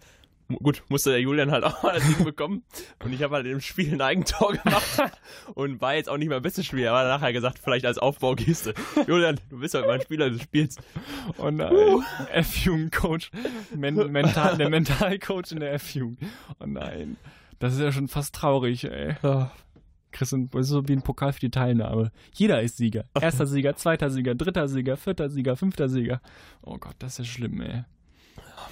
gut, 0.48 0.84
musste 0.90 1.12
der 1.12 1.22
Julian 1.22 1.52
halt 1.52 1.64
auch 1.66 1.84
mal 1.84 1.96
das 1.96 2.04
Ding 2.04 2.24
bekommen. 2.24 2.64
Und 3.04 3.14
ich 3.14 3.24
habe 3.24 3.36
halt 3.36 3.46
im 3.46 3.62
Spiel 3.62 3.94
ein 3.94 4.02
Eigentor 4.02 4.54
gemacht 4.54 5.00
und 5.54 5.82
war 5.82 5.96
jetzt 5.96 6.10
auch 6.10 6.18
nicht 6.18 6.30
mein 6.30 6.42
bestes 6.42 6.66
Spieler. 6.66 6.92
Aber 6.92 7.08
nachher 7.08 7.34
gesagt, 7.34 7.60
vielleicht 7.60 7.86
als 7.86 7.98
Aufbaugeste. 7.98 8.74
Julian, 9.08 9.40
du 9.50 9.60
bist 9.60 9.74
halt 9.74 9.88
mein 9.88 10.02
Spieler 10.02 10.30
des 10.30 10.42
Spiels. 10.42 10.78
Oh 11.38 11.50
nein. 11.50 11.74
F-Jugend-Coach. 12.32 13.32
Men 13.76 13.96
mental, 14.12 14.58
der 14.58 14.70
Mentalcoach 14.70 15.52
in 15.52 15.60
der 15.60 15.74
F-Jugend. 15.74 16.20
Oh 16.60 16.66
nein. 16.66 17.18
Das 17.60 17.74
ist 17.74 17.80
ja 17.80 17.92
schon 17.92 18.08
fast 18.08 18.36
traurig, 18.36 18.84
ey. 18.84 19.16
Chris, 20.12 20.30
das 20.52 20.62
ist 20.62 20.70
so 20.70 20.88
wie 20.88 20.94
ein 20.94 21.02
Pokal 21.02 21.34
für 21.34 21.40
die 21.40 21.52
Teilnahme. 21.52 22.12
Jeder 22.34 22.62
ist 22.62 22.78
Sieger. 22.78 23.06
Erster 23.22 23.46
Sieger, 23.46 23.76
zweiter 23.76 24.10
Sieger, 24.10 24.36
dritter 24.36 24.68
Sieger, 24.68 24.98
vierter 24.98 25.30
Sieger, 25.30 25.56
fünfter 25.56 25.90
Sieger. 25.90 26.22
Oh 26.64 26.78
Gott, 26.78 26.96
das 27.00 27.14
ist 27.14 27.18
ja 27.20 27.26
schlimm, 27.26 27.62
ey. 27.62 27.84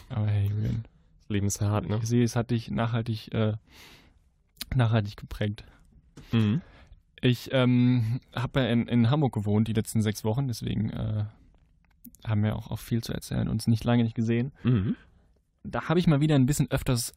Aber 0.09 0.27
hey, 0.27 0.47
Julian. 0.47 0.85
Leben 1.27 1.47
ist 1.47 1.61
hart, 1.61 1.89
ne? 1.89 1.97
Ich 2.01 2.07
sehe, 2.07 2.23
es 2.23 2.35
hat 2.35 2.51
dich 2.51 2.69
nachhaltig, 2.69 3.33
äh, 3.33 3.53
nachhaltig 4.75 5.17
geprägt. 5.17 5.63
Mhm. 6.31 6.61
Ich 7.21 7.49
ähm, 7.51 8.19
habe 8.35 8.61
ja 8.61 8.67
in, 8.67 8.87
in 8.87 9.09
Hamburg 9.09 9.33
gewohnt 9.33 9.67
die 9.67 9.73
letzten 9.73 10.01
sechs 10.01 10.23
Wochen, 10.23 10.47
deswegen 10.47 10.89
äh, 10.91 11.25
haben 12.25 12.43
wir 12.43 12.55
auch, 12.55 12.69
auch 12.69 12.79
viel 12.79 13.03
zu 13.03 13.13
erzählen, 13.13 13.47
uns 13.47 13.67
nicht 13.67 13.83
lange 13.83 14.03
nicht 14.03 14.15
gesehen. 14.15 14.51
Mhm. 14.63 14.95
Da 15.63 15.89
habe 15.89 15.99
ich 15.99 16.07
mal 16.07 16.21
wieder 16.21 16.35
ein 16.35 16.45
bisschen 16.45 16.69
öfters 16.69 17.13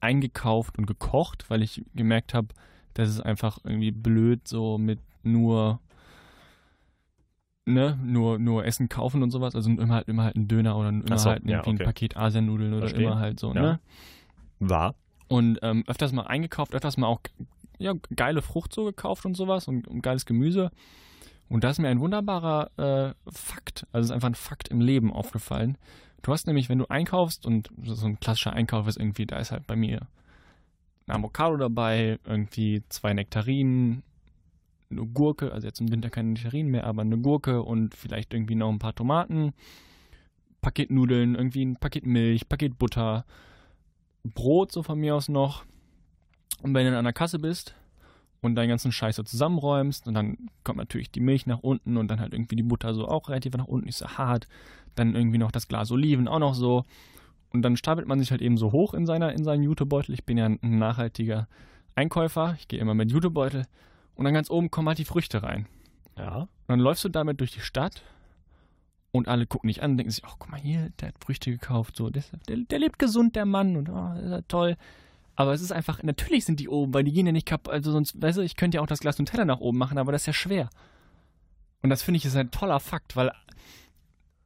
eingekauft 0.00 0.78
und 0.78 0.86
gekocht, 0.86 1.48
weil 1.48 1.62
ich 1.62 1.84
gemerkt 1.94 2.34
habe, 2.34 2.48
das 2.94 3.08
ist 3.08 3.20
einfach 3.20 3.58
irgendwie 3.64 3.90
blöd, 3.90 4.46
so 4.46 4.78
mit 4.78 5.00
nur 5.22 5.80
ne, 7.66 7.98
nur, 8.02 8.38
nur 8.38 8.64
Essen 8.64 8.88
kaufen 8.88 9.22
und 9.22 9.30
sowas. 9.30 9.54
Also 9.54 9.70
immer 9.70 9.94
halt, 9.94 10.08
immer 10.08 10.24
halt 10.24 10.36
ein 10.36 10.48
Döner 10.48 10.76
oder 10.76 10.88
immer 10.90 11.18
so, 11.18 11.30
halt 11.30 11.44
ja, 11.44 11.58
irgendwie 11.58 11.70
ein 11.70 11.74
okay. 11.76 11.84
Paket 11.84 12.16
Asiennudeln 12.16 12.72
oder 12.72 12.88
Verstehe. 12.88 13.06
immer 13.06 13.18
halt 13.18 13.40
so, 13.40 13.52
Ja. 13.54 13.62
ne? 13.62 13.80
War. 14.60 14.94
Und 15.28 15.58
ähm, 15.62 15.84
öfters 15.86 16.12
mal 16.12 16.26
eingekauft, 16.26 16.74
öfters 16.74 16.96
mal 16.96 17.06
auch 17.06 17.20
ja, 17.78 17.94
geile 18.14 18.40
Frucht 18.42 18.72
so 18.72 18.84
gekauft 18.84 19.26
und 19.26 19.36
sowas 19.36 19.66
und, 19.68 19.88
und 19.88 20.02
geiles 20.02 20.26
Gemüse. 20.26 20.70
Und 21.48 21.64
da 21.64 21.70
ist 21.70 21.78
mir 21.78 21.88
ein 21.88 22.00
wunderbarer 22.00 22.70
äh, 22.78 23.30
Fakt, 23.30 23.86
also 23.92 24.04
es 24.04 24.06
ist 24.06 24.12
einfach 24.12 24.28
ein 24.28 24.34
Fakt 24.34 24.68
im 24.68 24.80
Leben 24.80 25.12
aufgefallen. 25.12 25.76
Du 26.22 26.32
hast 26.32 26.46
nämlich, 26.46 26.68
wenn 26.68 26.78
du 26.78 26.86
einkaufst 26.86 27.44
und 27.44 27.68
so 27.82 28.06
ein 28.06 28.18
klassischer 28.20 28.52
Einkauf 28.54 28.86
ist 28.86 28.96
irgendwie, 28.96 29.26
da 29.26 29.38
ist 29.38 29.50
halt 29.50 29.66
bei 29.66 29.76
mir 29.76 30.06
ein 31.06 31.16
Avocado 31.16 31.56
dabei, 31.56 32.18
irgendwie 32.24 32.82
zwei 32.88 33.12
Nektarinen, 33.12 34.02
eine 34.90 35.06
Gurke, 35.06 35.52
also 35.52 35.66
jetzt 35.66 35.80
im 35.80 35.90
Winter 35.90 36.10
keine 36.10 36.30
Nektarinen 36.30 36.70
mehr, 36.70 36.84
aber 36.84 37.02
eine 37.02 37.18
Gurke 37.18 37.62
und 37.62 37.94
vielleicht 37.94 38.34
irgendwie 38.34 38.54
noch 38.54 38.70
ein 38.70 38.78
paar 38.78 38.94
Tomaten, 38.94 39.52
Paket 40.60 40.90
Nudeln, 40.90 41.34
irgendwie 41.34 41.64
ein 41.64 41.76
Paket 41.76 42.06
Milch, 42.06 42.48
Paket 42.48 42.78
Butter, 42.78 43.24
Brot 44.24 44.72
so 44.72 44.82
von 44.82 44.98
mir 44.98 45.14
aus 45.14 45.28
noch. 45.28 45.64
Und 46.62 46.74
wenn 46.74 46.84
du 46.84 46.90
dann 46.90 47.00
an 47.00 47.04
der 47.04 47.12
Kasse 47.12 47.38
bist 47.38 47.74
und 48.40 48.54
deinen 48.54 48.68
ganzen 48.68 48.92
Scheiß 48.92 49.16
so 49.16 49.22
zusammenräumst 49.22 50.06
und 50.06 50.14
dann 50.14 50.48
kommt 50.64 50.78
natürlich 50.78 51.10
die 51.10 51.20
Milch 51.20 51.46
nach 51.46 51.60
unten 51.60 51.96
und 51.96 52.08
dann 52.08 52.20
halt 52.20 52.32
irgendwie 52.32 52.56
die 52.56 52.62
Butter 52.62 52.94
so 52.94 53.08
auch 53.08 53.28
relativ 53.28 53.54
nach 53.54 53.66
unten, 53.66 53.86
nicht 53.86 53.98
so 53.98 54.06
hart. 54.06 54.48
Dann 54.94 55.14
irgendwie 55.14 55.38
noch 55.38 55.50
das 55.50 55.68
Glas 55.68 55.90
Oliven 55.90 56.28
auch 56.28 56.38
noch 56.38 56.54
so. 56.54 56.84
Und 57.52 57.62
dann 57.62 57.76
stapelt 57.76 58.08
man 58.08 58.18
sich 58.18 58.30
halt 58.30 58.42
eben 58.42 58.56
so 58.56 58.72
hoch 58.72 58.94
in, 58.94 59.06
seiner, 59.06 59.32
in 59.32 59.44
seinen 59.44 59.62
Jutebeutel. 59.62 60.14
Ich 60.14 60.24
bin 60.24 60.38
ja 60.38 60.46
ein 60.46 60.58
nachhaltiger 60.78 61.46
Einkäufer. 61.94 62.56
Ich 62.58 62.68
gehe 62.68 62.80
immer 62.80 62.94
mit 62.94 63.12
Jutebeutel. 63.12 63.66
Und 64.14 64.24
dann 64.24 64.34
ganz 64.34 64.50
oben 64.50 64.70
kommen 64.70 64.88
halt 64.88 64.98
die 64.98 65.04
Früchte 65.04 65.42
rein. 65.42 65.66
Ja. 66.16 66.42
Und 66.42 66.48
dann 66.68 66.80
läufst 66.80 67.04
du 67.04 67.08
damit 67.08 67.40
durch 67.40 67.52
die 67.52 67.60
Stadt 67.60 68.02
und 69.12 69.28
alle 69.28 69.46
gucken 69.46 69.68
dich 69.68 69.82
an 69.82 69.92
und 69.92 69.96
denken 69.98 70.10
sich, 70.10 70.24
oh, 70.24 70.34
guck 70.38 70.50
mal 70.50 70.60
hier, 70.60 70.90
der 71.00 71.08
hat 71.08 71.22
Früchte 71.22 71.50
gekauft, 71.50 71.96
so, 71.96 72.10
der, 72.10 72.24
der, 72.48 72.56
der 72.58 72.78
lebt 72.78 72.98
gesund, 72.98 73.36
der 73.36 73.46
Mann, 73.46 73.76
und 73.76 73.88
oh, 73.88 74.12
ist 74.14 74.30
ja 74.30 74.40
toll. 74.42 74.76
Aber 75.36 75.52
es 75.52 75.60
ist 75.60 75.72
einfach, 75.72 76.02
natürlich 76.02 76.44
sind 76.44 76.60
die 76.60 76.68
oben, 76.68 76.94
weil 76.94 77.04
die 77.04 77.12
gehen 77.12 77.26
ja 77.26 77.32
nicht 77.32 77.46
kaputt, 77.46 77.72
also 77.72 77.92
sonst, 77.92 78.20
weißt 78.20 78.38
du, 78.38 78.42
ich 78.42 78.56
könnte 78.56 78.76
ja 78.76 78.82
auch 78.82 78.86
das 78.86 79.00
Glas 79.00 79.18
Nutella 79.18 79.44
nach 79.44 79.60
oben 79.60 79.78
machen, 79.78 79.98
aber 79.98 80.12
das 80.12 80.22
ist 80.22 80.26
ja 80.26 80.32
schwer. 80.32 80.70
Und 81.82 81.90
das 81.90 82.02
finde 82.02 82.18
ich 82.18 82.24
ist 82.24 82.36
ein 82.36 82.50
toller 82.50 82.80
Fakt, 82.80 83.14
weil 83.14 83.32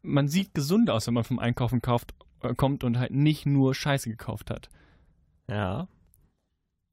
man 0.03 0.29
sieht 0.29 0.55
gesund 0.55 0.91
aus, 0.91 1.07
wenn 1.07 1.15
man 1.15 1.25
vom 1.25 1.39
Einkaufen 1.39 1.83
kauft, 1.83 2.15
äh, 2.43 2.55
kommt 2.55 2.85
und 2.85 2.99
halt 2.99 3.13
nicht 3.13 3.47
nur 3.47 3.75
Scheiße 3.75 4.09
gekauft 4.09 4.51
hat. 4.51 4.69
Ja. 5.49 5.89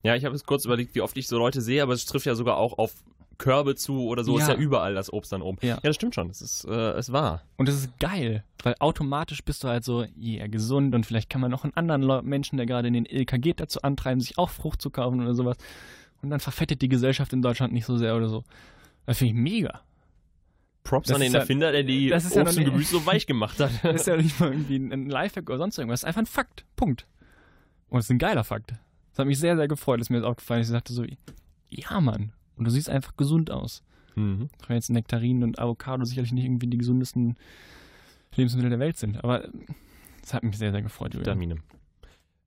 Ja, 0.05 0.15
ich 0.15 0.25
habe 0.25 0.35
jetzt 0.35 0.45
kurz 0.45 0.65
überlegt, 0.65 0.95
wie 0.95 1.01
oft 1.01 1.17
ich 1.17 1.27
so 1.27 1.37
Leute 1.37 1.61
sehe, 1.61 1.81
aber 1.83 1.93
es 1.93 2.05
trifft 2.05 2.25
ja 2.25 2.35
sogar 2.35 2.57
auch 2.57 2.77
auf 2.77 2.93
Körbe 3.37 3.75
zu 3.75 4.05
oder 4.05 4.23
so. 4.23 4.37
Ja. 4.37 4.43
Ist 4.43 4.49
ja 4.49 4.55
überall 4.55 4.93
das 4.93 5.11
Obst 5.11 5.31
dann 5.31 5.41
oben. 5.41 5.57
Ja. 5.61 5.75
ja 5.75 5.79
das 5.83 5.95
stimmt 5.95 6.15
schon. 6.15 6.27
Das 6.27 6.41
ist, 6.41 6.65
äh, 6.65 6.91
es 6.91 7.11
war. 7.11 7.43
Und 7.57 7.67
das 7.67 7.75
ist 7.75 7.99
geil, 7.99 8.43
weil 8.63 8.75
automatisch 8.79 9.43
bist 9.43 9.63
du 9.63 9.67
halt 9.67 9.83
so, 9.83 10.05
yeah, 10.17 10.47
gesund 10.47 10.95
und 10.95 11.05
vielleicht 11.05 11.29
kann 11.29 11.41
man 11.41 11.51
noch 11.51 11.63
einen 11.63 11.73
anderen 11.75 12.25
Menschen, 12.25 12.57
der 12.57 12.65
gerade 12.65 12.87
in 12.87 12.93
den 12.93 13.05
LK 13.05 13.41
geht, 13.41 13.59
dazu 13.59 13.81
antreiben, 13.81 14.21
sich 14.21 14.37
auch 14.37 14.49
Frucht 14.49 14.81
zu 14.81 14.89
kaufen 14.89 15.21
oder 15.21 15.33
sowas. 15.33 15.57
Und 16.21 16.29
dann 16.29 16.39
verfettet 16.39 16.81
die 16.81 16.89
Gesellschaft 16.89 17.33
in 17.33 17.41
Deutschland 17.41 17.73
nicht 17.73 17.85
so 17.85 17.97
sehr 17.97 18.15
oder 18.15 18.29
so. 18.29 18.43
Das 19.05 19.17
finde 19.17 19.33
ich 19.33 19.39
mega. 19.39 19.81
Props 20.83 21.07
Das 21.07 21.15
an 21.15 21.21
den 21.21 21.33
ja- 21.33 21.39
Erfinder, 21.39 21.71
der 21.71 21.83
die 21.83 22.09
das 22.09 22.25
ist 22.25 22.35
ja 22.35 22.43
Obst 22.43 22.57
noch 22.57 22.65
und 22.65 22.71
Gemüse 22.71 22.91
so 22.91 23.05
weich 23.05 23.25
gemacht 23.25 23.59
hat. 23.59 23.71
Das 23.83 24.01
ist 24.01 24.07
ja 24.07 24.15
nicht 24.17 24.39
mal 24.39 24.51
irgendwie 24.51 24.77
ein 24.77 25.09
Lifehack 25.09 25.49
oder 25.49 25.57
sonst 25.57 25.77
irgendwas. 25.77 26.01
Das 26.01 26.03
ist 26.03 26.07
einfach 26.07 26.21
ein 26.21 26.25
Fakt. 26.27 26.63
Punkt. 26.75 27.05
Und 27.89 27.99
es 27.99 28.05
ist 28.05 28.11
ein 28.11 28.19
geiler 28.19 28.43
Fakt. 28.43 28.73
Das 29.15 29.19
hat 29.19 29.27
mich 29.27 29.39
sehr, 29.39 29.55
sehr 29.55 29.69
gefreut, 29.69 30.01
dass 30.01 30.09
mir 30.09 30.17
das 30.19 30.27
aufgefallen 30.27 30.59
ist. 30.59 30.67
Ich 30.67 30.73
dachte 30.73 30.91
so, 30.91 31.05
ja, 31.69 32.01
Mann. 32.01 32.33
Und 32.57 32.65
du 32.65 32.71
siehst 32.71 32.89
einfach 32.89 33.15
gesund 33.15 33.49
aus. 33.49 33.81
mhm. 34.15 34.49
Auch 34.61 34.67
wenn 34.67 34.75
jetzt 34.75 34.89
Nektarinen 34.89 35.43
und 35.43 35.57
Avocado 35.57 36.03
sicherlich 36.03 36.33
nicht 36.33 36.43
irgendwie 36.43 36.67
die 36.67 36.77
gesundesten 36.77 37.37
Lebensmittel 38.35 38.69
der 38.69 38.79
Welt 38.79 38.97
sind. 38.97 39.23
Aber 39.23 39.47
es 40.21 40.33
hat 40.33 40.43
mich 40.43 40.57
sehr, 40.57 40.71
sehr 40.73 40.81
gefreut. 40.81 41.17
Vitamine. 41.17 41.59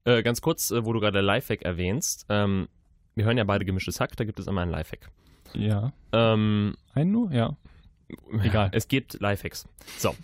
Äh, 0.05 0.23
ganz 0.23 0.43
kurz, 0.43 0.71
äh, 0.71 0.85
wo 0.85 0.93
du 0.93 1.01
gerade 1.01 1.23
Lifehack 1.23 1.63
erwähnst. 1.63 2.27
Ähm, 2.29 2.69
wir 3.15 3.25
hören 3.25 3.39
ja 3.39 3.45
beide 3.45 3.65
gemischtes 3.65 3.99
Hack, 3.99 4.15
da 4.17 4.25
gibt 4.25 4.39
es 4.39 4.47
immer 4.47 4.61
einen 4.61 4.71
Lifehack. 4.71 5.11
Ja. 5.55 5.95
Ähm, 6.13 6.77
Einen 6.93 7.13
nur? 7.13 7.33
Ja. 7.33 7.57
Egal. 8.43 8.69
Es 8.73 8.89
gibt 8.89 9.21
Lifehacks. 9.21 9.67
So. 9.97 10.15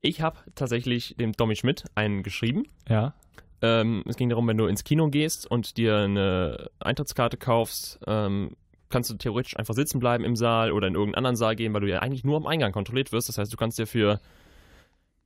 Ich 0.00 0.20
habe 0.20 0.38
tatsächlich 0.56 1.14
dem 1.16 1.32
Tommy 1.34 1.54
Schmidt 1.54 1.84
einen 1.94 2.24
geschrieben. 2.24 2.64
Ja. 2.88 3.14
Ähm, 3.62 4.04
es 4.06 4.16
ging 4.16 4.28
darum, 4.28 4.46
wenn 4.46 4.56
du 4.56 4.66
ins 4.66 4.84
Kino 4.84 5.08
gehst 5.08 5.50
und 5.50 5.76
dir 5.76 5.96
eine 5.98 6.70
Eintrittskarte 6.80 7.36
kaufst, 7.36 7.98
ähm, 8.06 8.50
kannst 8.88 9.10
du 9.10 9.14
theoretisch 9.16 9.56
einfach 9.58 9.74
sitzen 9.74 9.98
bleiben 9.98 10.24
im 10.24 10.36
Saal 10.36 10.72
oder 10.72 10.86
in 10.86 10.94
irgendeinen 10.94 11.18
anderen 11.18 11.36
Saal 11.36 11.56
gehen, 11.56 11.74
weil 11.74 11.80
du 11.82 11.88
ja 11.88 11.98
eigentlich 11.98 12.24
nur 12.24 12.36
am 12.36 12.46
Eingang 12.46 12.72
kontrolliert 12.72 13.12
wirst. 13.12 13.28
Das 13.28 13.36
heißt, 13.38 13.52
du 13.52 13.56
kannst 13.56 13.78
dir 13.78 13.86
für 13.86 14.20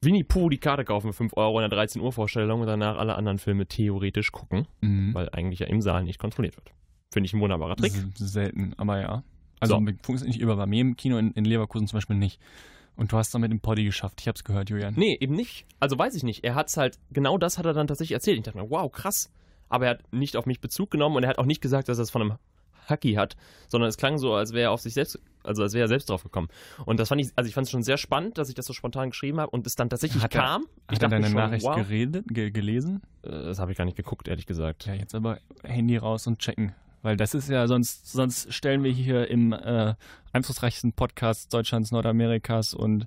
Winnie 0.00 0.24
Pooh 0.24 0.48
die 0.48 0.58
Karte 0.58 0.84
kaufen 0.84 1.08
für 1.12 1.16
5 1.18 1.36
Euro 1.36 1.58
in 1.60 1.62
der 1.62 1.76
13 1.78 2.02
Uhr 2.02 2.12
Vorstellung 2.12 2.60
und 2.60 2.66
danach 2.66 2.96
alle 2.98 3.14
anderen 3.14 3.38
Filme 3.38 3.66
theoretisch 3.66 4.32
gucken, 4.32 4.66
Mhm. 4.80 5.14
weil 5.14 5.28
eigentlich 5.30 5.60
ja 5.60 5.66
im 5.68 5.80
Saal 5.80 6.02
nicht 6.04 6.18
kontrolliert 6.18 6.56
wird. 6.56 6.72
Finde 7.12 7.26
ich 7.26 7.34
ein 7.34 7.40
wunderbarer 7.40 7.76
Trick. 7.76 7.92
Selten, 8.14 8.72
aber 8.78 9.00
ja. 9.00 9.22
Also 9.60 9.74
So. 9.76 9.80
funktioniert 10.02 10.26
nicht 10.28 10.40
über 10.40 10.56
bei 10.56 10.66
mir 10.66 10.80
im 10.80 10.96
Kino 10.96 11.18
in, 11.18 11.30
in 11.32 11.44
Leverkusen 11.44 11.86
zum 11.86 11.98
Beispiel 11.98 12.16
nicht. 12.16 12.40
Und 12.96 13.10
du 13.12 13.16
hast 13.16 13.34
damit 13.34 13.50
im 13.50 13.60
Poddy 13.60 13.84
geschafft. 13.84 14.20
Ich 14.20 14.28
hab's 14.28 14.44
gehört, 14.44 14.70
Julian. 14.70 14.94
Nee, 14.96 15.16
eben 15.20 15.34
nicht. 15.34 15.66
Also 15.80 15.98
weiß 15.98 16.14
ich 16.14 16.22
nicht. 16.22 16.44
Er 16.44 16.54
hat's 16.54 16.76
halt, 16.76 16.98
genau 17.10 17.38
das 17.38 17.58
hat 17.58 17.64
er 17.66 17.72
dann 17.72 17.86
tatsächlich 17.86 18.14
erzählt. 18.14 18.38
Ich 18.38 18.44
dachte 18.44 18.58
mir, 18.58 18.70
wow, 18.70 18.90
krass. 18.92 19.30
Aber 19.68 19.86
er 19.86 19.90
hat 19.92 20.12
nicht 20.12 20.36
auf 20.36 20.44
mich 20.46 20.60
Bezug 20.60 20.90
genommen 20.90 21.16
und 21.16 21.22
er 21.22 21.30
hat 21.30 21.38
auch 21.38 21.46
nicht 21.46 21.62
gesagt, 21.62 21.88
dass 21.88 21.98
er 21.98 22.02
es 22.02 22.10
von 22.10 22.22
einem 22.22 22.34
Hacky 22.86 23.14
hat, 23.14 23.36
sondern 23.68 23.88
es 23.88 23.96
klang 23.96 24.18
so, 24.18 24.34
als 24.34 24.52
wäre 24.52 24.64
er 24.64 24.70
auf 24.72 24.80
sich 24.80 24.92
selbst, 24.92 25.18
also 25.44 25.62
als 25.62 25.72
wäre 25.72 25.84
er 25.84 25.88
selbst 25.88 26.10
drauf 26.10 26.24
gekommen. 26.24 26.48
Und 26.84 26.98
das 26.98 27.08
fand 27.08 27.20
ich, 27.20 27.30
also 27.36 27.46
ich 27.48 27.54
fand 27.54 27.66
es 27.66 27.70
schon 27.70 27.84
sehr 27.84 27.96
spannend, 27.96 28.38
dass 28.38 28.48
ich 28.48 28.56
das 28.56 28.66
so 28.66 28.72
spontan 28.72 29.10
geschrieben 29.10 29.38
habe 29.40 29.50
und 29.50 29.66
es 29.68 29.76
dann 29.76 29.88
tatsächlich 29.88 30.22
Hat 30.22 30.34
er- 30.34 30.40
kam. 30.42 30.62
ich 30.90 30.96
Hat 30.96 31.02
er 31.04 31.08
deine 31.08 31.26
schon, 31.28 31.36
Nachricht 31.36 31.64
wow. 31.64 31.76
geredet, 31.76 32.26
ge 32.28 32.50
gelesen? 32.50 33.00
Äh, 33.22 33.30
Das 33.30 33.60
habe 33.60 33.70
ich 33.72 33.78
gar 33.78 33.84
nicht 33.84 33.96
geguckt, 33.96 34.26
ehrlich 34.28 34.46
gesagt. 34.46 34.84
Ja, 34.86 34.94
jetzt 34.94 35.14
aber 35.14 35.38
Handy 35.62 35.96
raus 35.96 36.26
und 36.26 36.40
checken. 36.40 36.74
Weil 37.02 37.16
das 37.16 37.34
ist 37.34 37.48
ja, 37.48 37.66
sonst, 37.66 38.10
sonst 38.12 38.52
stellen 38.52 38.84
wir 38.84 38.92
hier 38.92 39.28
im 39.28 39.52
äh, 39.52 39.94
einflussreichsten 40.32 40.92
Podcast 40.92 41.52
Deutschlands, 41.52 41.90
Nordamerikas 41.90 42.74
und 42.74 43.06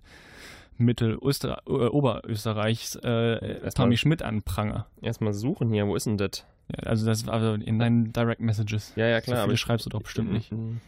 Mittelöster 0.77 1.61
äh, 1.67 1.71
Oberösterreichs 1.71 2.95
äh, 2.97 3.69
Tommy 3.71 3.97
Schmidt 3.97 4.21
an 4.21 4.41
Pranger. 4.43 4.87
Erstmal 5.01 5.33
suchen 5.33 5.71
hier, 5.71 5.87
wo 5.87 5.95
ist 5.95 6.05
denn 6.05 6.17
das? 6.17 6.45
Ja, 6.75 6.89
also 6.89 7.05
das 7.05 7.27
also 7.27 7.53
in 7.53 7.79
deinen 7.79 8.11
Direct 8.11 8.41
Messages. 8.41 8.91
Ja, 8.95 9.07
ja, 9.07 9.19
So 9.19 9.25
klar. 9.25 9.35
viele 9.37 9.43
aber 9.43 9.57
schreibst 9.57 9.85
du 9.85 9.89
doch 9.89 10.01
bestimmt 10.01 10.31
nicht. 10.33 10.51
Mhm. 10.51 10.81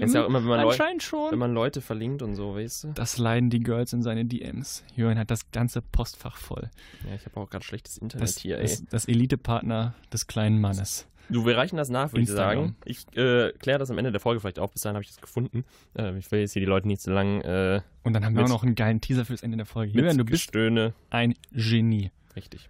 Ist 0.00 0.14
ja 0.14 0.24
auch 0.24 0.26
immer, 0.28 0.40
wenn 0.40 0.48
man, 0.48 0.60
Anscheinend 0.60 1.02
schon. 1.02 1.30
wenn 1.30 1.38
man 1.38 1.54
Leute 1.54 1.80
verlinkt 1.80 2.22
und 2.22 2.34
so, 2.34 2.56
weißt 2.56 2.84
du? 2.84 2.88
Das 2.92 3.18
leiden 3.18 3.50
die 3.50 3.60
Girls 3.60 3.92
in 3.92 4.02
seine 4.02 4.24
DMs. 4.24 4.82
Jürgen 4.96 5.18
hat 5.18 5.30
das 5.30 5.50
ganze 5.52 5.80
Postfach 5.80 6.36
voll. 6.36 6.70
Ja, 7.08 7.14
ich 7.14 7.24
habe 7.24 7.38
auch 7.38 7.48
gerade 7.48 7.64
schlechtes 7.64 7.96
Internet 7.96 8.22
Das, 8.28 8.36
hier, 8.38 8.58
ey. 8.58 8.62
das, 8.64 8.84
das 8.86 9.04
Elite-Partner 9.06 9.94
des 10.12 10.26
kleinen 10.26 10.60
Mannes. 10.60 11.06
Du, 11.30 11.46
wir 11.46 11.56
reichen 11.56 11.76
das 11.76 11.88
nach, 11.88 12.12
würde 12.12 12.22
ich 12.22 12.28
sagen. 12.28 12.76
Ich 12.84 13.06
äh, 13.16 13.52
kläre 13.52 13.78
das 13.78 13.90
am 13.90 13.98
Ende 13.98 14.10
der 14.10 14.20
Folge 14.20 14.40
vielleicht 14.40 14.58
auch. 14.58 14.70
Bis 14.70 14.82
dahin 14.82 14.96
habe 14.96 15.04
ich 15.04 15.10
das 15.10 15.20
gefunden. 15.20 15.64
Äh, 15.96 16.18
ich 16.18 16.30
will 16.30 16.40
jetzt 16.40 16.52
hier 16.52 16.60
die 16.60 16.66
Leute 16.66 16.88
nicht 16.88 17.00
so 17.00 17.12
lang 17.12 17.40
äh, 17.42 17.80
Und 18.02 18.12
dann 18.14 18.24
haben 18.24 18.36
wir 18.36 18.44
auch 18.44 18.48
noch 18.48 18.62
einen 18.64 18.74
geilen 18.74 19.00
Teaser 19.00 19.24
fürs 19.24 19.42
Ende 19.42 19.56
der 19.56 19.66
Folge. 19.66 19.92
Jürgen, 19.92 20.18
du 20.18 20.24
bist 20.24 20.46
Gestöhne. 20.46 20.92
ein 21.10 21.34
Genie. 21.52 22.10
Richtig. 22.36 22.68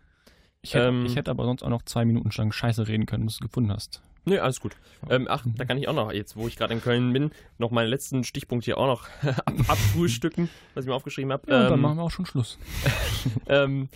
Ich 0.62 0.74
hätte, 0.74 0.88
Ähm, 0.88 1.06
ich 1.06 1.16
hätte 1.16 1.30
aber 1.30 1.44
sonst 1.44 1.62
auch 1.62 1.70
noch 1.70 1.82
zwei 1.82 2.04
Minuten 2.04 2.30
lang 2.36 2.52
Scheiße 2.52 2.86
reden 2.86 3.06
können, 3.06 3.24
bis 3.24 3.38
du 3.38 3.44
es 3.44 3.48
gefunden 3.48 3.72
hast. 3.72 4.02
Nö, 4.26 4.38
alles 4.38 4.60
gut. 4.60 4.76
Ähm, 5.08 5.26
ach, 5.30 5.44
da 5.56 5.64
kann 5.64 5.78
ich 5.78 5.88
auch 5.88 5.94
noch, 5.94 6.12
jetzt 6.12 6.36
wo 6.36 6.46
ich 6.46 6.56
gerade 6.56 6.74
in 6.74 6.82
Köln 6.82 7.12
bin, 7.14 7.30
noch 7.56 7.70
meinen 7.70 7.88
letzten 7.88 8.22
Stichpunkt 8.24 8.66
hier 8.66 8.76
auch 8.76 8.86
noch 8.86 9.08
ab, 9.46 9.54
abfrühstücken, 9.68 10.50
was 10.74 10.84
ich 10.84 10.88
mir 10.88 10.94
aufgeschrieben 10.94 11.32
habe. 11.32 11.50
Ja, 11.50 11.56
und 11.56 11.64
dann 11.64 11.72
ähm, 11.74 11.80
machen 11.80 11.96
wir 11.96 12.02
auch 12.02 12.10
schon 12.10 12.26
Schluss. 12.26 12.58
ähm, 13.48 13.88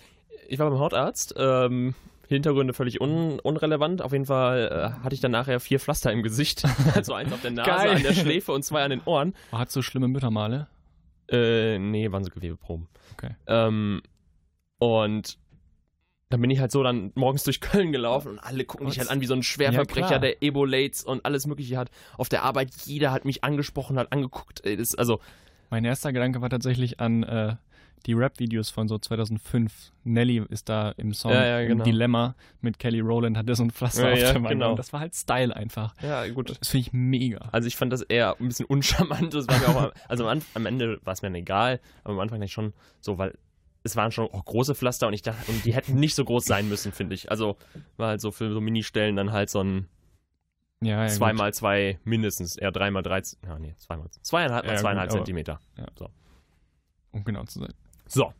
ich 0.47 0.57
war 0.57 0.69
beim 0.69 0.79
Hautarzt. 0.79 1.35
Ähm, 1.37 1.93
Hintergründe 2.27 2.73
völlig 2.73 3.01
un 3.01 3.39
unrelevant. 3.39 4.01
Auf 4.01 4.11
jeden 4.11 4.25
Fall 4.25 4.93
äh, 4.99 5.03
hatte 5.03 5.15
ich 5.15 5.21
dann 5.21 5.31
nachher 5.31 5.59
vier 5.59 5.79
Pflaster 5.79 6.11
im 6.11 6.23
Gesicht. 6.23 6.63
Also 6.95 7.13
eins 7.13 7.31
auf 7.33 7.41
der 7.41 7.51
Nase, 7.51 7.69
Geil. 7.69 7.95
an 7.97 8.03
der 8.03 8.13
Schläfe 8.13 8.51
und 8.51 8.63
zwei 8.63 8.83
an 8.83 8.89
den 8.89 9.01
Ohren. 9.05 9.33
Oh, 9.51 9.57
hat 9.57 9.71
so 9.71 9.81
schlimme 9.81 10.07
Müttermale? 10.07 10.67
Äh, 11.29 11.77
nee, 11.79 12.11
waren 12.11 12.23
so 12.23 12.29
Gewebeproben. 12.31 12.87
Okay. 13.13 13.35
Ähm, 13.47 14.01
und 14.77 15.37
dann 16.29 16.41
bin 16.41 16.49
ich 16.49 16.59
halt 16.59 16.71
so 16.71 16.83
dann 16.83 17.11
morgens 17.15 17.43
durch 17.43 17.61
Köln 17.61 17.91
gelaufen 17.91 18.31
und 18.33 18.39
alle 18.39 18.65
gucken 18.65 18.87
mich 18.87 18.97
halt 18.99 19.09
an 19.09 19.21
wie 19.21 19.25
so 19.25 19.33
ein 19.33 19.39
Ja, 19.39 19.43
Schwerverbrecher, 19.43 20.07
klar. 20.07 20.19
der 20.19 20.41
Ebolates 20.41 21.03
und 21.03 21.23
alles 21.25 21.45
Mögliche 21.47 21.77
hat. 21.77 21.89
Auf 22.17 22.29
der 22.29 22.43
Arbeit, 22.43 22.71
jeder 22.85 23.11
hat 23.11 23.25
mich 23.25 23.43
angesprochen, 23.43 23.97
hat 23.99 24.11
angeguckt. 24.11 24.65
Ey, 24.65 24.75
das, 24.75 24.95
also, 24.95 25.19
Mein 25.69 25.85
erster 25.85 26.11
Gedanke 26.13 26.41
war 26.41 26.49
tatsächlich 26.49 26.99
an 26.99 27.23
äh, 27.23 27.55
die 28.05 28.13
Rap-Videos 28.13 28.69
von 28.69 28.87
so 28.87 28.97
2005. 28.97 29.91
Nelly 30.03 30.43
ist 30.49 30.69
da 30.69 30.91
im 30.91 31.13
Song 31.13 31.31
Ja, 31.31 31.45
ja, 31.45 31.59
im 31.61 31.69
genau. 31.69 31.83
Dilemma 31.83 32.35
mit 32.61 32.77
Kelly 32.79 32.99
Rowland, 32.99 33.37
hat 33.37 33.47
der 33.47 33.55
so 33.55 33.63
ein 33.63 33.71
Pflaster 33.71 34.07
Ja, 34.07 34.13
auf 34.13 34.19
ja, 34.19 34.25
der 34.33 34.35
Wange. 34.35 34.49
genau. 34.49 34.75
Das 34.75 34.93
war 34.93 34.99
halt 34.99 35.15
Style 35.15 35.55
einfach. 35.55 35.93
ja, 36.01 36.27
gut. 36.27 36.51
Das 36.59 36.67
finde 36.69 36.87
ich 36.87 36.93
mega. 36.93 37.49
Also 37.51 37.67
ich 37.67 37.75
fand 37.75 37.91
das 37.91 38.01
eher 38.01 38.35
ein 38.39 38.47
bisschen 38.47 38.65
uncharmant. 38.67 39.33
Das 39.33 39.47
war 39.47 39.57
mir 39.59 39.67
auch, 39.69 39.91
also 40.07 40.27
am, 40.27 40.41
am 40.53 40.65
Ende 40.65 40.99
war 41.03 41.13
es 41.13 41.21
mir 41.21 41.27
dann 41.29 41.35
egal, 41.35 41.79
aber 42.03 42.13
am 42.13 42.19
Anfang 42.19 42.39
nicht 42.39 42.53
schon 42.53 42.73
so, 43.01 43.17
weil 43.17 43.33
es 43.83 43.95
waren 43.95 44.11
schon 44.11 44.25
auch 44.31 44.45
große 44.45 44.73
Pflaster 44.75 45.07
und 45.07 45.13
ich 45.13 45.21
dachte, 45.21 45.51
und 45.51 45.63
die 45.65 45.73
hätten 45.73 45.95
nicht 45.99 46.15
so 46.15 46.25
groß 46.25 46.45
sein 46.45 46.67
müssen, 46.69 46.91
finde 46.91 47.13
ich. 47.15 47.29
Also 47.29 47.57
war 47.97 48.09
halt 48.09 48.21
so 48.21 48.31
für 48.31 48.51
so 48.51 48.59
Ministellen 48.61 49.15
dann 49.15 49.31
halt 49.31 49.49
so 49.51 49.61
ein 49.63 49.87
Ja, 50.81 51.03
ja, 51.03 51.07
zwei 51.07 51.31
gut. 51.31 51.37
mal 51.39 51.53
zwei 51.53 51.99
mindestens, 52.03 52.57
eher 52.57 52.71
drei 52.71 52.89
mal 52.89 53.03
drei, 53.03 53.21
ja 53.45 53.59
nee, 53.59 53.75
zweimal, 53.77 54.07
zweieinhalb 54.21 54.65
mal 54.65 54.73
Ja, 54.73 54.77
zweieinhalb 54.79 55.09
gut, 55.09 55.17
Zentimeter. 55.19 55.59
Um 57.11 57.23
genau 57.23 57.43
zu 57.45 57.59
sein. 57.59 57.73
So. 58.07 58.33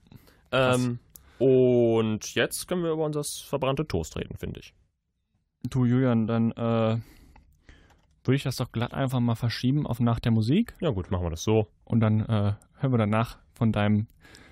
Ähm, 0.52 1.00
und 1.40 2.34
jetzt 2.36 2.68
können 2.68 2.84
wir 2.84 2.92
über 2.92 3.06
unser 3.06 3.24
verbrannte 3.24 3.88
Toast 3.88 4.18
reden, 4.18 4.38
finde 4.38 4.60
ich. 4.60 4.74
Du, 5.70 5.86
Julian, 5.86 6.28
dann 6.28 6.52
äh, 6.52 6.98
würde 8.24 8.36
ich 8.36 8.44
das 8.44 8.58
doch 8.58 8.72
glatt 8.72 8.94
einfach 8.94 9.20
mal 9.20 9.36
verschieben 9.36 9.86
auf 9.86 10.00
nach 10.00 10.20
der 10.20 10.32
Musik. 10.32 10.76
Ja 10.80 10.92
gut, 10.92 11.12
machen 11.12 11.26
wir 11.26 11.32
das 11.32 11.44
so. 11.44 11.68
Und 11.84 12.00
dann 12.00 12.22
äh, 12.22 12.54
hören 12.80 12.92
wir 12.92 12.98
danach 12.98 13.38
von 13.54 13.72
deinem, 13.72 14.08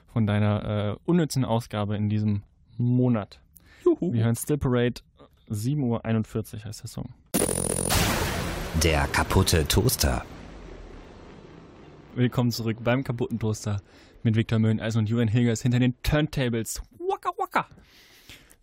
von 0.07 0.25
deiner 0.27 0.91
äh, 0.91 0.95
unnützen 1.05 1.45
Ausgabe 1.45 1.95
in 1.95 2.09
diesem 2.09 2.43
Monat. 2.77 3.39
Juhu. 3.83 4.13
Wir 4.13 4.23
hören 4.23 4.35
Still 4.35 4.57
Parade, 4.57 5.01
7.41 5.49 6.55
Uhr 6.55 6.65
heißt 6.65 6.83
der 6.83 6.89
Song. 6.89 7.09
Der 8.81 9.07
kaputte 9.07 9.67
Toaster. 9.67 10.25
Willkommen 12.15 12.51
zurück 12.51 12.77
beim 12.83 13.03
kaputten 13.03 13.39
Toaster 13.39 13.81
mit 14.23 14.35
Viktor 14.35 14.59
Möhneisen 14.59 14.99
und 14.99 15.09
Julian 15.09 15.27
Hilgers 15.27 15.61
hinter 15.61 15.79
den 15.79 16.01
Turntables. 16.03 16.81
Waka 16.97 17.29
waka. 17.37 17.67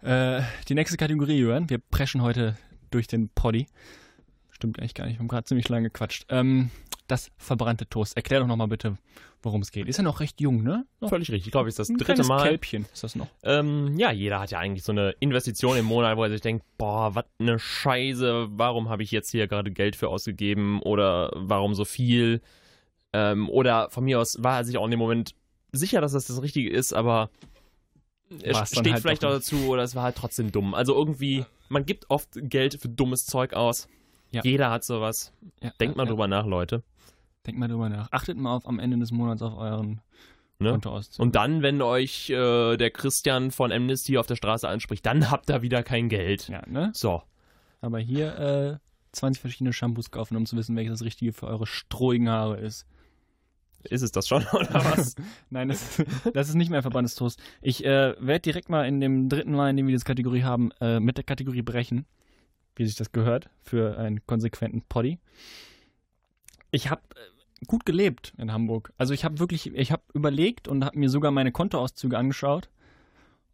Äh, 0.02 0.42
die 0.68 0.74
nächste 0.74 0.96
Kategorie, 0.96 1.38
Julian. 1.38 1.68
Wir 1.68 1.78
preschen 1.78 2.22
heute 2.22 2.56
durch 2.90 3.06
den 3.06 3.28
Poddy. 3.28 3.66
Stimmt 4.50 4.78
eigentlich 4.78 4.94
gar 4.94 5.06
nicht. 5.06 5.16
Wir 5.16 5.20
haben 5.20 5.28
gerade 5.28 5.44
ziemlich 5.44 5.68
lange 5.68 5.88
gequatscht. 5.90 6.26
Ähm, 6.28 6.70
das 7.06 7.30
verbrannte 7.38 7.88
Toast. 7.88 8.16
Erklär 8.16 8.40
doch 8.40 8.46
nochmal 8.46 8.68
bitte, 8.68 8.96
worum 9.42 9.62
es 9.62 9.72
geht. 9.72 9.88
Ist 9.88 9.96
ja 9.96 10.02
noch 10.02 10.20
recht 10.20 10.40
jung, 10.40 10.62
ne? 10.62 10.86
Noch 11.00 11.08
Völlig 11.08 11.30
richtig. 11.30 11.48
Ich 11.48 11.52
glaube, 11.52 11.68
es 11.68 11.74
ist 11.74 11.78
das 11.80 11.88
ein 11.88 11.98
dritte 11.98 12.24
Mal. 12.24 12.42
Kälbchen 12.42 12.86
ist 12.92 13.02
das 13.02 13.16
noch. 13.16 13.28
Ähm, 13.42 13.98
ja, 13.98 14.12
jeder 14.12 14.40
hat 14.40 14.50
ja 14.50 14.58
eigentlich 14.58 14.84
so 14.84 14.92
eine 14.92 15.10
Investition 15.20 15.76
im 15.76 15.86
Monat, 15.86 16.16
wo 16.16 16.24
er 16.24 16.30
sich 16.30 16.40
denkt, 16.40 16.64
boah, 16.78 17.14
was 17.14 17.24
eine 17.38 17.58
Scheiße, 17.58 18.48
warum 18.52 18.88
habe 18.88 19.02
ich 19.02 19.10
jetzt 19.10 19.30
hier 19.30 19.48
gerade 19.48 19.70
Geld 19.70 19.96
für 19.96 20.08
ausgegeben 20.08 20.80
oder 20.82 21.30
warum 21.34 21.74
so 21.74 21.84
viel? 21.84 22.40
Ähm, 23.12 23.48
oder 23.48 23.90
von 23.90 24.04
mir 24.04 24.20
aus 24.20 24.36
war 24.40 24.58
er 24.58 24.64
sich 24.64 24.78
auch 24.78 24.84
in 24.84 24.92
dem 24.92 25.00
Moment 25.00 25.34
sicher, 25.72 26.00
dass 26.00 26.12
das 26.12 26.26
das 26.26 26.42
Richtige 26.42 26.70
ist, 26.70 26.92
aber 26.92 27.30
er 28.42 28.52
dann 28.52 28.66
steht 28.66 28.92
halt 28.92 29.02
vielleicht 29.02 29.24
auch 29.24 29.30
dazu 29.30 29.68
oder 29.68 29.82
es 29.82 29.94
war 29.94 30.04
halt 30.04 30.16
trotzdem 30.16 30.52
dumm. 30.52 30.74
Also 30.74 30.94
irgendwie, 30.94 31.44
man 31.68 31.84
gibt 31.84 32.10
oft 32.10 32.28
Geld 32.34 32.80
für 32.80 32.88
dummes 32.88 33.26
Zeug 33.26 33.54
aus. 33.54 33.88
Ja. 34.30 34.42
Jeder 34.44 34.70
hat 34.70 34.84
sowas. 34.84 35.32
Ja, 35.60 35.72
Denkt 35.80 35.96
mal 35.96 36.06
drüber 36.06 36.28
nach, 36.28 36.46
Leute. 36.46 36.84
denkt 37.46 37.58
mal 37.58 37.68
drüber 37.68 37.88
nach. 37.88 38.08
Achtet 38.12 38.36
mal 38.36 38.54
auf 38.54 38.68
am 38.68 38.78
Ende 38.78 38.98
des 38.98 39.10
Monats 39.10 39.42
auf 39.42 39.56
euren 39.56 40.00
Ne? 40.62 40.78
Und 41.16 41.36
dann, 41.36 41.62
wenn 41.62 41.80
euch 41.80 42.28
äh, 42.28 42.76
der 42.76 42.90
Christian 42.90 43.50
von 43.50 43.72
Amnesty 43.72 44.18
auf 44.18 44.26
der 44.26 44.36
Straße 44.36 44.68
anspricht, 44.68 45.06
dann 45.06 45.30
habt 45.30 45.48
ihr 45.48 45.62
wieder 45.62 45.82
kein 45.82 46.10
Geld. 46.10 46.48
ja, 46.48 46.62
ne? 46.66 46.90
So. 46.92 47.22
Aber 47.80 47.98
hier 47.98 48.38
äh, 48.38 48.78
20 49.12 49.40
verschiedene 49.40 49.72
Shampoos 49.72 50.10
kaufen, 50.10 50.36
um 50.36 50.44
zu 50.44 50.58
wissen, 50.58 50.76
welches 50.76 50.98
das 50.98 51.02
Richtige 51.06 51.32
für 51.32 51.46
eure 51.46 51.66
strohigen 51.66 52.28
Haare 52.28 52.58
ist. 52.58 52.86
Ist 53.84 54.02
es 54.02 54.12
das 54.12 54.28
schon, 54.28 54.44
oder 54.52 54.74
was? 54.74 55.14
Nein, 55.50 55.68
das, 55.68 56.02
das 56.32 56.48
ist 56.48 56.54
nicht 56.54 56.70
mehr 56.70 56.82
Verbandestoast. 56.82 57.40
Ich 57.62 57.84
äh, 57.84 58.14
werde 58.18 58.40
direkt 58.40 58.68
mal 58.68 58.86
in 58.86 59.00
dem 59.00 59.28
dritten 59.28 59.52
Mal, 59.52 59.70
in 59.70 59.76
dem 59.76 59.86
wir 59.86 59.92
diese 59.92 60.04
Kategorie 60.04 60.42
haben, 60.42 60.70
äh, 60.80 61.00
mit 61.00 61.16
der 61.16 61.24
Kategorie 61.24 61.62
brechen, 61.62 62.06
wie 62.76 62.84
sich 62.84 62.96
das 62.96 63.12
gehört, 63.12 63.48
für 63.62 63.98
einen 63.98 64.24
konsequenten 64.26 64.82
Poddy. 64.82 65.18
Ich 66.70 66.90
habe 66.90 67.02
äh, 67.14 67.66
gut 67.66 67.86
gelebt 67.86 68.34
in 68.38 68.52
Hamburg. 68.52 68.92
Also 68.98 69.14
ich 69.14 69.24
habe 69.24 69.38
wirklich, 69.38 69.74
ich 69.74 69.92
habe 69.92 70.02
überlegt 70.14 70.68
und 70.68 70.84
habe 70.84 70.98
mir 70.98 71.08
sogar 71.08 71.30
meine 71.30 71.52
Kontoauszüge 71.52 72.18
angeschaut 72.18 72.68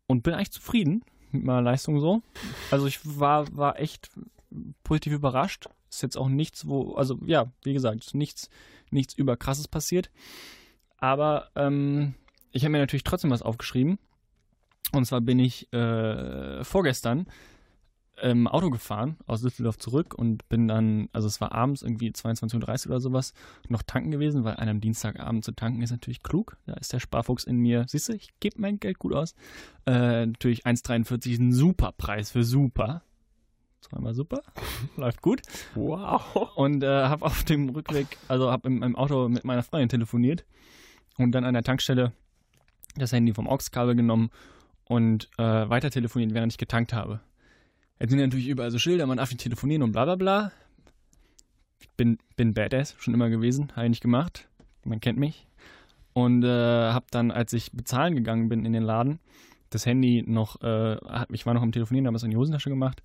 und 0.06 0.22
bin 0.22 0.34
eigentlich 0.34 0.52
zufrieden 0.52 1.02
mit 1.32 1.44
meiner 1.44 1.62
Leistung 1.62 2.00
so. 2.00 2.22
Also 2.70 2.86
ich 2.86 3.00
war, 3.04 3.46
war 3.56 3.78
echt 3.78 4.10
positiv 4.84 5.12
überrascht. 5.12 5.68
Ist 5.90 6.02
jetzt 6.02 6.16
auch 6.16 6.28
nichts, 6.28 6.66
wo, 6.66 6.94
also 6.94 7.18
ja, 7.24 7.50
wie 7.62 7.72
gesagt, 7.72 8.04
ist 8.04 8.14
nichts, 8.14 8.50
nichts 8.90 9.14
überkrasses 9.14 9.68
passiert. 9.68 10.10
Aber 10.98 11.50
ähm, 11.54 12.14
ich 12.52 12.64
habe 12.64 12.72
mir 12.72 12.78
natürlich 12.78 13.04
trotzdem 13.04 13.30
was 13.30 13.42
aufgeschrieben. 13.42 13.98
Und 14.92 15.04
zwar 15.04 15.20
bin 15.20 15.38
ich 15.38 15.72
äh, 15.72 16.62
vorgestern 16.64 17.26
im 18.22 18.48
Auto 18.48 18.70
gefahren 18.70 19.16
aus 19.26 19.42
Düsseldorf 19.42 19.78
zurück 19.78 20.14
und 20.14 20.48
bin 20.48 20.68
dann, 20.68 21.08
also 21.12 21.28
es 21.28 21.40
war 21.40 21.52
abends 21.52 21.82
irgendwie 21.82 22.10
22.30 22.10 22.86
Uhr 22.86 22.92
oder 22.92 23.00
sowas, 23.00 23.34
noch 23.68 23.82
tanken 23.82 24.10
gewesen, 24.10 24.44
weil 24.44 24.56
einem 24.56 24.80
Dienstagabend 24.80 25.44
zu 25.44 25.52
tanken 25.52 25.82
ist 25.82 25.90
natürlich 25.90 26.22
klug. 26.22 26.56
Da 26.66 26.74
ist 26.74 26.92
der 26.92 27.00
Sparfuchs 27.00 27.44
in 27.44 27.58
mir. 27.58 27.84
Siehst 27.88 28.08
du, 28.08 28.14
ich 28.14 28.30
gebe 28.40 28.60
mein 28.60 28.80
Geld 28.80 28.98
gut 28.98 29.12
aus. 29.12 29.34
Äh, 29.86 30.26
natürlich 30.26 30.64
1,43 30.64 31.32
ist 31.32 31.40
ein 31.40 31.52
super 31.52 31.92
Preis 31.92 32.30
für 32.30 32.44
super. 32.44 33.02
Zweimal 33.80 34.14
super. 34.14 34.42
Läuft 34.96 35.22
gut. 35.22 35.42
Wow. 35.74 36.52
Und 36.56 36.82
äh, 36.82 37.04
habe 37.04 37.24
auf 37.24 37.44
dem 37.44 37.68
Rückweg, 37.68 38.18
also 38.28 38.50
habe 38.50 38.68
im, 38.68 38.82
im 38.82 38.96
Auto 38.96 39.28
mit 39.28 39.44
meiner 39.44 39.62
Freundin 39.62 39.88
telefoniert 39.88 40.44
und 41.18 41.32
dann 41.32 41.44
an 41.44 41.54
der 41.54 41.62
Tankstelle 41.62 42.12
das 42.96 43.12
Handy 43.12 43.32
vom 43.32 43.48
AUX-Kabel 43.48 43.94
genommen 43.94 44.30
und 44.84 45.28
äh, 45.38 45.42
weiter 45.42 45.90
telefoniert, 45.90 46.34
während 46.34 46.52
ich 46.52 46.58
getankt 46.58 46.92
habe. 46.92 47.20
Jetzt 47.98 48.10
sind 48.10 48.20
natürlich 48.20 48.48
überall 48.48 48.70
so 48.70 48.78
Schilder, 48.78 49.06
man 49.06 49.18
darf 49.18 49.30
nicht 49.30 49.42
telefonieren 49.42 49.82
und 49.82 49.92
bla 49.92 50.04
bla 50.04 50.16
bla. 50.16 50.52
Ich 51.80 51.90
bin, 51.90 52.18
bin 52.36 52.54
Badass, 52.54 52.94
schon 52.98 53.14
immer 53.14 53.30
gewesen, 53.30 53.72
habe 53.74 53.86
ich 53.86 53.90
nicht 53.90 54.02
gemacht. 54.02 54.48
Man 54.84 55.00
kennt 55.00 55.18
mich. 55.18 55.46
Und 56.12 56.44
äh, 56.44 56.48
habe 56.92 57.06
dann, 57.10 57.30
als 57.30 57.52
ich 57.52 57.72
bezahlen 57.72 58.14
gegangen 58.14 58.48
bin 58.48 58.64
in 58.64 58.72
den 58.72 58.82
Laden, 58.82 59.18
das 59.70 59.84
Handy 59.84 60.24
noch, 60.26 60.62
äh, 60.62 60.96
ich 61.30 61.44
war 61.44 61.54
noch 61.54 61.62
am 61.62 61.72
Telefonieren, 61.72 62.06
habe 62.06 62.16
es 62.16 62.22
in 62.22 62.30
die 62.30 62.36
Hosentasche 62.36 62.70
gemacht. 62.70 63.02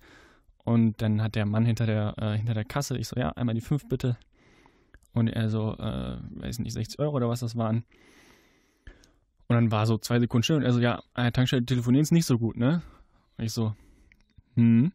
Und 0.64 1.02
dann 1.02 1.22
hat 1.22 1.34
der 1.34 1.46
Mann 1.46 1.64
hinter 1.64 1.86
der, 1.86 2.14
äh, 2.18 2.36
hinter 2.36 2.54
der 2.54 2.64
Kasse, 2.64 2.96
ich 2.96 3.08
so, 3.08 3.18
ja, 3.18 3.30
einmal 3.30 3.54
die 3.54 3.60
5 3.60 3.88
bitte. 3.88 4.16
Und 5.12 5.28
er 5.28 5.50
so, 5.50 5.76
äh, 5.78 6.16
weiß 6.36 6.60
nicht, 6.60 6.72
60 6.72 6.98
Euro 7.00 7.16
oder 7.16 7.28
was 7.28 7.40
das 7.40 7.56
waren. 7.56 7.84
Und 9.48 9.56
dann 9.56 9.70
war 9.70 9.86
so 9.86 9.98
zwei 9.98 10.18
Sekunden 10.20 10.44
still 10.44 10.56
und 10.56 10.62
er 10.62 10.72
so, 10.72 10.80
ja, 10.80 11.02
an 11.14 11.24
der 11.24 11.32
Tankstelle 11.32 11.66
telefonieren 11.66 12.02
ist 12.02 12.12
nicht 12.12 12.24
so 12.24 12.38
gut, 12.38 12.56
ne? 12.56 12.80
Und 13.36 13.44
ich 13.44 13.52
so, 13.52 13.74
hm. 14.54 14.92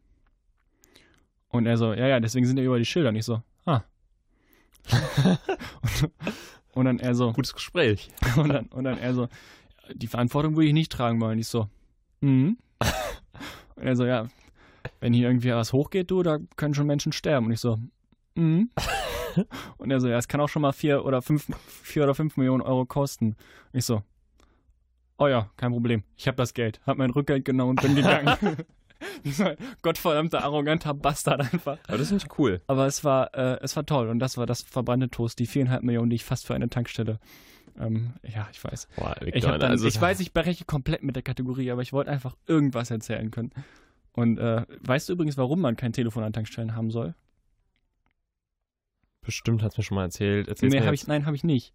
Und 1.50 1.66
er 1.66 1.78
so, 1.78 1.94
ja, 1.94 2.08
ja, 2.08 2.20
deswegen 2.20 2.46
sind 2.46 2.58
ja 2.58 2.64
überall 2.64 2.80
die 2.80 2.86
Schilder. 2.86 3.10
Und 3.10 3.16
ich 3.16 3.26
so, 3.26 3.42
ah. 3.66 3.82
und, 5.82 6.12
und 6.74 6.86
dann 6.86 7.00
er 7.00 7.14
so, 7.14 7.34
Gutes 7.34 7.54
Gespräch. 7.54 8.10
und 8.38 8.50
dann, 8.50 8.66
und 8.68 8.84
dann 8.86 8.98
er 8.98 9.14
so, 9.14 9.28
die 9.94 10.08
Verantwortung 10.08 10.56
würde 10.56 10.68
ich 10.68 10.74
nicht 10.74 10.92
tragen 10.92 11.22
wollen. 11.22 11.40
Ich 11.40 11.48
so, 11.48 11.70
hm. 12.22 12.58
Und 13.76 13.86
er 13.86 13.96
so, 13.96 14.06
ja, 14.06 14.28
wenn 15.00 15.14
hier 15.14 15.28
irgendwie 15.28 15.52
was 15.52 15.74
hochgeht, 15.74 16.12
du, 16.12 16.24
da 16.24 16.40
können 16.56 16.74
schon 16.74 16.88
Menschen 16.88 17.12
sterben. 17.12 17.48
Und 17.48 17.52
ich 17.54 17.60
so, 17.60 17.78
hm. 18.36 18.70
Und 19.78 19.92
er 19.92 20.00
so, 20.00 20.08
ja, 20.08 20.18
es 20.18 20.28
kann 20.28 20.42
auch 20.42 20.50
schon 20.50 20.64
mal 20.64 20.72
vier 20.72 21.06
oder 21.06 21.22
fünf, 21.22 21.48
vier 21.84 22.04
oder 22.04 22.16
fünf 22.16 22.38
Millionen 22.38 22.62
Euro 22.62 22.86
kosten. 22.86 23.36
Und 23.72 23.80
ich 23.80 23.86
so, 23.86 24.02
oh 25.18 25.28
ja, 25.28 25.50
kein 25.58 25.72
Problem. 25.72 26.04
Ich 26.16 26.28
habe 26.28 26.38
das 26.38 26.54
Geld. 26.54 26.82
Hab 26.86 26.98
mein 26.98 27.12
Rückgeld 27.12 27.46
genommen 27.46 27.72
und 27.72 27.82
bin 27.82 27.96
gegangen. 27.96 28.58
Gottverdammter, 29.82 30.44
arroganter 30.44 30.94
Bastard 30.94 31.42
einfach. 31.42 31.78
Aber 31.88 31.98
das 31.98 32.08
finde 32.10 32.26
ich 32.26 32.40
cool. 32.40 32.62
Aber 32.68 32.88
es 32.88 33.04
war, 33.04 33.34
äh, 33.36 33.60
es 33.62 33.76
war 33.76 33.86
toll 33.86 34.10
und 34.10 34.20
das 34.20 34.38
war 34.38 34.46
das 34.46 34.64
verbrannte 34.64 35.10
Toast, 35.10 35.40
die 35.40 35.46
viereinhalb 35.46 35.84
Millionen, 35.84 36.10
die 36.10 36.16
ich 36.16 36.26
fast 36.26 36.48
für 36.48 36.56
eine 36.56 36.70
Tankstelle. 36.70 37.20
Ähm, 37.80 38.14
ja, 38.24 38.48
ich 38.52 38.64
weiß. 38.64 38.88
Boah, 38.96 39.16
Ich, 39.22 39.44
dann, 39.44 39.86
ich 39.86 40.02
weiß, 40.02 40.20
ich 40.20 40.34
breche 40.34 40.66
komplett 40.66 41.04
mit 41.04 41.16
der 41.16 41.24
Kategorie, 41.24 41.70
aber 41.70 41.84
ich 41.84 41.94
wollte 41.94 42.10
einfach 42.10 42.36
irgendwas 42.48 42.90
erzählen 42.90 43.30
können. 43.30 43.52
Und 44.18 44.40
äh, 44.40 44.66
weißt 44.82 45.10
du 45.10 45.14
übrigens, 45.14 45.38
warum 45.38 45.62
man 45.62 45.76
kein 45.76 45.94
Telefon 45.94 46.24
an 46.24 46.34
Tankstellen 46.34 46.76
haben 46.76 46.90
soll? 46.90 47.14
Bestimmt 49.22 49.62
hast 49.62 49.78
du 49.78 49.82
mir 49.82 49.84
schon 49.84 49.96
mal 49.96 50.06
erzählt. 50.06 50.48
Erzähl's 50.48 50.74
Nee, 50.74 50.80
mir 50.80 50.86
hab 50.88 50.92
jetzt. 50.92 51.04
ich, 51.04 51.08
nein, 51.08 51.28
habe 51.28 51.36
ich 51.36 51.44
nicht. 51.44 51.72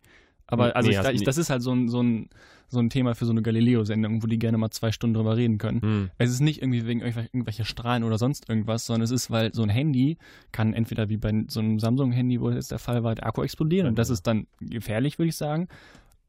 Aber 0.49 0.67
Nee, 0.67 0.73
also 0.73 0.91
nee, 0.91 0.99
ich, 0.99 1.21
ich, 1.21 1.23
das 1.23 1.39
ist 1.39 1.51
halt 1.51 1.63
so 1.63 1.73
ein, 1.73 1.89
so, 1.89 2.03
ein, 2.03 2.31
so 2.67 2.81
ein 2.81 2.91
Thema 2.91 3.15
für 3.15 3.27
so 3.27 3.31
eine 3.31 3.43
Galileo-Sendung, 3.43 4.25
wo 4.25 4.27
die 4.27 4.41
gerne 4.41 4.59
mal 4.59 4.71
zwei 4.71 4.91
Stunden 4.91 5.15
drüber 5.15 5.37
reden 5.37 5.59
können. 5.59 5.83
Hm. 5.83 6.11
Es 6.19 6.31
ist 6.31 6.41
nicht 6.41 6.63
irgendwie 6.63 6.85
wegen 6.85 7.01
irgendwelcher, 7.01 7.65
Strahlen 7.65 8.03
oder 8.03 8.19
sonst 8.19 8.49
irgendwas, 8.49 8.87
sondern 8.87 9.03
es 9.03 9.13
ist, 9.13 9.31
weil 9.31 9.55
so 9.55 9.63
ein 9.63 9.69
Handy 9.69 10.19
kann 10.51 10.75
entweder 10.75 11.09
wie 11.09 11.19
bei 11.19 11.45
so 11.47 11.61
einem 11.61 11.79
Samsung-Handy, 11.79 12.41
wo 12.41 12.51
es 12.51 12.67
der 12.67 12.81
Fall 12.81 13.05
war, 13.05 13.15
der 13.15 13.25
Akku 13.25 13.45
explodieren 13.45 13.87
und 13.87 14.01
das 14.01 14.11
ist 14.11 14.27
dann 14.27 14.49
gefährlich, 14.61 15.21
würde 15.21 15.29
ich 15.29 15.37
sagen. 15.37 15.69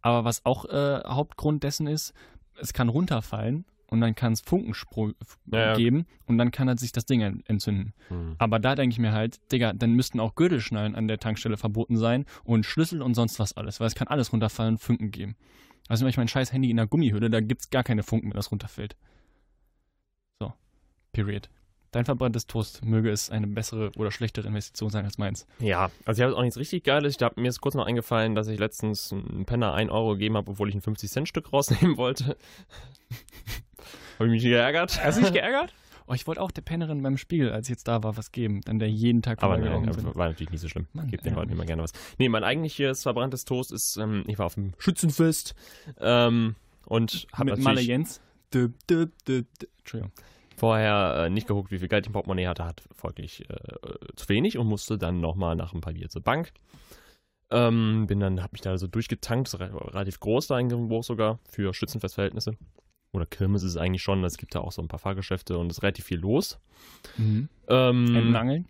Aber 0.04 0.26
was 0.26 0.46
auch 0.46 0.66
äh, 0.66 1.02
Hauptgrund 1.08 1.64
dessen 1.64 1.88
ist, 1.88 2.14
es 2.62 2.72
kann 2.72 2.90
runterfallen 2.90 3.66
und 3.94 4.02
dann 4.02 4.16
kann 4.16 4.34
es 4.34 4.42
Funkensprung 4.42 5.14
Ja, 5.46 5.74
geben 5.76 6.06
und 6.26 6.38
dann 6.38 6.52
kann 6.52 6.68
halt 6.68 6.80
sich 6.80 6.92
das 6.92 7.06
Ding 7.06 7.22
en- 7.22 7.44
entzünden. 7.46 7.94
Hm. 8.10 8.36
Aber 8.40 8.60
da 8.60 8.76
denke 8.76 8.92
ich 8.94 9.00
mir 9.00 9.14
halt, 9.14 9.40
Digga, 9.52 9.72
dann 9.72 9.94
müssten 9.94 10.20
auch 10.20 10.36
Gürtelschnallen 10.36 10.96
an 10.96 11.08
der 11.08 11.20
Tankstelle 11.20 11.56
verboten 11.56 11.96
sein 11.96 12.26
und 12.44 12.66
Schlüssel 12.66 13.02
und 13.02 13.14
sonst 13.14 13.40
was 13.40 13.54
alles, 13.56 13.80
weil 13.80 13.88
es 13.88 13.96
kann 13.96 14.08
alles 14.10 14.34
runterfallen 14.34 14.74
und 14.76 14.80
Funken 14.80 15.12
geben. 15.12 15.36
Also 15.88 16.04
wenn 16.04 16.10
ich 16.10 16.18
mein 16.18 16.28
scheiß 16.28 16.52
Handy 16.52 16.70
in 16.72 16.78
der 16.78 16.88
Gummihülle, 16.88 17.30
da 17.30 17.40
gibt's 17.40 17.70
gar 17.70 17.84
keine 17.84 18.04
Funken, 18.04 18.30
wenn 18.30 18.36
das 18.38 18.52
runterfällt. 18.52 18.96
So. 20.42 20.52
Period. 21.12 21.50
Dein 21.92 22.06
verbranntes 22.06 22.48
Toast 22.48 22.84
möge 22.84 23.12
es 23.12 23.30
eine 23.30 23.46
bessere 23.46 23.92
oder 23.98 24.10
schlechtere 24.10 24.48
Investition 24.48 24.90
sein 24.90 25.06
als 25.06 25.20
meins. 25.20 25.46
Ja, 25.60 25.92
also 26.06 26.20
ich 26.20 26.26
habe 26.26 26.36
auch 26.36 26.42
nichts 26.42 26.58
richtig 26.58 26.84
Geiles. 26.84 27.16
Ich 27.18 27.22
hab, 27.22 27.38
mir 27.38 27.48
ist 27.50 27.62
kurz 27.62 27.76
noch 27.76 27.86
eingefallen, 27.86 28.34
dass 28.34 28.48
ich 28.48 28.58
letztens 28.58 29.14
einen 29.14 29.46
Penner 29.46 29.74
1 29.76 29.92
Euro 29.92 30.14
gegeben 30.14 30.36
habe, 30.36 30.50
obwohl 30.50 30.70
ich 30.70 30.74
ein 30.76 30.82
50-Cent-Stück 30.82 31.54
rausnehmen 31.54 31.96
wollte. 31.98 32.36
Habe 34.20 34.28
ich 34.28 34.32
mich 34.32 34.44
geärgert. 34.44 35.00
Hast 35.04 35.18
du 35.18 35.22
dich 35.22 35.34
geärgert? 35.34 35.74
Oh, 36.06 36.14
ich 36.14 36.28
wollte 36.28 36.42
auch 36.42 36.52
der 36.52 36.62
Pennerin 36.64 37.02
beim 37.02 37.18
Spiegel, 37.18 37.52
als 37.52 37.68
ich 37.68 37.70
jetzt 37.70 37.88
da 37.88 38.04
war, 38.04 38.18
was 38.18 38.32
geben, 38.34 38.60
dann 38.66 38.78
der 38.78 38.90
jeden 38.90 39.22
Tag 39.22 39.42
Aber 39.42 39.58
nein, 39.58 39.84
bin. 39.84 40.16
war 40.16 40.28
natürlich 40.28 40.52
nicht 40.52 40.60
so 40.60 40.68
schlimm. 40.68 40.88
Mann, 40.92 41.08
gebe 41.08 41.24
den. 41.24 41.34
Leuten 41.34 41.52
immer 41.52 41.66
gerne 41.66 41.82
was. 41.82 41.94
Nee, 42.18 42.28
mein 42.28 42.44
eigentliches 42.44 43.04
verbranntes 43.04 43.46
Toast 43.46 43.72
ist, 43.72 43.98
ähm, 43.98 44.24
ich 44.28 44.38
war 44.38 44.48
auf 44.48 44.56
dem 44.56 44.74
Schützenfest 44.80 45.56
ähm, 46.02 46.56
und 46.86 47.26
habe 47.32 47.52
Mit 47.52 47.60
Malle 47.60 47.76
natürlich 47.76 47.88
Jens. 47.88 48.22
Dö, 48.54 48.70
dö, 48.90 49.08
dö. 49.28 49.44
Entschuldigung. 49.80 50.12
vorher 50.58 51.26
äh, 51.26 51.30
nicht 51.30 51.48
geguckt, 51.48 51.72
wie 51.72 51.80
viel 51.80 51.88
Geld 51.88 52.06
ich 52.06 52.08
im 52.08 52.14
Portemonnaie 52.14 52.48
hatte, 52.48 52.66
hat 52.66 52.84
folglich 52.94 53.50
äh, 53.50 53.56
zu 54.16 54.28
wenig 54.28 54.58
und 54.58 54.68
musste 54.68 54.98
dann 54.98 55.22
nochmal 55.22 55.56
nach 55.56 55.74
ein 55.74 55.82
paar 55.82 55.94
Bier 55.94 56.10
zur 56.10 56.22
Bank. 56.22 56.52
Ähm, 57.50 58.08
bin 58.08 58.20
dann, 58.20 58.44
hab 58.44 58.52
mich 58.52 58.62
da 58.62 58.78
so 58.78 58.88
durchgetankt, 58.88 59.54
relativ 59.60 60.20
groß 60.20 60.48
da 60.48 60.60
in 60.60 60.70
sogar, 61.02 61.40
für 61.48 61.74
Schützenfestverhältnisse. 61.74 62.58
Oder 63.14 63.28
Kirmes 63.28 63.62
ist 63.64 63.72
es 63.72 63.78
eigentlich 63.78 64.02
schon, 64.02 64.24
es 64.24 64.38
gibt 64.38 64.56
da 64.56 64.60
auch 64.60 64.72
so 64.72 64.82
ein 64.82 64.88
paar 64.88 65.00
Fahrgeschäfte 65.00 65.58
und 65.58 65.72
es 65.72 65.78
ist 65.78 65.84
relativ 65.84 66.06
viel 66.06 66.20
los. 66.20 66.60
Mhm. 67.18 67.48
Ähm, 67.68 68.16
Entenangeln? 68.16 68.68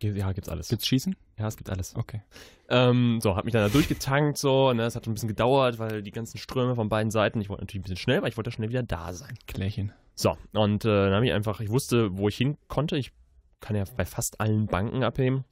ja, 0.00 0.32
gibt's 0.32 0.48
alles. 0.48 0.68
Gibt's 0.68 0.86
Schießen? 0.86 1.16
Ja, 1.38 1.48
es 1.48 1.56
gibt 1.56 1.68
alles. 1.68 1.94
Okay. 1.96 2.22
Ähm, 2.68 3.18
so, 3.20 3.34
hab 3.34 3.44
mich 3.44 3.52
dann 3.52 3.62
da 3.62 3.68
durchgetankt, 3.68 4.38
so, 4.38 4.72
ne, 4.72 4.84
es 4.84 4.94
hat 4.94 5.06
ein 5.08 5.14
bisschen 5.14 5.28
gedauert, 5.28 5.80
weil 5.80 6.02
die 6.02 6.12
ganzen 6.12 6.38
Ströme 6.38 6.76
von 6.76 6.88
beiden 6.88 7.10
Seiten, 7.10 7.40
ich 7.40 7.48
wollte 7.48 7.62
natürlich 7.62 7.80
ein 7.80 7.82
bisschen 7.82 7.96
schnell, 7.96 8.22
weil 8.22 8.28
ich 8.28 8.36
wollte 8.36 8.52
schnell 8.52 8.68
wieder 8.68 8.84
da 8.84 9.12
sein. 9.12 9.36
Klärchen. 9.48 9.92
So, 10.14 10.36
und 10.52 10.84
äh, 10.84 10.88
dann 10.88 11.14
habe 11.14 11.26
ich 11.26 11.32
einfach, 11.32 11.60
ich 11.60 11.70
wusste, 11.70 12.16
wo 12.16 12.28
ich 12.28 12.36
hin 12.36 12.56
konnte. 12.68 12.96
Ich 12.96 13.12
kann 13.60 13.74
ja 13.74 13.84
bei 13.96 14.04
fast 14.04 14.40
allen 14.40 14.66
Banken 14.66 15.02
abheben. 15.02 15.44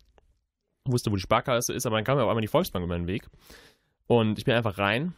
Wusste, 0.85 1.11
wo 1.11 1.17
die 1.17 1.23
Sparkasse 1.23 1.73
ist, 1.73 1.87
aber 1.87 1.97
dann 1.97 2.05
kam 2.05 2.17
mir 2.17 2.23
auf 2.23 2.29
einmal 2.29 2.43
die 2.43 2.49
Volksbank 2.49 2.85
über 2.85 2.97
den 2.97 3.09
Weg. 3.09 3.29
Und 4.07 4.39
ich 4.39 4.45
bin 4.45 4.55
einfach 4.55 4.79
rein 4.79 5.13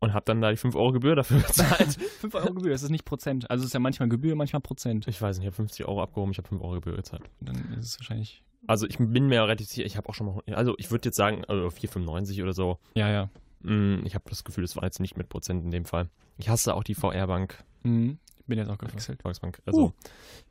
und 0.00 0.12
habe 0.14 0.24
dann 0.24 0.40
da 0.40 0.50
die 0.50 0.56
5 0.56 0.74
Euro 0.74 0.92
Gebühr 0.92 1.14
dafür 1.14 1.38
bezahlt. 1.46 1.94
5 2.20 2.34
Euro 2.34 2.54
Gebühr, 2.54 2.70
das 2.72 2.82
ist 2.82 2.90
nicht 2.90 3.04
Prozent. 3.04 3.50
Also 3.50 3.62
es 3.62 3.68
ist 3.68 3.74
ja 3.74 3.80
manchmal 3.80 4.08
Gebühr, 4.08 4.34
manchmal 4.34 4.60
Prozent. 4.60 5.06
ich 5.06 5.20
weiß 5.20 5.36
nicht, 5.38 5.44
ich 5.44 5.48
habe 5.52 5.56
50 5.56 5.86
Euro 5.86 6.02
abgehoben, 6.02 6.32
ich 6.32 6.38
habe 6.38 6.48
5 6.48 6.60
Euro 6.62 6.74
Gebühr 6.74 6.96
gezahlt. 6.96 7.22
Dann 7.40 7.56
ist 7.78 7.86
es 7.86 7.98
wahrscheinlich. 8.00 8.42
Also 8.66 8.86
ich 8.86 8.98
bin 8.98 9.28
mir 9.28 9.42
relativ 9.42 9.68
sicher, 9.68 9.86
ich 9.86 9.96
habe 9.96 10.08
auch 10.08 10.14
schon 10.14 10.26
mal, 10.26 10.42
also 10.54 10.74
ich 10.78 10.90
würde 10.90 11.08
jetzt 11.08 11.16
sagen, 11.16 11.44
also 11.46 11.68
4,95 11.68 12.42
oder 12.42 12.52
so. 12.52 12.78
Ja, 12.94 13.08
ja. 13.10 13.30
Mm, 13.62 14.04
Ich 14.04 14.14
habe 14.14 14.24
das 14.28 14.44
Gefühl, 14.44 14.62
das 14.64 14.76
war 14.76 14.84
jetzt 14.84 15.00
nicht 15.00 15.16
mit 15.16 15.28
Prozent 15.28 15.64
in 15.64 15.70
dem 15.70 15.84
Fall. 15.84 16.08
Ich 16.38 16.48
hasse 16.48 16.74
auch 16.74 16.84
die 16.84 16.94
VR-Bank. 16.94 17.62
Mhm. 17.82 18.18
Bin 18.46 18.58
jetzt 18.58 18.68
auch 18.70 18.78
gewechselt. 18.78 19.22
Volksbank. 19.22 19.60
Also, 19.64 19.92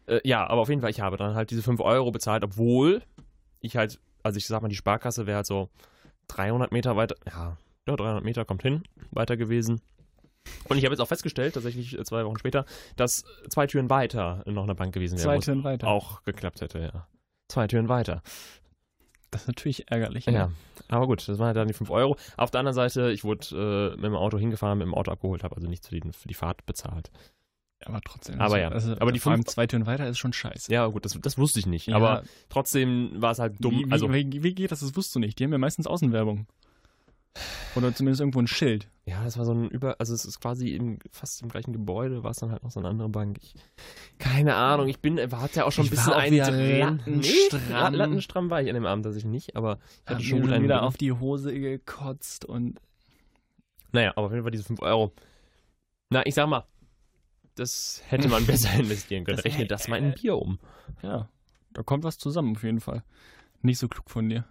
äh, 0.07 0.21
ja, 0.23 0.47
aber 0.47 0.61
auf 0.61 0.69
jeden 0.69 0.79
Fall, 0.81 0.89
ich 0.89 1.01
habe 1.01 1.17
dann 1.17 1.35
halt 1.35 1.51
diese 1.51 1.61
5 1.61 1.79
Euro 1.81 2.11
bezahlt, 2.11 2.43
obwohl 2.43 3.01
ich 3.61 3.75
halt, 3.75 3.99
also 4.23 4.37
ich 4.37 4.47
sag 4.47 4.61
mal, 4.61 4.69
die 4.69 4.75
Sparkasse 4.75 5.25
wäre 5.27 5.37
halt 5.37 5.45
so 5.47 5.69
300 6.29 6.71
Meter 6.71 6.95
weiter, 6.95 7.15
ja, 7.27 7.57
ja, 7.89 7.95
300 7.95 8.23
Meter 8.23 8.45
kommt 8.45 8.61
hin, 8.61 8.83
weiter 9.11 9.37
gewesen. 9.37 9.81
Und 10.67 10.77
ich 10.77 10.85
habe 10.85 10.93
jetzt 10.93 11.01
auch 11.01 11.07
festgestellt, 11.07 11.53
tatsächlich 11.55 11.97
äh, 11.97 12.03
zwei 12.03 12.25
Wochen 12.25 12.37
später, 12.37 12.65
dass 12.95 13.23
zwei 13.49 13.67
Türen 13.67 13.89
weiter 13.89 14.41
noch 14.45 14.63
eine 14.63 14.75
Bank 14.75 14.93
gewesen 14.93 15.17
wäre. 15.17 15.23
Zwei 15.27 15.39
Türen 15.39 15.63
weiter. 15.63 15.87
Auch 15.87 16.23
geklappt 16.23 16.61
hätte, 16.61 16.79
ja. 16.79 17.07
Zwei 17.49 17.67
Türen 17.67 17.89
weiter. 17.89 18.21
Das 19.31 19.41
ist 19.41 19.47
natürlich 19.47 19.91
ärgerlich. 19.91 20.25
ne? 20.25 20.33
Ja. 20.33 20.51
Aber 20.87 21.05
gut, 21.07 21.27
das 21.27 21.37
waren 21.37 21.53
dann 21.53 21.67
die 21.67 21.73
5 21.73 21.89
Euro. 21.91 22.15
Auf 22.37 22.49
der 22.51 22.59
anderen 22.59 22.73
Seite, 22.75 23.11
ich 23.11 23.23
wurde 23.23 23.91
äh, 23.93 23.95
mit 23.95 24.05
dem 24.05 24.15
Auto 24.15 24.39
hingefahren, 24.39 24.79
mit 24.79 24.87
dem 24.87 24.95
Auto 24.95 25.11
abgeholt, 25.11 25.43
habe 25.43 25.55
also 25.55 25.67
nichts 25.67 25.87
für 25.87 25.99
die, 25.99 26.11
für 26.11 26.27
die 26.27 26.33
Fahrt 26.33 26.65
bezahlt. 26.65 27.11
Aber 27.85 28.01
trotzdem. 28.01 28.35
Aber 28.35 28.55
also, 28.55 28.57
ja. 28.57 28.69
Also, 28.69 28.91
Aber 28.99 29.11
die 29.11 29.19
vor 29.19 29.31
allem 29.31 29.41
fünf- 29.43 29.53
zwei 29.53 29.67
Türen 29.67 29.85
weiter 29.85 30.07
ist 30.07 30.17
schon 30.17 30.33
scheiße. 30.33 30.71
Ja, 30.73 30.87
gut, 30.87 31.05
das, 31.05 31.17
das 31.21 31.37
wusste 31.37 31.59
ich 31.59 31.65
nicht. 31.65 31.87
Ja. 31.87 31.95
Aber 31.95 32.23
trotzdem 32.49 33.21
war 33.21 33.31
es 33.31 33.39
halt 33.39 33.55
dumm. 33.59 33.73
Wie, 33.79 33.85
wie, 33.87 33.91
also, 33.91 34.11
wie, 34.11 34.43
wie 34.43 34.53
geht 34.53 34.71
das? 34.71 34.79
Das 34.81 34.95
wusstest 34.95 35.15
du 35.15 35.19
nicht. 35.19 35.39
Die 35.39 35.43
haben 35.43 35.51
ja 35.51 35.57
meistens 35.57 35.87
Außenwerbung. 35.87 36.47
Oder 37.75 37.93
zumindest 37.93 38.19
irgendwo 38.21 38.39
ein 38.39 38.47
Schild. 38.47 38.89
ja, 39.05 39.23
das 39.23 39.37
war 39.37 39.45
so 39.45 39.53
ein 39.53 39.69
Über, 39.69 39.95
also 39.99 40.13
es 40.13 40.25
ist 40.25 40.39
quasi 40.39 40.75
im, 40.75 40.97
fast 41.11 41.41
im 41.41 41.49
gleichen 41.49 41.71
Gebäude, 41.71 42.23
war 42.23 42.31
es 42.31 42.37
dann 42.37 42.51
halt 42.51 42.63
noch 42.63 42.71
so 42.71 42.79
eine 42.79 42.89
andere 42.89 43.09
Bank. 43.09 43.37
Ich, 43.41 43.53
keine 44.17 44.55
Ahnung, 44.55 44.87
ich 44.87 44.99
bin, 44.99 45.17
war 45.31 45.49
ja 45.53 45.65
auch 45.65 45.71
schon 45.71 45.85
Ich 45.85 45.91
ein 45.91 45.95
bisschen 45.95 46.13
auch 46.13 46.23
wieder 46.25 46.47
eindrehen. 46.47 46.97
lattenstramm. 46.97 47.91
Nee, 47.91 47.97
lattenstramm 47.97 48.49
war 48.49 48.61
ich 48.61 48.69
an 48.69 48.75
dem 48.75 48.85
Abend 48.85 49.05
tatsächlich 49.05 49.31
nicht, 49.31 49.55
aber 49.55 49.79
ich 50.03 50.09
hatte 50.09 50.23
schon 50.23 50.51
einen 50.51 50.63
wieder 50.63 50.75
drin. 50.77 50.83
auf 50.85 50.97
die 50.97 51.11
Hose 51.11 51.53
gekotzt 51.57 52.45
und 52.45 52.79
Naja, 53.91 54.11
aber 54.15 54.27
auf 54.27 54.31
jeden 54.31 54.43
Fall 54.43 54.51
diese 54.51 54.63
5 54.63 54.81
Euro. 54.81 55.13
Na, 56.09 56.25
ich 56.25 56.33
sag 56.33 56.47
mal, 56.49 56.65
das 57.55 58.01
hätte 58.07 58.27
man 58.29 58.45
besser 58.47 58.73
investieren 58.79 59.23
können. 59.25 59.37
Das 59.37 59.45
Rechne 59.45 59.67
das 59.67 59.87
mal 59.87 59.97
in 59.97 60.05
ein 60.05 60.13
Bier 60.15 60.37
um. 60.37 60.59
ja, 61.03 61.29
da 61.73 61.83
kommt 61.83 62.03
was 62.03 62.17
zusammen 62.17 62.55
auf 62.55 62.63
jeden 62.63 62.79
Fall. 62.81 63.03
Nicht 63.61 63.77
so 63.77 63.87
klug 63.87 64.09
von 64.09 64.27
dir. 64.27 64.45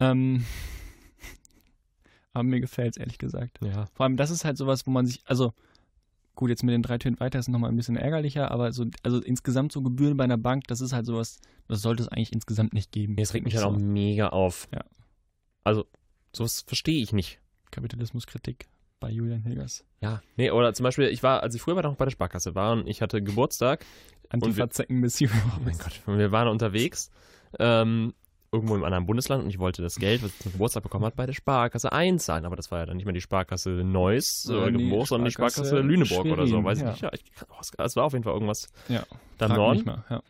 Ähm, 0.00 0.44
aber 2.32 2.44
mir 2.44 2.60
gefällt 2.60 2.96
es 2.96 2.96
ehrlich 2.96 3.18
gesagt. 3.18 3.58
Ja. 3.62 3.86
Vor 3.94 4.04
allem, 4.04 4.16
das 4.16 4.30
ist 4.30 4.44
halt 4.44 4.56
sowas, 4.56 4.86
wo 4.86 4.90
man 4.90 5.06
sich, 5.06 5.20
also 5.24 5.52
gut, 6.34 6.50
jetzt 6.50 6.62
mit 6.62 6.72
den 6.72 6.82
drei 6.82 6.98
Tönen 6.98 7.20
weiter 7.20 7.38
ist 7.38 7.48
nochmal 7.48 7.70
ein 7.70 7.76
bisschen 7.76 7.96
ärgerlicher, 7.96 8.50
aber 8.50 8.72
so, 8.72 8.86
also 9.02 9.20
insgesamt 9.20 9.72
so 9.72 9.82
Gebühren 9.82 10.16
bei 10.16 10.24
einer 10.24 10.38
Bank, 10.38 10.64
das 10.68 10.80
ist 10.80 10.92
halt 10.92 11.06
sowas, 11.06 11.38
das 11.68 11.82
sollte 11.82 12.02
es 12.02 12.08
eigentlich 12.08 12.32
insgesamt 12.32 12.72
nicht 12.72 12.92
geben. 12.92 13.14
Mir 13.14 13.32
regt 13.32 13.44
mich 13.44 13.54
halt 13.54 13.64
so. 13.64 13.70
auch 13.70 13.78
mega 13.78 14.28
auf. 14.28 14.68
Ja. 14.72 14.84
Also, 15.64 15.86
sowas 16.32 16.62
verstehe 16.66 17.02
ich 17.02 17.12
nicht. 17.12 17.38
Kapitalismuskritik 17.70 18.66
bei 19.00 19.10
Julian 19.10 19.42
Hilgers. 19.42 19.84
Ja. 20.00 20.22
Nee, 20.36 20.50
oder 20.50 20.72
zum 20.74 20.84
Beispiel, 20.84 21.08
ich 21.08 21.22
war, 21.22 21.42
als 21.42 21.54
ich 21.54 21.62
früher 21.62 21.80
noch 21.82 21.96
bei 21.96 22.04
der 22.04 22.12
Sparkasse 22.12 22.54
war 22.54 22.72
und 22.72 22.88
ich 22.88 23.02
hatte 23.02 23.22
Geburtstag, 23.22 23.84
Antifa-Zecken-Mission. 24.30 25.30
oh 25.56 25.60
mein 25.64 25.76
Gott, 25.76 26.00
und 26.06 26.18
wir 26.18 26.32
waren 26.32 26.48
unterwegs, 26.48 27.10
ähm, 27.58 28.14
irgendwo 28.52 28.76
im 28.76 28.84
anderen 28.84 29.06
Bundesland 29.06 29.42
und 29.44 29.48
ich 29.50 29.58
wollte 29.58 29.80
das 29.80 29.96
Geld, 29.96 30.22
was 30.22 30.30
ich 30.30 30.38
zum 30.40 30.52
Geburtstag 30.52 30.82
bekommen 30.82 31.06
habe, 31.06 31.16
bei 31.16 31.24
der 31.24 31.32
Sparkasse 31.32 31.90
einzahlen. 31.90 32.44
Aber 32.44 32.54
das 32.54 32.70
war 32.70 32.80
ja 32.80 32.86
dann 32.86 32.98
nicht 32.98 33.06
mehr 33.06 33.14
die 33.14 33.22
Sparkasse 33.22 33.70
Neuss 33.70 34.46
oder 34.48 34.64
Sondern 34.64 34.78
die 34.78 34.84
Geburg, 34.84 35.06
sondern 35.08 35.24
die 35.24 35.32
Sparkasse 35.32 35.80
Lüneburg 35.80 36.26
oder 36.26 36.46
so. 36.46 36.48
Schwerin, 36.60 36.64
Weiß 36.64 36.78
ich 36.78 36.84
ja. 36.84 36.90
nicht. 36.90 37.02
Ja, 37.02 37.10
ich, 37.14 37.22
oh, 37.48 37.54
es- 37.60 37.72
es 37.76 37.96
war 37.96 38.04
auf 38.04 38.12
jeden 38.12 38.24
Fall 38.24 38.34
irgendwas 38.34 38.68
Ja, 38.88 39.04
da 39.38 39.46
im 39.46 39.52
Norden. 39.54 39.84
mal, 39.86 40.04
ja. 40.10 40.22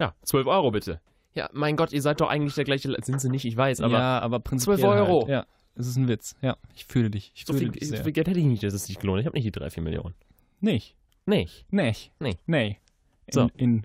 Ja, 0.00 0.14
12 0.24 0.46
Euro 0.48 0.72
bitte. 0.72 1.00
Ja, 1.34 1.48
mein 1.52 1.76
Gott, 1.76 1.92
ihr 1.92 2.02
seid 2.02 2.20
doch 2.20 2.28
eigentlich 2.28 2.54
der 2.56 2.64
gleiche, 2.64 2.92
sind 3.02 3.20
sie 3.20 3.30
nicht, 3.30 3.44
ich 3.44 3.56
weiß, 3.56 3.80
aber 3.82 3.94
ja, 3.98 4.18
aber 4.18 4.40
prinzipiell 4.40 4.78
12 4.78 4.92
Euro. 4.92 5.20
Halt. 5.20 5.28
Ja, 5.30 5.46
es 5.76 5.86
ist 5.86 5.96
ein 5.96 6.08
Witz. 6.08 6.34
Ja, 6.42 6.56
ich 6.74 6.84
fühle 6.86 7.08
dich. 7.08 7.30
Ich 7.36 7.44
so 7.46 7.52
fühle 7.52 7.66
viel, 7.70 7.78
dich 7.80 7.88
so 7.88 7.94
sehr. 7.94 8.04
viel 8.04 8.12
Geld 8.12 8.26
hätte 8.28 8.40
ich 8.40 8.44
nicht, 8.46 8.62
das 8.64 8.74
ist 8.74 8.88
nicht 8.88 9.00
gelohnt. 9.00 9.20
Ich 9.20 9.26
habe 9.26 9.36
nicht 9.36 9.46
die 9.46 9.52
3, 9.52 9.70
4 9.70 9.82
Millionen. 9.82 10.14
Nicht. 10.60 10.96
Nicht. 11.24 11.66
Nicht. 11.72 12.10
Nee. 12.18 12.36
Nee. 12.46 12.78
In, 13.26 13.32
So. 13.32 13.50
in 13.56 13.82
Sch- 13.82 13.84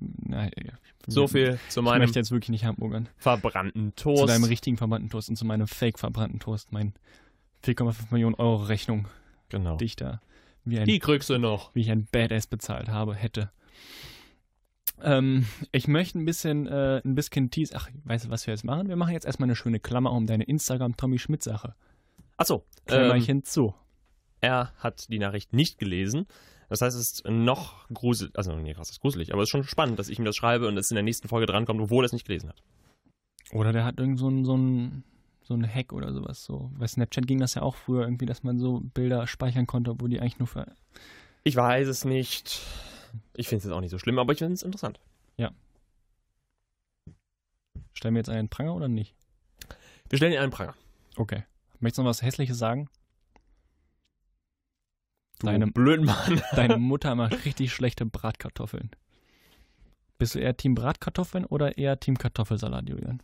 na. 0.00 0.48
So 1.06 1.26
viel 1.28 1.58
zu 1.68 1.80
Ich 1.80 1.84
meinem 1.84 2.02
möchte 2.02 2.18
jetzt 2.18 2.30
wirklich 2.30 2.48
nicht 2.50 2.64
hamburgern. 2.64 3.08
verbrannten 3.16 3.92
Zu 3.96 4.14
Toast. 4.14 4.28
deinem 4.28 4.44
richtigen 4.44 4.76
verbrannten 4.76 5.08
Toast 5.10 5.28
und 5.28 5.36
zu 5.36 5.44
meinem 5.44 5.66
fake 5.68 5.98
verbrannten 5.98 6.40
Toast. 6.40 6.72
Mein 6.72 6.94
4,5 7.64 7.94
Millionen 8.10 8.34
Euro 8.36 8.56
Rechnung, 8.64 9.08
genau. 9.48 9.76
die 9.76 9.84
ich 9.86 9.96
da 9.96 10.20
wie 10.64 10.78
ein, 10.78 10.86
Die 10.86 10.98
Krüchse 10.98 11.38
noch. 11.38 11.74
wie 11.74 11.80
ich 11.82 11.90
ein 11.90 12.06
Badass 12.10 12.46
bezahlt 12.46 12.88
habe, 12.88 13.14
hätte. 13.14 13.50
Ähm, 15.02 15.46
ich 15.72 15.88
möchte 15.88 16.18
ein 16.18 16.24
bisschen, 16.24 16.66
äh, 16.66 17.00
ein 17.04 17.14
bisschen 17.14 17.50
tease. 17.50 17.74
Ach, 17.76 17.88
weißt 18.04 18.26
du, 18.26 18.30
was 18.30 18.46
wir 18.46 18.54
jetzt 18.54 18.64
machen? 18.64 18.88
Wir 18.88 18.96
machen 18.96 19.12
jetzt 19.12 19.26
erstmal 19.26 19.46
eine 19.46 19.56
schöne 19.56 19.78
Klammer 19.78 20.10
um 20.12 20.26
deine 20.26 20.44
Instagram-Tommy-Schmidt-Sache. 20.44 21.74
Achso, 22.38 22.64
ähm, 22.78 22.84
Klammerchen 22.86 23.44
zu. 23.44 23.74
Er 24.40 24.72
hat 24.78 25.08
die 25.10 25.18
Nachricht 25.18 25.52
nicht 25.52 25.78
gelesen. 25.78 26.26
Das 26.68 26.80
heißt, 26.80 26.96
es 26.96 27.12
ist 27.12 27.28
noch 27.28 27.88
gruselig, 27.90 28.36
also 28.36 28.56
nee, 28.56 28.74
krass, 28.74 28.88
das 28.88 28.96
ist 28.96 29.00
gruselig, 29.00 29.32
aber 29.32 29.42
es 29.42 29.46
ist 29.46 29.50
schon 29.52 29.64
spannend, 29.64 29.98
dass 29.98 30.08
ich 30.08 30.18
ihm 30.18 30.24
das 30.24 30.34
schreibe 30.34 30.66
und 30.66 30.76
es 30.76 30.90
in 30.90 30.96
der 30.96 31.04
nächsten 31.04 31.28
Folge 31.28 31.46
drankommt, 31.46 31.80
obwohl 31.80 32.04
er 32.04 32.06
es 32.06 32.12
nicht 32.12 32.26
gelesen 32.26 32.48
hat. 32.48 32.62
Oder 33.52 33.72
der 33.72 33.84
hat 33.84 34.00
irgend 34.00 34.18
so 34.18 34.28
ein, 34.28 34.44
so 34.44 34.56
ein, 34.56 35.04
so 35.42 35.54
ein 35.54 35.66
Hack 35.66 35.92
oder 35.92 36.12
sowas. 36.12 36.44
So. 36.44 36.72
Bei 36.76 36.88
Snapchat 36.88 37.28
ging 37.28 37.38
das 37.38 37.54
ja 37.54 37.62
auch 37.62 37.76
früher 37.76 38.02
irgendwie, 38.02 38.26
dass 38.26 38.42
man 38.42 38.58
so 38.58 38.80
Bilder 38.80 39.28
speichern 39.28 39.68
konnte, 39.68 39.94
wo 40.00 40.08
die 40.08 40.20
eigentlich 40.20 40.40
nur 40.40 40.48
für. 40.48 40.66
Ich 41.44 41.54
weiß 41.54 41.86
es 41.86 42.04
nicht. 42.04 42.60
Ich 43.34 43.46
finde 43.46 43.58
es 43.58 43.64
jetzt 43.64 43.72
auch 43.72 43.80
nicht 43.80 43.92
so 43.92 43.98
schlimm, 43.98 44.18
aber 44.18 44.32
ich 44.32 44.38
finde 44.38 44.54
es 44.54 44.62
interessant. 44.64 44.98
Stellen 47.96 48.14
wir 48.14 48.20
jetzt 48.20 48.28
einen 48.28 48.50
Pranger 48.50 48.74
oder 48.74 48.88
nicht? 48.88 49.14
Wir 50.10 50.18
stellen 50.18 50.32
ihn 50.32 50.38
einen 50.38 50.52
Pranger. 50.52 50.74
Okay. 51.16 51.44
Möchtest 51.80 51.98
du 51.98 52.02
noch 52.02 52.10
was 52.10 52.20
Hässliches 52.20 52.58
sagen? 52.58 52.90
Du 55.40 55.46
Deine- 55.46 55.66
blöden 55.66 56.06
Mann. 56.06 56.40
Deine 56.56 56.78
Mutter 56.78 57.14
macht 57.14 57.44
richtig 57.44 57.72
schlechte 57.72 58.06
Bratkartoffeln. 58.06 58.90
Bist 60.18 60.34
du 60.34 60.38
eher 60.38 60.56
Team 60.56 60.74
Bratkartoffeln 60.74 61.44
oder 61.44 61.76
eher 61.76 62.00
Team 62.00 62.16
Kartoffelsalat, 62.16 62.88
Julian? 62.88 63.22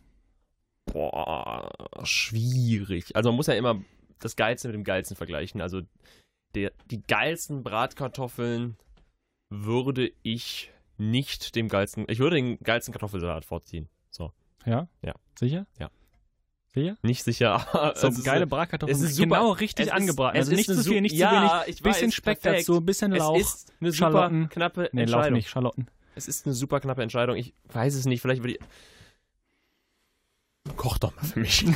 Boah, 0.85 1.71
schwierig. 2.03 3.15
Also 3.15 3.29
man 3.29 3.37
muss 3.37 3.47
ja 3.47 3.55
immer 3.55 3.81
das 4.19 4.35
Geilste 4.35 4.67
mit 4.67 4.75
dem 4.75 4.83
Geilsten 4.83 5.17
vergleichen. 5.17 5.59
Also 5.61 5.81
der, 6.53 6.71
die 6.91 7.01
geilsten 7.01 7.63
Bratkartoffeln 7.63 8.77
würde 9.49 10.11
ich 10.21 10.71
nicht 10.97 11.55
dem 11.55 11.67
geilsten, 11.67 12.05
ich 12.09 12.19
würde 12.19 12.35
den 12.35 12.59
geilsten 12.59 12.91
Kartoffelsalat 12.93 13.43
vorziehen. 13.45 13.89
So, 14.11 14.31
Ja? 14.65 14.87
Ja. 15.01 15.15
Sicher? 15.39 15.65
Ja. 15.79 15.89
Sicher? 16.73 16.97
nicht 17.03 17.23
sicher. 17.23 17.93
So 17.95 18.07
es 18.07 18.17
ist 18.17 18.23
geile 18.25 18.47
Bratkartoffeln. 18.47 18.97
es 18.97 19.03
ist 19.03 19.15
super. 19.15 19.27
Genau 19.37 19.51
richtig 19.51 19.85
Es 19.87 19.91
ist- 19.91 19.97
angebraten. 19.97 20.35
es 20.37 20.47
Also 20.47 20.51
ist 20.59 20.67
nicht 20.69 20.79
zu 20.83 20.89
viel, 20.89 21.01
nicht 21.01 21.15
ja, 21.15 21.29
zu 21.29 21.35
wenig. 21.35 21.77
ich 21.77 21.83
Bisschen 21.83 22.07
weiß, 22.07 22.13
Speck 22.15 22.41
perfekt. 22.41 22.67
dazu, 22.69 22.81
bisschen 22.81 23.11
Lauch. 23.11 23.37
Es 23.39 23.53
ist 23.53 23.73
eine 23.79 23.91
super 23.91 24.11
Schalotten. 24.11 24.49
knappe 24.49 24.89
nee, 24.91 25.01
Lauch 25.01 25.13
Entscheidung. 25.17 25.33
nicht, 25.37 25.49
Schalotten. 25.49 25.87
Es 26.15 26.27
ist 26.27 26.45
eine 26.45 26.53
super 26.55 26.79
knappe 26.79 27.01
Entscheidung. 27.03 27.35
Ich 27.35 27.53
weiß 27.71 27.93
es 27.95 28.05
nicht. 28.05 28.21
Vielleicht 28.21 28.41
würde 28.43 28.53
ich. 28.53 28.59
Koch 30.77 30.97
doch 30.97 31.15
mal 31.15 31.23
für 31.25 31.39
mich. 31.41 31.65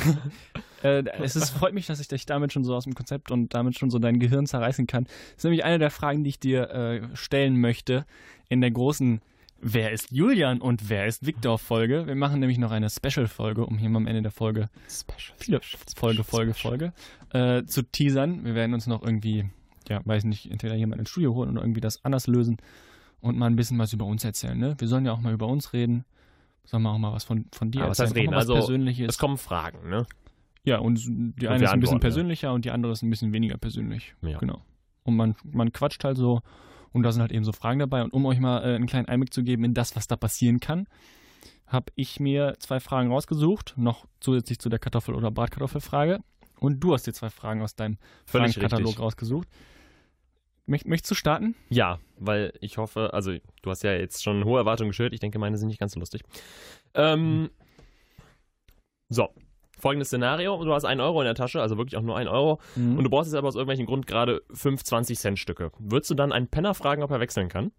Äh, 0.84 1.02
es 1.20 1.34
ist, 1.34 1.50
freut 1.50 1.74
mich, 1.74 1.88
dass 1.88 1.98
ich 1.98 2.06
dich 2.06 2.24
damit 2.24 2.52
schon 2.52 2.62
so 2.62 2.72
aus 2.72 2.84
dem 2.84 2.94
Konzept 2.94 3.32
und 3.32 3.52
damit 3.52 3.76
schon 3.76 3.90
so 3.90 3.98
dein 3.98 4.20
Gehirn 4.20 4.46
zerreißen 4.46 4.86
kann. 4.86 5.06
Das 5.06 5.38
ist 5.38 5.42
nämlich 5.42 5.64
eine 5.64 5.80
der 5.80 5.90
Fragen, 5.90 6.22
die 6.22 6.30
ich 6.30 6.38
dir 6.38 6.70
äh, 6.70 7.16
stellen 7.16 7.60
möchte 7.60 8.06
in 8.48 8.60
der 8.60 8.70
großen 8.70 9.20
Wer 9.60 9.90
ist 9.90 10.12
Julian 10.12 10.60
und 10.60 10.88
wer 10.88 11.06
ist 11.06 11.26
Viktor 11.26 11.58
Folge. 11.58 12.06
Wir 12.06 12.14
machen 12.14 12.38
nämlich 12.38 12.58
noch 12.58 12.70
eine 12.70 12.88
Special-Folge, 12.88 13.66
um 13.66 13.76
hier 13.76 13.88
mal 13.88 13.98
am 13.98 14.06
Ende 14.06 14.22
der 14.22 14.30
Folge 14.30 14.68
Special. 14.88 15.36
viele 15.36 15.60
Folge, 15.96 16.22
Folge, 16.22 16.54
Folge 16.54 16.92
äh, 17.32 17.64
zu 17.64 17.82
teasern. 17.82 18.44
Wir 18.44 18.54
werden 18.54 18.72
uns 18.72 18.86
noch 18.86 19.02
irgendwie, 19.02 19.50
ja, 19.88 20.00
weiß 20.04 20.24
nicht, 20.24 20.50
entweder 20.50 20.76
jemand 20.76 21.00
ins 21.00 21.10
Studio 21.10 21.34
holen 21.34 21.50
oder 21.50 21.62
irgendwie 21.62 21.80
das 21.80 22.04
anders 22.04 22.28
lösen 22.28 22.58
und 23.20 23.36
mal 23.36 23.46
ein 23.46 23.56
bisschen 23.56 23.78
was 23.78 23.92
über 23.92 24.04
uns 24.04 24.24
erzählen. 24.24 24.56
Ne? 24.56 24.76
Wir 24.78 24.86
sollen 24.86 25.04
ja 25.04 25.12
auch 25.12 25.20
mal 25.20 25.32
über 25.32 25.48
uns 25.48 25.72
reden. 25.72 26.04
Sollen 26.64 26.84
wir 26.84 26.90
auch 26.90 26.98
mal 26.98 27.12
was 27.12 27.24
von, 27.24 27.46
von 27.52 27.70
dir 27.72 27.80
Aber 27.80 27.90
was 27.90 27.98
erzählen? 27.98 28.16
heißt 28.16 28.22
reden? 28.22 28.32
Was 28.34 28.40
Also, 28.42 28.54
Persönliches. 28.54 29.08
Es 29.08 29.18
kommen 29.18 29.38
Fragen, 29.38 29.88
ne? 29.88 30.06
Ja, 30.64 30.78
und 30.78 31.04
die 31.04 31.48
eine 31.48 31.60
wir 31.60 31.66
ist 31.66 31.72
ein 31.72 31.80
bisschen 31.80 31.94
antworten, 31.94 32.00
persönlicher 32.00 32.52
und 32.52 32.64
die 32.64 32.70
andere 32.70 32.92
ist 32.92 33.02
ein 33.02 33.10
bisschen 33.10 33.32
weniger 33.32 33.56
persönlich. 33.56 34.14
Ja. 34.22 34.38
Genau. 34.38 34.62
Und 35.02 35.16
man, 35.16 35.34
man 35.50 35.72
quatscht 35.72 36.04
halt 36.04 36.16
so 36.18 36.42
und 36.92 37.02
da 37.02 37.12
sind 37.12 37.22
halt 37.22 37.32
eben 37.32 37.44
so 37.44 37.52
Fragen 37.52 37.78
dabei. 37.78 38.02
Und 38.02 38.12
um 38.12 38.26
euch 38.26 38.40
mal 38.40 38.62
äh, 38.62 38.74
einen 38.74 38.86
kleinen 38.86 39.08
Einblick 39.08 39.32
zu 39.32 39.42
geben 39.42 39.64
in 39.64 39.74
das, 39.74 39.96
was 39.96 40.06
da 40.06 40.16
passieren 40.16 40.60
kann, 40.60 40.86
habe 41.66 41.92
ich 41.96 42.18
mir 42.18 42.54
zwei 42.58 42.80
Fragen 42.80 43.10
rausgesucht, 43.10 43.74
noch 43.76 44.06
zusätzlich 44.20 44.58
zu 44.58 44.68
der 44.68 44.78
Kartoffel- 44.78 45.14
oder 45.14 45.30
Bratkartoffelfrage. 45.30 46.20
Und 46.60 46.80
du 46.80 46.94
hast 46.94 47.06
dir 47.06 47.12
zwei 47.12 47.30
Fragen 47.30 47.62
aus 47.62 47.76
deinem 47.76 47.98
Völlig 48.24 48.54
Fragenkatalog 48.54 48.88
richtig. 48.88 49.02
rausgesucht. 49.02 49.48
Möcht, 50.66 50.86
möchtest 50.86 51.10
du 51.12 51.14
starten? 51.14 51.54
Ja, 51.70 51.98
weil 52.18 52.52
ich 52.60 52.78
hoffe, 52.78 53.14
also 53.14 53.32
du 53.62 53.70
hast 53.70 53.82
ja 53.84 53.92
jetzt 53.92 54.22
schon 54.22 54.44
hohe 54.44 54.58
Erwartungen 54.58 54.90
geschürt. 54.90 55.14
Ich 55.14 55.20
denke, 55.20 55.38
meine 55.38 55.56
sind 55.56 55.68
nicht 55.68 55.80
ganz 55.80 55.92
so 55.92 56.00
lustig. 56.00 56.22
Ähm, 56.94 57.50
so, 59.08 59.30
folgendes 59.78 60.08
Szenario. 60.08 60.62
Du 60.64 60.72
hast 60.72 60.84
einen 60.84 61.00
Euro 61.00 61.20
in 61.20 61.24
der 61.26 61.34
Tasche, 61.34 61.60
also 61.62 61.76
wirklich 61.78 61.96
auch 61.96 62.02
nur 62.02 62.16
einen 62.16 62.28
Euro. 62.28 62.60
Und 62.76 63.02
du 63.04 63.10
brauchst 63.10 63.30
jetzt 63.30 63.38
aber 63.38 63.48
aus 63.48 63.54
irgendwelchen 63.54 63.86
Grund 63.86 64.06
gerade 64.06 64.42
5 64.52 64.82
20-Cent-Stücke. 64.82 65.70
Würdest 65.78 66.10
du 66.10 66.14
dann 66.14 66.32
einen 66.32 66.48
Penner 66.48 66.74
fragen, 66.74 67.02
ob 67.02 67.10
er 67.10 67.20
wechseln 67.20 67.48
kann? 67.48 67.72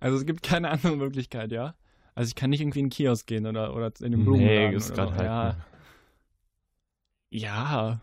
Also 0.00 0.16
es 0.16 0.26
gibt 0.26 0.42
keine 0.42 0.70
andere 0.70 0.96
Möglichkeit, 0.96 1.52
ja? 1.52 1.74
Also 2.14 2.28
ich 2.28 2.34
kann 2.34 2.50
nicht 2.50 2.60
irgendwie 2.60 2.80
in 2.80 2.86
den 2.86 2.90
Kiosk 2.90 3.26
gehen 3.26 3.46
oder, 3.46 3.74
oder 3.74 3.92
in 4.00 4.10
den 4.12 4.20
Nee, 4.20 4.24
Blumenladen 4.24 4.74
ist 4.74 4.90
oder 4.92 5.06
gerade 5.06 5.12
so. 5.12 5.18
halt. 5.18 5.56
Ja, 7.30 7.40
ja. 7.90 8.00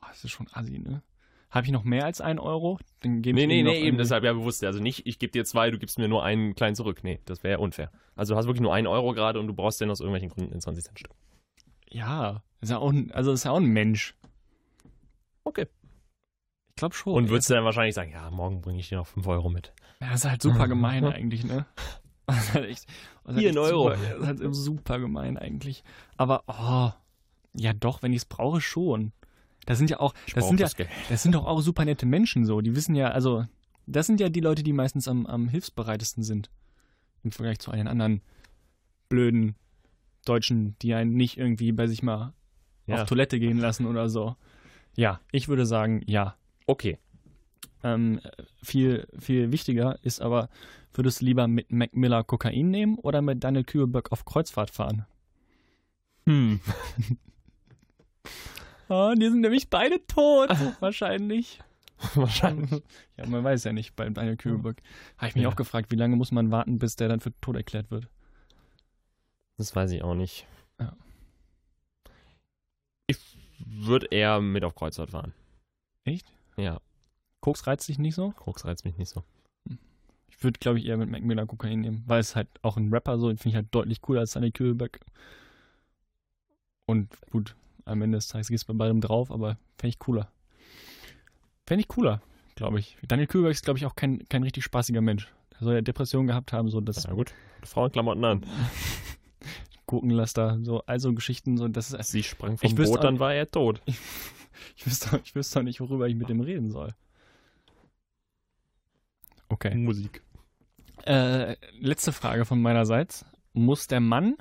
Boah, 0.00 0.08
das 0.08 0.24
ist 0.24 0.30
schon 0.30 0.46
assi, 0.52 0.78
ne? 0.78 1.02
Habe 1.50 1.66
ich 1.66 1.72
noch 1.72 1.84
mehr 1.84 2.04
als 2.04 2.20
einen 2.20 2.38
Euro? 2.38 2.78
Dann 3.00 3.22
gebe 3.22 3.36
Nee, 3.36 3.42
ich 3.42 3.48
nee, 3.48 3.62
nee, 3.62 3.80
eben, 3.80 3.96
deshalb 3.96 4.22
ja 4.24 4.34
bewusst. 4.34 4.62
Also 4.64 4.80
nicht, 4.80 5.06
ich 5.06 5.18
gebe 5.18 5.32
dir 5.32 5.44
zwei, 5.44 5.70
du 5.70 5.78
gibst 5.78 5.98
mir 5.98 6.08
nur 6.08 6.22
einen 6.22 6.54
kleinen 6.54 6.74
zurück. 6.74 7.02
Nee, 7.04 7.20
das 7.24 7.42
wäre 7.42 7.52
ja 7.52 7.58
unfair. 7.58 7.90
Also 8.16 8.34
du 8.34 8.38
hast 8.38 8.46
wirklich 8.46 8.60
nur 8.60 8.74
einen 8.74 8.86
Euro 8.86 9.12
gerade 9.14 9.40
und 9.40 9.46
du 9.46 9.54
brauchst 9.54 9.80
den 9.80 9.90
aus 9.90 10.00
irgendwelchen 10.00 10.28
Gründen 10.28 10.52
in 10.52 10.60
20 10.60 10.84
Cent 10.84 10.98
Stück. 10.98 11.12
Ja, 11.90 12.42
ist 12.60 12.70
ja 12.70 12.78
auch 12.78 12.92
ein, 12.92 13.10
also 13.12 13.32
ist 13.32 13.44
ja 13.44 13.52
auch 13.52 13.56
ein 13.56 13.66
Mensch. 13.66 14.14
Okay. 15.44 15.66
Ich 16.68 16.76
glaube 16.76 16.94
schon. 16.94 17.14
Und 17.14 17.30
würdest 17.30 17.48
du 17.48 17.54
dann 17.54 17.64
wahrscheinlich 17.64 17.94
sagen, 17.94 18.12
ja, 18.12 18.30
morgen 18.30 18.60
bringe 18.60 18.80
ich 18.80 18.90
dir 18.90 18.98
noch 18.98 19.06
5 19.06 19.26
Euro 19.26 19.48
mit. 19.48 19.72
Ja, 20.00 20.10
das 20.10 20.24
ist 20.24 20.30
halt 20.30 20.42
super 20.42 20.68
gemein 20.68 21.04
eigentlich, 21.04 21.44
ne? 21.44 21.66
Das 22.26 22.40
ist 22.44 22.54
halt 22.54 22.66
echt, 22.66 22.86
das 23.24 23.36
ist 23.36 23.40
Hier 23.40 23.48
halt 23.48 23.56
Euro. 23.56 23.84
Super, 23.84 23.96
das 23.96 24.18
ist 24.18 24.26
halt 24.26 24.54
super 24.54 24.98
gemein 24.98 25.38
eigentlich. 25.38 25.82
Aber, 26.18 26.42
oh, 26.46 26.90
ja 27.54 27.72
doch, 27.72 28.02
wenn 28.02 28.12
ich 28.12 28.18
es 28.18 28.24
brauche, 28.26 28.60
schon. 28.60 29.12
Das 29.68 29.76
sind 29.76 29.90
ja 29.90 30.00
auch, 30.00 30.14
Ich 30.26 30.32
das 30.32 30.48
sind 30.48 30.60
ja, 30.60 30.64
das 30.64 30.76
Geld. 30.76 30.88
das 31.10 31.22
sind 31.22 31.34
doch 31.34 31.44
auch 31.44 31.60
super 31.60 31.84
nette 31.84 32.06
Menschen 32.06 32.46
so. 32.46 32.62
Die 32.62 32.74
wissen 32.74 32.94
ja, 32.94 33.08
also, 33.10 33.44
das 33.86 34.06
sind 34.06 34.18
ja 34.18 34.30
die 34.30 34.40
Leute, 34.40 34.62
die 34.62 34.72
meistens 34.72 35.08
am, 35.08 35.26
am 35.26 35.46
hilfsbereitesten 35.48 36.22
sind. 36.22 36.50
Im 37.22 37.32
Vergleich 37.32 37.58
zu 37.58 37.70
allen 37.70 37.86
anderen 37.86 38.22
blöden 39.10 39.56
Deutschen, 40.24 40.74
die 40.80 40.94
einen 40.94 41.12
nicht 41.14 41.36
irgendwie 41.36 41.72
bei 41.72 41.86
sich 41.86 42.02
mal 42.02 42.32
Ja. 42.86 43.02
auf 43.02 43.08
Toilette 43.08 43.38
gehen 43.38 43.58
lassen 43.58 43.84
oder 43.84 44.08
so. 44.08 44.36
Ja, 44.96 45.20
ich 45.32 45.48
würde 45.48 45.66
sagen, 45.66 46.02
ja. 46.06 46.34
Okay. 46.66 46.98
Ähm, 47.82 48.20
viel, 48.62 49.06
viel 49.18 49.52
wichtiger 49.52 49.98
ist 50.02 50.20
aber, 50.22 50.48
würdest 50.94 51.20
du 51.20 51.26
lieber 51.26 51.46
mit 51.46 51.70
Mac 51.70 51.94
Miller 51.94 52.24
Kokain 52.24 52.70
nehmen 52.70 52.96
oder 52.98 53.20
mit 53.20 53.44
Daniel 53.44 53.64
Kühlberg 53.64 54.12
auf 54.12 54.24
Kreuzfahrt 54.24 54.70
fahren? 54.70 55.04
Hm. 56.26 56.60
Oh, 58.88 59.12
die 59.18 59.28
sind 59.28 59.40
nämlich 59.40 59.68
beide 59.70 60.04
tot, 60.06 60.50
wahrscheinlich. 60.80 61.60
Wahrscheinlich. 62.14 62.80
Ja, 63.16 63.26
man 63.26 63.42
weiß 63.42 63.64
ja 63.64 63.72
nicht 63.72 63.96
bei 63.96 64.08
Daniel 64.08 64.36
Kühlberg. 64.36 64.80
Habe 65.16 65.30
ich 65.30 65.34
mich 65.34 65.42
Ja. 65.42 65.48
auch 65.48 65.56
gefragt, 65.56 65.90
wie 65.90 65.96
lange 65.96 66.14
muss 66.14 66.30
man 66.30 66.52
warten, 66.52 66.78
bis 66.78 66.94
der 66.94 67.08
dann 67.08 67.18
für 67.18 67.32
tot 67.40 67.56
erklärt 67.56 67.90
wird? 67.90 68.06
Das 69.56 69.74
weiß 69.74 69.90
ich 69.90 70.04
auch 70.04 70.14
nicht. 70.14 70.46
Ja. 70.78 70.96
Ich 73.08 73.18
würde 73.58 74.06
eher 74.12 74.40
mit 74.40 74.62
auf 74.62 74.76
Kreuzfahrt 74.76 75.10
fahren. 75.10 75.34
Echt? 76.04 76.32
Ja, 76.56 76.80
Koks 77.40 77.66
reizt 77.66 77.88
dich 77.88 77.98
nicht 77.98 78.14
so? 78.14 78.30
Koks 78.30 78.64
reizt 78.64 78.84
mich 78.84 78.96
nicht 78.96 79.08
so. 79.10 79.24
Ich 80.28 80.44
würde, 80.44 80.60
glaube 80.60 80.78
ich, 80.78 80.86
eher 80.86 80.98
mit 80.98 81.10
Mac 81.10 81.22
Miller 81.24 81.46
Kokain 81.46 81.80
nehmen, 81.80 82.04
weil 82.06 82.20
es 82.20 82.36
halt 82.36 82.46
auch 82.62 82.76
ein 82.76 82.92
Rapper 82.92 83.18
so, 83.18 83.26
den 83.26 83.38
finde 83.38 83.48
ich 83.50 83.54
halt 83.56 83.74
deutlich 83.74 84.00
cooler 84.02 84.20
als 84.20 84.32
Daniel 84.34 84.52
Kühlberg. 84.52 85.00
Und 86.86 87.08
gut, 87.32 87.56
am 87.88 88.02
Ende 88.02 88.18
des 88.18 88.28
Tages 88.28 88.48
geht 88.48 88.58
es 88.58 88.64
bei 88.64 88.74
beidem 88.74 89.00
drauf, 89.00 89.30
aber 89.30 89.58
fände 89.76 89.88
ich 89.90 89.98
cooler. 89.98 90.30
Fände 91.66 91.80
ich 91.82 91.88
cooler, 91.88 92.22
glaube 92.54 92.78
ich. 92.80 92.96
Daniel 93.06 93.26
Kühlberg 93.26 93.52
ist, 93.52 93.64
glaube 93.64 93.78
ich, 93.78 93.86
auch 93.86 93.96
kein, 93.96 94.26
kein 94.28 94.42
richtig 94.42 94.64
spaßiger 94.64 95.00
Mensch. 95.00 95.28
Der 95.52 95.64
soll 95.64 95.74
ja 95.74 95.80
Depressionen 95.80 96.26
gehabt 96.28 96.52
haben, 96.52 96.68
so 96.70 96.80
das 96.80 97.04
Na 97.06 97.14
gut, 97.14 97.32
Frauenklamotten 97.64 98.24
an. 98.24 98.46
Gurkenlaster, 99.86 100.58
so, 100.62 100.82
also 100.86 101.14
Geschichten, 101.14 101.56
so, 101.56 101.66
das 101.66 101.88
ist, 101.88 101.94
also, 101.94 102.10
Sie 102.12 102.22
sprang 102.22 102.58
vom 102.58 102.66
Ich 102.68 102.74
Boot, 102.74 102.98
auch- 102.98 103.00
dann 103.00 103.18
war 103.18 103.32
er 103.34 103.50
tot. 103.50 103.80
ich 104.76 104.86
wüsste, 104.86 105.20
ich 105.24 105.34
wüsste 105.34 105.58
doch 105.60 105.64
nicht, 105.64 105.80
worüber 105.80 106.06
ich 106.08 106.14
mit 106.14 106.28
dem 106.28 106.40
reden 106.40 106.70
soll. 106.70 106.94
Okay. 109.48 109.74
Musik. 109.74 110.22
Äh, 111.06 111.56
letzte 111.80 112.12
Frage 112.12 112.44
von 112.44 112.60
meinerseits. 112.60 113.24
Muss 113.54 113.86
der 113.86 114.00
Mann 114.00 114.36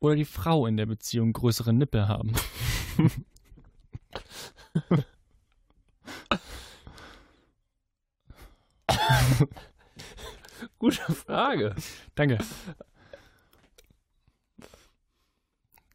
oder 0.00 0.16
die 0.16 0.26
Frau 0.26 0.66
in 0.66 0.76
der 0.76 0.84
Beziehung 0.86 1.32
größere 1.32 1.72
Nippel 1.72 2.08
haben? 2.08 2.32
Gute 10.78 11.00
Frage. 11.12 11.74
Danke. 12.14 12.38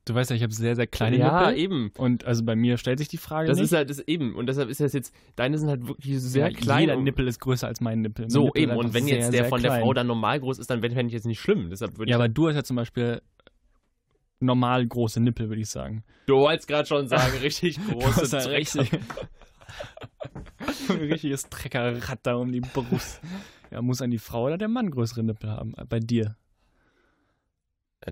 Du 0.06 0.16
weißt 0.16 0.32
ja, 0.32 0.36
ich 0.36 0.42
habe 0.42 0.52
sehr, 0.54 0.76
sehr 0.76 0.88
kleine 0.88 1.18
ja, 1.20 1.42
Nippel. 1.52 1.60
eben. 1.60 1.92
Und 1.96 2.26
also 2.26 2.44
bei 2.44 2.56
mir 2.56 2.78
stellt 2.78 2.98
sich 2.98 3.10
die 3.10 3.18
Frage 3.18 3.48
Das 3.48 3.58
nicht. 3.60 3.66
ist 3.66 3.74
halt 3.74 3.92
das 3.92 4.00
eben. 4.00 4.34
Und 4.34 4.48
deshalb 4.48 4.68
ist 4.70 4.80
das 4.80 4.92
jetzt, 4.94 5.14
deine 5.36 5.60
sind 5.60 5.70
halt 5.70 5.88
wirklich 5.88 6.20
sehr 6.20 6.50
ja, 6.50 6.58
klein. 6.58 6.82
Jeder 6.82 6.98
und- 6.98 7.04
Nippel 7.04 7.28
ist 7.28 7.40
größer 7.40 7.68
als 7.68 7.80
mein 7.80 8.02
Nippel. 8.02 8.24
Mein 8.26 8.30
So, 8.32 8.46
Nippel 8.46 8.62
ist 8.64 8.70
eben. 8.70 8.78
Und 8.80 8.94
wenn 8.96 9.08
jetzt 9.08 9.26
sehr, 9.26 9.32
der 9.32 9.42
sehr 9.44 9.50
von 9.50 9.62
der 9.62 9.72
klein. 9.72 9.84
Frau 9.84 9.94
dann 9.94 10.08
normal 10.08 10.40
groß 10.40 10.58
ist, 10.58 10.70
dann 10.72 10.82
fände 10.82 11.06
ich 11.06 11.14
jetzt 11.14 11.28
nicht 11.28 11.40
schlimm. 11.40 11.70
Deshalb 11.70 11.98
würde 12.00 12.10
Ja, 12.10 12.18
ich. 12.18 12.22
aber 12.24 12.28
du 12.30 12.48
hast 12.48 12.56
ja 12.56 12.64
zum 12.64 12.76
Beispiel 12.76 13.22
normal 14.40 14.86
große 14.88 15.20
Nippel, 15.20 15.50
würde 15.50 15.62
ich 15.62 15.70
sagen. 15.70 16.04
du 16.28 16.38
wolltest 16.38 16.68
gerade 16.68 16.88
schon 16.88 17.08
sagen, 17.08 17.38
richtig 17.42 17.78
große 17.88 18.26
ja 18.36 18.44
Drecker. 18.44 18.52
richtig, 18.58 18.92
ein 20.90 20.98
richtiges 20.98 21.50
Treckerrad 21.50 22.20
da 22.24 22.36
um 22.36 22.52
die 22.52 22.62
Brust. 22.62 23.22
Ja, 23.72 23.82
muss 23.82 24.00
dann 24.00 24.12
die 24.12 24.18
Frau 24.20 24.46
oder 24.46 24.58
der 24.58 24.68
Mann 24.68 24.90
größere 24.92 25.24
Nippel 25.24 25.52
haben? 25.52 25.74
äh, 25.78 25.86
Bei 25.86 26.00
dir. 26.00 26.36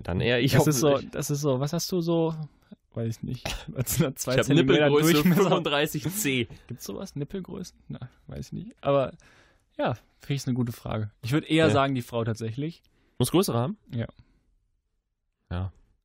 Dann 0.02 0.20
eher 0.20 0.40
ich. 0.40 0.52
das 0.52 0.66
ist 0.66 0.80
so, 0.80 0.98
das 1.12 1.30
ist 1.30 1.40
so, 1.40 1.60
was 1.60 1.72
hast 1.72 1.90
du 1.90 2.00
so? 2.00 2.34
Weiß 2.94 3.16
ich 3.16 3.22
nicht. 3.22 3.46
Als 3.74 4.00
eine 4.00 4.14
zwei 4.14 4.32
Ich 4.34 4.38
habe 4.40 4.54
Nippelgröße 4.54 5.12
Durchmesser. 5.14 5.50
35C. 5.56 6.48
Gibt's 6.68 6.84
sowas? 6.84 7.16
Nippelgrößen? 7.16 7.76
Na, 7.88 7.98
weiß 8.26 8.46
ich 8.46 8.52
nicht. 8.52 8.76
Aber 8.82 9.12
ja, 9.78 9.94
finde 10.20 10.34
ich 10.34 10.46
eine 10.46 10.54
gute 10.54 10.72
Frage. 10.72 11.10
Ich 11.22 11.32
würde 11.32 11.46
eher 11.48 11.66
Ja. 11.66 11.70
sagen, 11.72 11.94
die 11.94 12.02
Frau 12.02 12.24
tatsächlich. 12.24 12.82
Muss 13.18 13.30
größere 13.30 13.58
haben? 13.58 13.76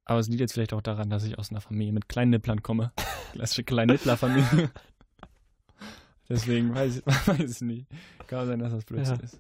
Aber 0.05 0.19
es 0.19 0.27
liegt 0.27 0.41
jetzt 0.41 0.53
vielleicht 0.53 0.73
auch 0.73 0.81
daran, 0.81 1.09
dass 1.09 1.23
ich 1.23 1.37
aus 1.39 1.49
einer 1.51 1.61
Familie 1.61 1.93
mit 1.93 2.09
kleinen 2.09 2.31
Nipplern 2.31 2.61
komme. 2.61 2.91
Klassische 3.33 3.63
Kleinnippler-Familie. 3.63 4.69
Deswegen 6.29 6.73
weiß 6.73 6.97
ich, 6.97 7.05
weiß 7.27 7.55
ich 7.55 7.61
nicht. 7.61 7.87
Kann 8.27 8.47
sein, 8.47 8.59
dass 8.59 8.71
das 8.73 8.85
Blödsinn 8.85 9.17
Ja. 9.17 9.23
ist. 9.23 9.39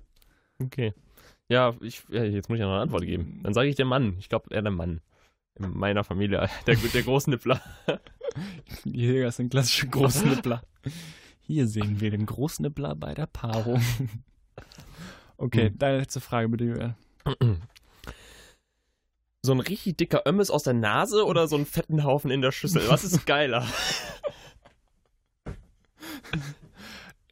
Okay. 0.59 0.93
Ja, 1.49 1.73
ich, 1.81 2.03
ja, 2.09 2.23
jetzt 2.23 2.49
muss 2.49 2.55
ich 2.57 2.61
ja 2.61 2.65
noch 2.67 2.73
eine 2.73 2.81
Antwort 2.83 3.03
geben. 3.03 3.39
Dann 3.43 3.53
sage 3.53 3.67
ich 3.69 3.75
der 3.75 3.85
Mann. 3.85 4.15
Ich 4.19 4.29
glaube, 4.29 4.53
er 4.53 4.61
der 4.61 4.71
Mann. 4.71 5.01
In 5.55 5.69
meiner 5.77 6.03
Familie. 6.03 6.49
Der, 6.65 6.75
der 6.75 7.03
Großnippler. 7.03 7.61
Die 8.85 8.89
Jäger 8.97 9.31
sind 9.31 9.49
klassische 9.51 9.87
Großnippler. 9.87 10.63
Hier 11.41 11.67
sehen 11.67 11.99
wir 12.01 12.09
den 12.09 12.25
Großnippler 12.25 12.95
bei 12.95 13.13
der 13.13 13.27
Paarung. 13.27 13.81
Okay, 15.37 15.67
Hm. 15.69 15.77
deine 15.77 15.97
letzte 15.99 16.21
Frage 16.21 16.49
bitte, 16.49 16.63
Julian. 16.65 16.95
So 19.45 19.51
ein 19.51 19.59
richtig 19.59 19.97
dicker 19.97 20.23
Ömmes 20.25 20.49
aus 20.49 20.63
der 20.63 20.73
Nase 20.73 21.25
oder 21.25 21.47
so 21.47 21.57
einen 21.57 21.65
fetten 21.65 22.05
Haufen 22.05 22.31
in 22.31 22.41
der 22.41 22.53
Schüssel? 22.53 22.87
Was 22.87 23.03
ist 23.03 23.25
geiler? 23.25 23.67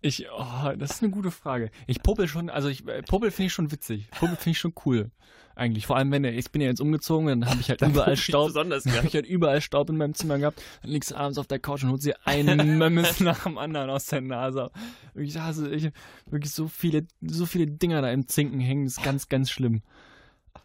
Ich, 0.03 0.26
oh, 0.36 0.72
das 0.80 0.93
ist 0.93 1.03
eine 1.03 1.12
gute 1.12 1.30
Frage. 1.30 1.70
Ich 1.86 2.01
popel 2.01 2.28
schon, 2.28 2.49
also 2.49 2.70
ich, 2.70 2.88
äh, 2.88 3.03
popel 3.03 3.30
finde 3.30 3.45
ich 3.47 3.53
schon 3.53 3.72
witzig. 3.72 4.09
Popel 4.09 4.36
finde 4.36 4.49
ich 4.49 4.57
schon 4.57 4.74
cool. 4.84 5.12
Eigentlich. 5.53 5.86
Vor 5.86 5.95
allem, 5.95 6.12
wenn 6.12 6.24
er, 6.24 6.34
ich 6.34 6.51
bin 6.51 6.59
ja 6.59 6.70
jetzt 6.70 6.82
umgezogen, 6.82 7.28
dann 7.28 7.47
habe 7.47 7.62
ich 7.62 7.70
halt 7.70 7.82
überall 7.88 8.18
Staub. 8.18 8.47
Besonders 8.47 8.84
gern. 8.84 9.05
ich 9.05 9.14
halt 9.14 9.28
überall 9.28 9.62
Staub 9.62 9.91
in 9.91 9.97
meinem 9.97 10.16
Zimmer 10.16 10.39
gehabt. 10.39 10.59
Dann 10.82 10.89
liegst 10.89 11.12
du 11.12 11.16
abends 11.16 11.38
auf 11.38 11.45
der 11.45 11.59
Couch 11.59 11.84
und 11.84 11.91
holst 11.91 12.07
dir 12.07 12.16
einen 12.26 12.78
Memmes 12.80 13.20
nach 13.20 13.43
dem 13.43 13.59
anderen 13.59 13.91
aus 13.91 14.07
der 14.07 14.22
Nase. 14.22 14.72
Wirklich, 15.14 15.39
also 15.39 15.70
ich, 15.70 15.91
wirklich 16.26 16.51
so 16.51 16.68
viele, 16.68 17.05
so 17.22 17.45
viele 17.45 17.68
Dinger 17.68 18.01
da 18.01 18.09
im 18.09 18.28
Zinken 18.28 18.59
hängen, 18.59 18.86
das 18.86 18.97
ist 18.97 19.03
ganz, 19.03 19.30
ganz 19.30 19.51
schlimm. 19.51 19.84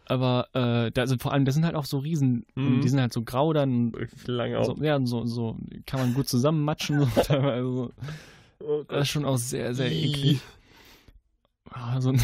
Aber 0.05 0.47
äh, 0.53 0.91
da 0.91 1.05
sind 1.07 1.21
vor 1.21 1.33
allem, 1.33 1.43
das 1.45 1.55
sind 1.55 1.65
halt 1.65 1.75
auch 1.75 1.85
so 1.85 1.99
Riesen, 1.99 2.45
Mhm. 2.55 2.81
die 2.81 2.89
sind 2.89 2.99
halt 3.01 3.11
so 3.13 3.23
grau 3.23 3.51
dann. 3.53 3.91
Lange 4.25 4.63
So, 4.63 4.75
ja, 4.77 4.99
so, 5.05 5.25
so 5.25 5.57
kann 5.85 5.99
man 5.99 6.13
gut 6.13 6.29
zusammenmatschen. 6.29 6.99
So, 7.01 7.05
teilweise 7.23 7.67
so. 7.67 7.91
Oh 8.65 8.83
Das 8.87 9.01
ist 9.03 9.09
schon 9.09 9.25
auch 9.25 9.37
sehr, 9.37 9.75
sehr 9.75 9.91
eklig. 9.91 10.41
So 11.99 12.09
ein 12.09 12.21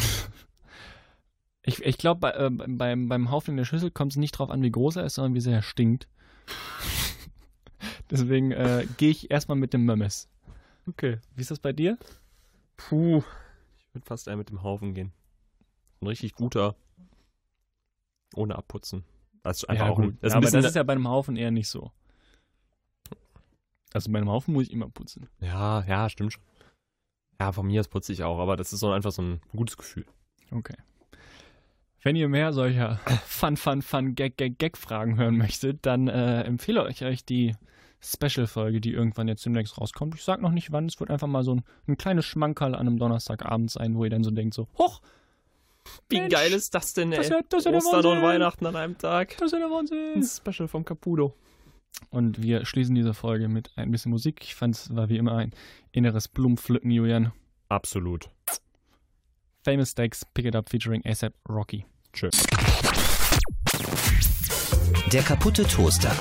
ich 1.62 1.84
ich 1.84 1.98
glaube, 1.98 2.20
bei, 2.20 2.30
äh, 2.32 2.50
beim, 2.50 3.08
beim 3.08 3.30
Haufen 3.30 3.50
in 3.52 3.56
der 3.58 3.64
Schüssel 3.64 3.90
kommt 3.90 4.12
es 4.12 4.16
nicht 4.16 4.32
drauf 4.32 4.50
an, 4.50 4.62
wie 4.62 4.70
groß 4.70 4.96
er 4.96 5.04
ist, 5.04 5.14
sondern 5.14 5.34
wie 5.34 5.40
sehr 5.40 5.54
er 5.56 5.62
stinkt. 5.62 6.08
Deswegen 8.10 8.52
äh, 8.52 8.86
gehe 8.96 9.10
ich 9.10 9.30
erstmal 9.30 9.56
mit 9.58 9.72
dem 9.72 9.84
Mömmes. 9.84 10.28
Okay. 10.86 11.18
Wie 11.34 11.40
ist 11.42 11.50
das 11.50 11.58
bei 11.58 11.72
dir? 11.72 11.98
Puh. 12.76 13.22
Ich 13.78 13.94
würde 13.94 14.06
fast 14.06 14.26
eher 14.28 14.36
mit 14.36 14.50
dem 14.50 14.62
Haufen 14.62 14.94
gehen. 14.94 15.12
Ein 16.00 16.08
richtig 16.08 16.34
guter. 16.34 16.74
Ohne 18.34 18.56
abputzen. 18.56 19.04
Das 19.42 19.58
ist 19.58 19.68
einfach 19.68 19.88
auch 19.88 19.98
ein, 19.98 20.18
das 20.20 20.28
ist 20.28 20.32
ja, 20.32 20.36
aber 20.38 20.50
das 20.50 20.64
ist 20.64 20.76
ja 20.76 20.82
bei 20.82 20.94
einem 20.94 21.08
Haufen 21.08 21.36
eher 21.36 21.50
nicht 21.50 21.68
so. 21.68 21.90
Also 23.92 24.10
bei 24.10 24.18
einem 24.18 24.30
Haufen 24.30 24.54
muss 24.54 24.64
ich 24.64 24.72
immer 24.72 24.88
putzen. 24.88 25.28
ja, 25.40 25.84
ja, 25.84 26.08
stimmt 26.08 26.32
schon. 26.32 26.42
Ja, 27.40 27.52
von 27.52 27.66
mir 27.66 27.80
aus 27.80 27.88
putze 27.88 28.12
ich 28.12 28.22
auch, 28.22 28.38
aber 28.38 28.56
das 28.56 28.72
ist 28.72 28.80
so 28.80 28.90
einfach 28.90 29.12
so 29.12 29.22
ein 29.22 29.40
gutes 29.54 29.76
Gefühl. 29.76 30.06
Okay. 30.50 30.76
Wenn 32.02 32.16
ihr 32.16 32.28
mehr 32.28 32.52
solcher 32.52 32.96
Fun, 33.26 33.56
Fun, 33.56 33.82
Fun, 33.82 34.14
Gag, 34.14 34.36
Gag, 34.36 34.58
Gag-Fragen 34.58 35.16
hören 35.16 35.36
möchtet, 35.36 35.86
dann 35.86 36.08
äh, 36.08 36.42
empfehle 36.42 36.88
ich 36.90 37.04
euch 37.04 37.24
die 37.24 37.56
Special-Folge, 38.00 38.80
die 38.80 38.92
irgendwann 38.92 39.28
jetzt 39.28 39.44
demnächst 39.46 39.78
rauskommt. 39.80 40.14
Ich 40.14 40.22
sag 40.22 40.42
noch 40.42 40.50
nicht 40.50 40.70
wann, 40.72 40.86
es 40.86 41.00
wird 41.00 41.10
einfach 41.10 41.26
mal 41.26 41.42
so 41.42 41.54
ein, 41.54 41.64
ein 41.88 41.96
kleines 41.96 42.26
Schmankerl 42.26 42.74
an 42.74 42.86
einem 42.86 42.98
Donnerstagabend 42.98 43.70
sein, 43.70 43.96
wo 43.96 44.04
ihr 44.04 44.10
dann 44.10 44.24
so 44.24 44.30
denkt, 44.30 44.54
so, 44.54 44.68
hoch, 44.76 45.00
Wie 46.08 46.20
Mensch, 46.20 46.32
geil 46.32 46.52
ist 46.52 46.74
das 46.74 46.94
denn, 46.94 47.12
ey? 47.12 47.18
das 47.18 47.26
ist 47.26 47.32
ja, 47.32 47.40
das 47.48 47.64
der 47.64 47.74
Ostern 47.74 48.06
und. 48.06 48.22
Weihnachten 48.22 48.66
an 48.66 48.76
einem 48.76 48.98
Tag. 48.98 49.36
Das 49.38 49.52
ist 49.52 49.58
der 49.58 49.66
Ein 49.66 49.72
Wahnsinn. 49.72 50.22
Special 50.22 50.68
vom 50.68 50.84
Caputo. 50.84 51.34
Und 52.10 52.42
wir 52.42 52.64
schließen 52.66 52.94
diese 52.94 53.14
Folge 53.14 53.48
mit 53.48 53.70
ein 53.76 53.90
bisschen 53.90 54.10
Musik. 54.10 54.40
Ich 54.42 54.54
fand 54.54 54.74
es 54.74 54.94
war 54.94 55.08
wie 55.08 55.16
immer 55.16 55.36
ein 55.36 55.52
inneres 55.92 56.28
Blumenpflücken, 56.28 56.90
Julian. 56.90 57.32
Absolut. 57.68 58.28
Famous 59.64 59.90
Stakes, 59.90 60.24
Pick 60.34 60.46
It 60.46 60.56
Up 60.56 60.68
featuring 60.68 61.02
ASAP 61.06 61.32
Rocky. 61.48 61.86
Tschö. 62.12 62.30
Der 65.12 65.22
kaputte 65.22 65.64
Toaster. 65.64 66.14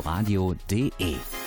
Eldoradio.de 0.00 1.39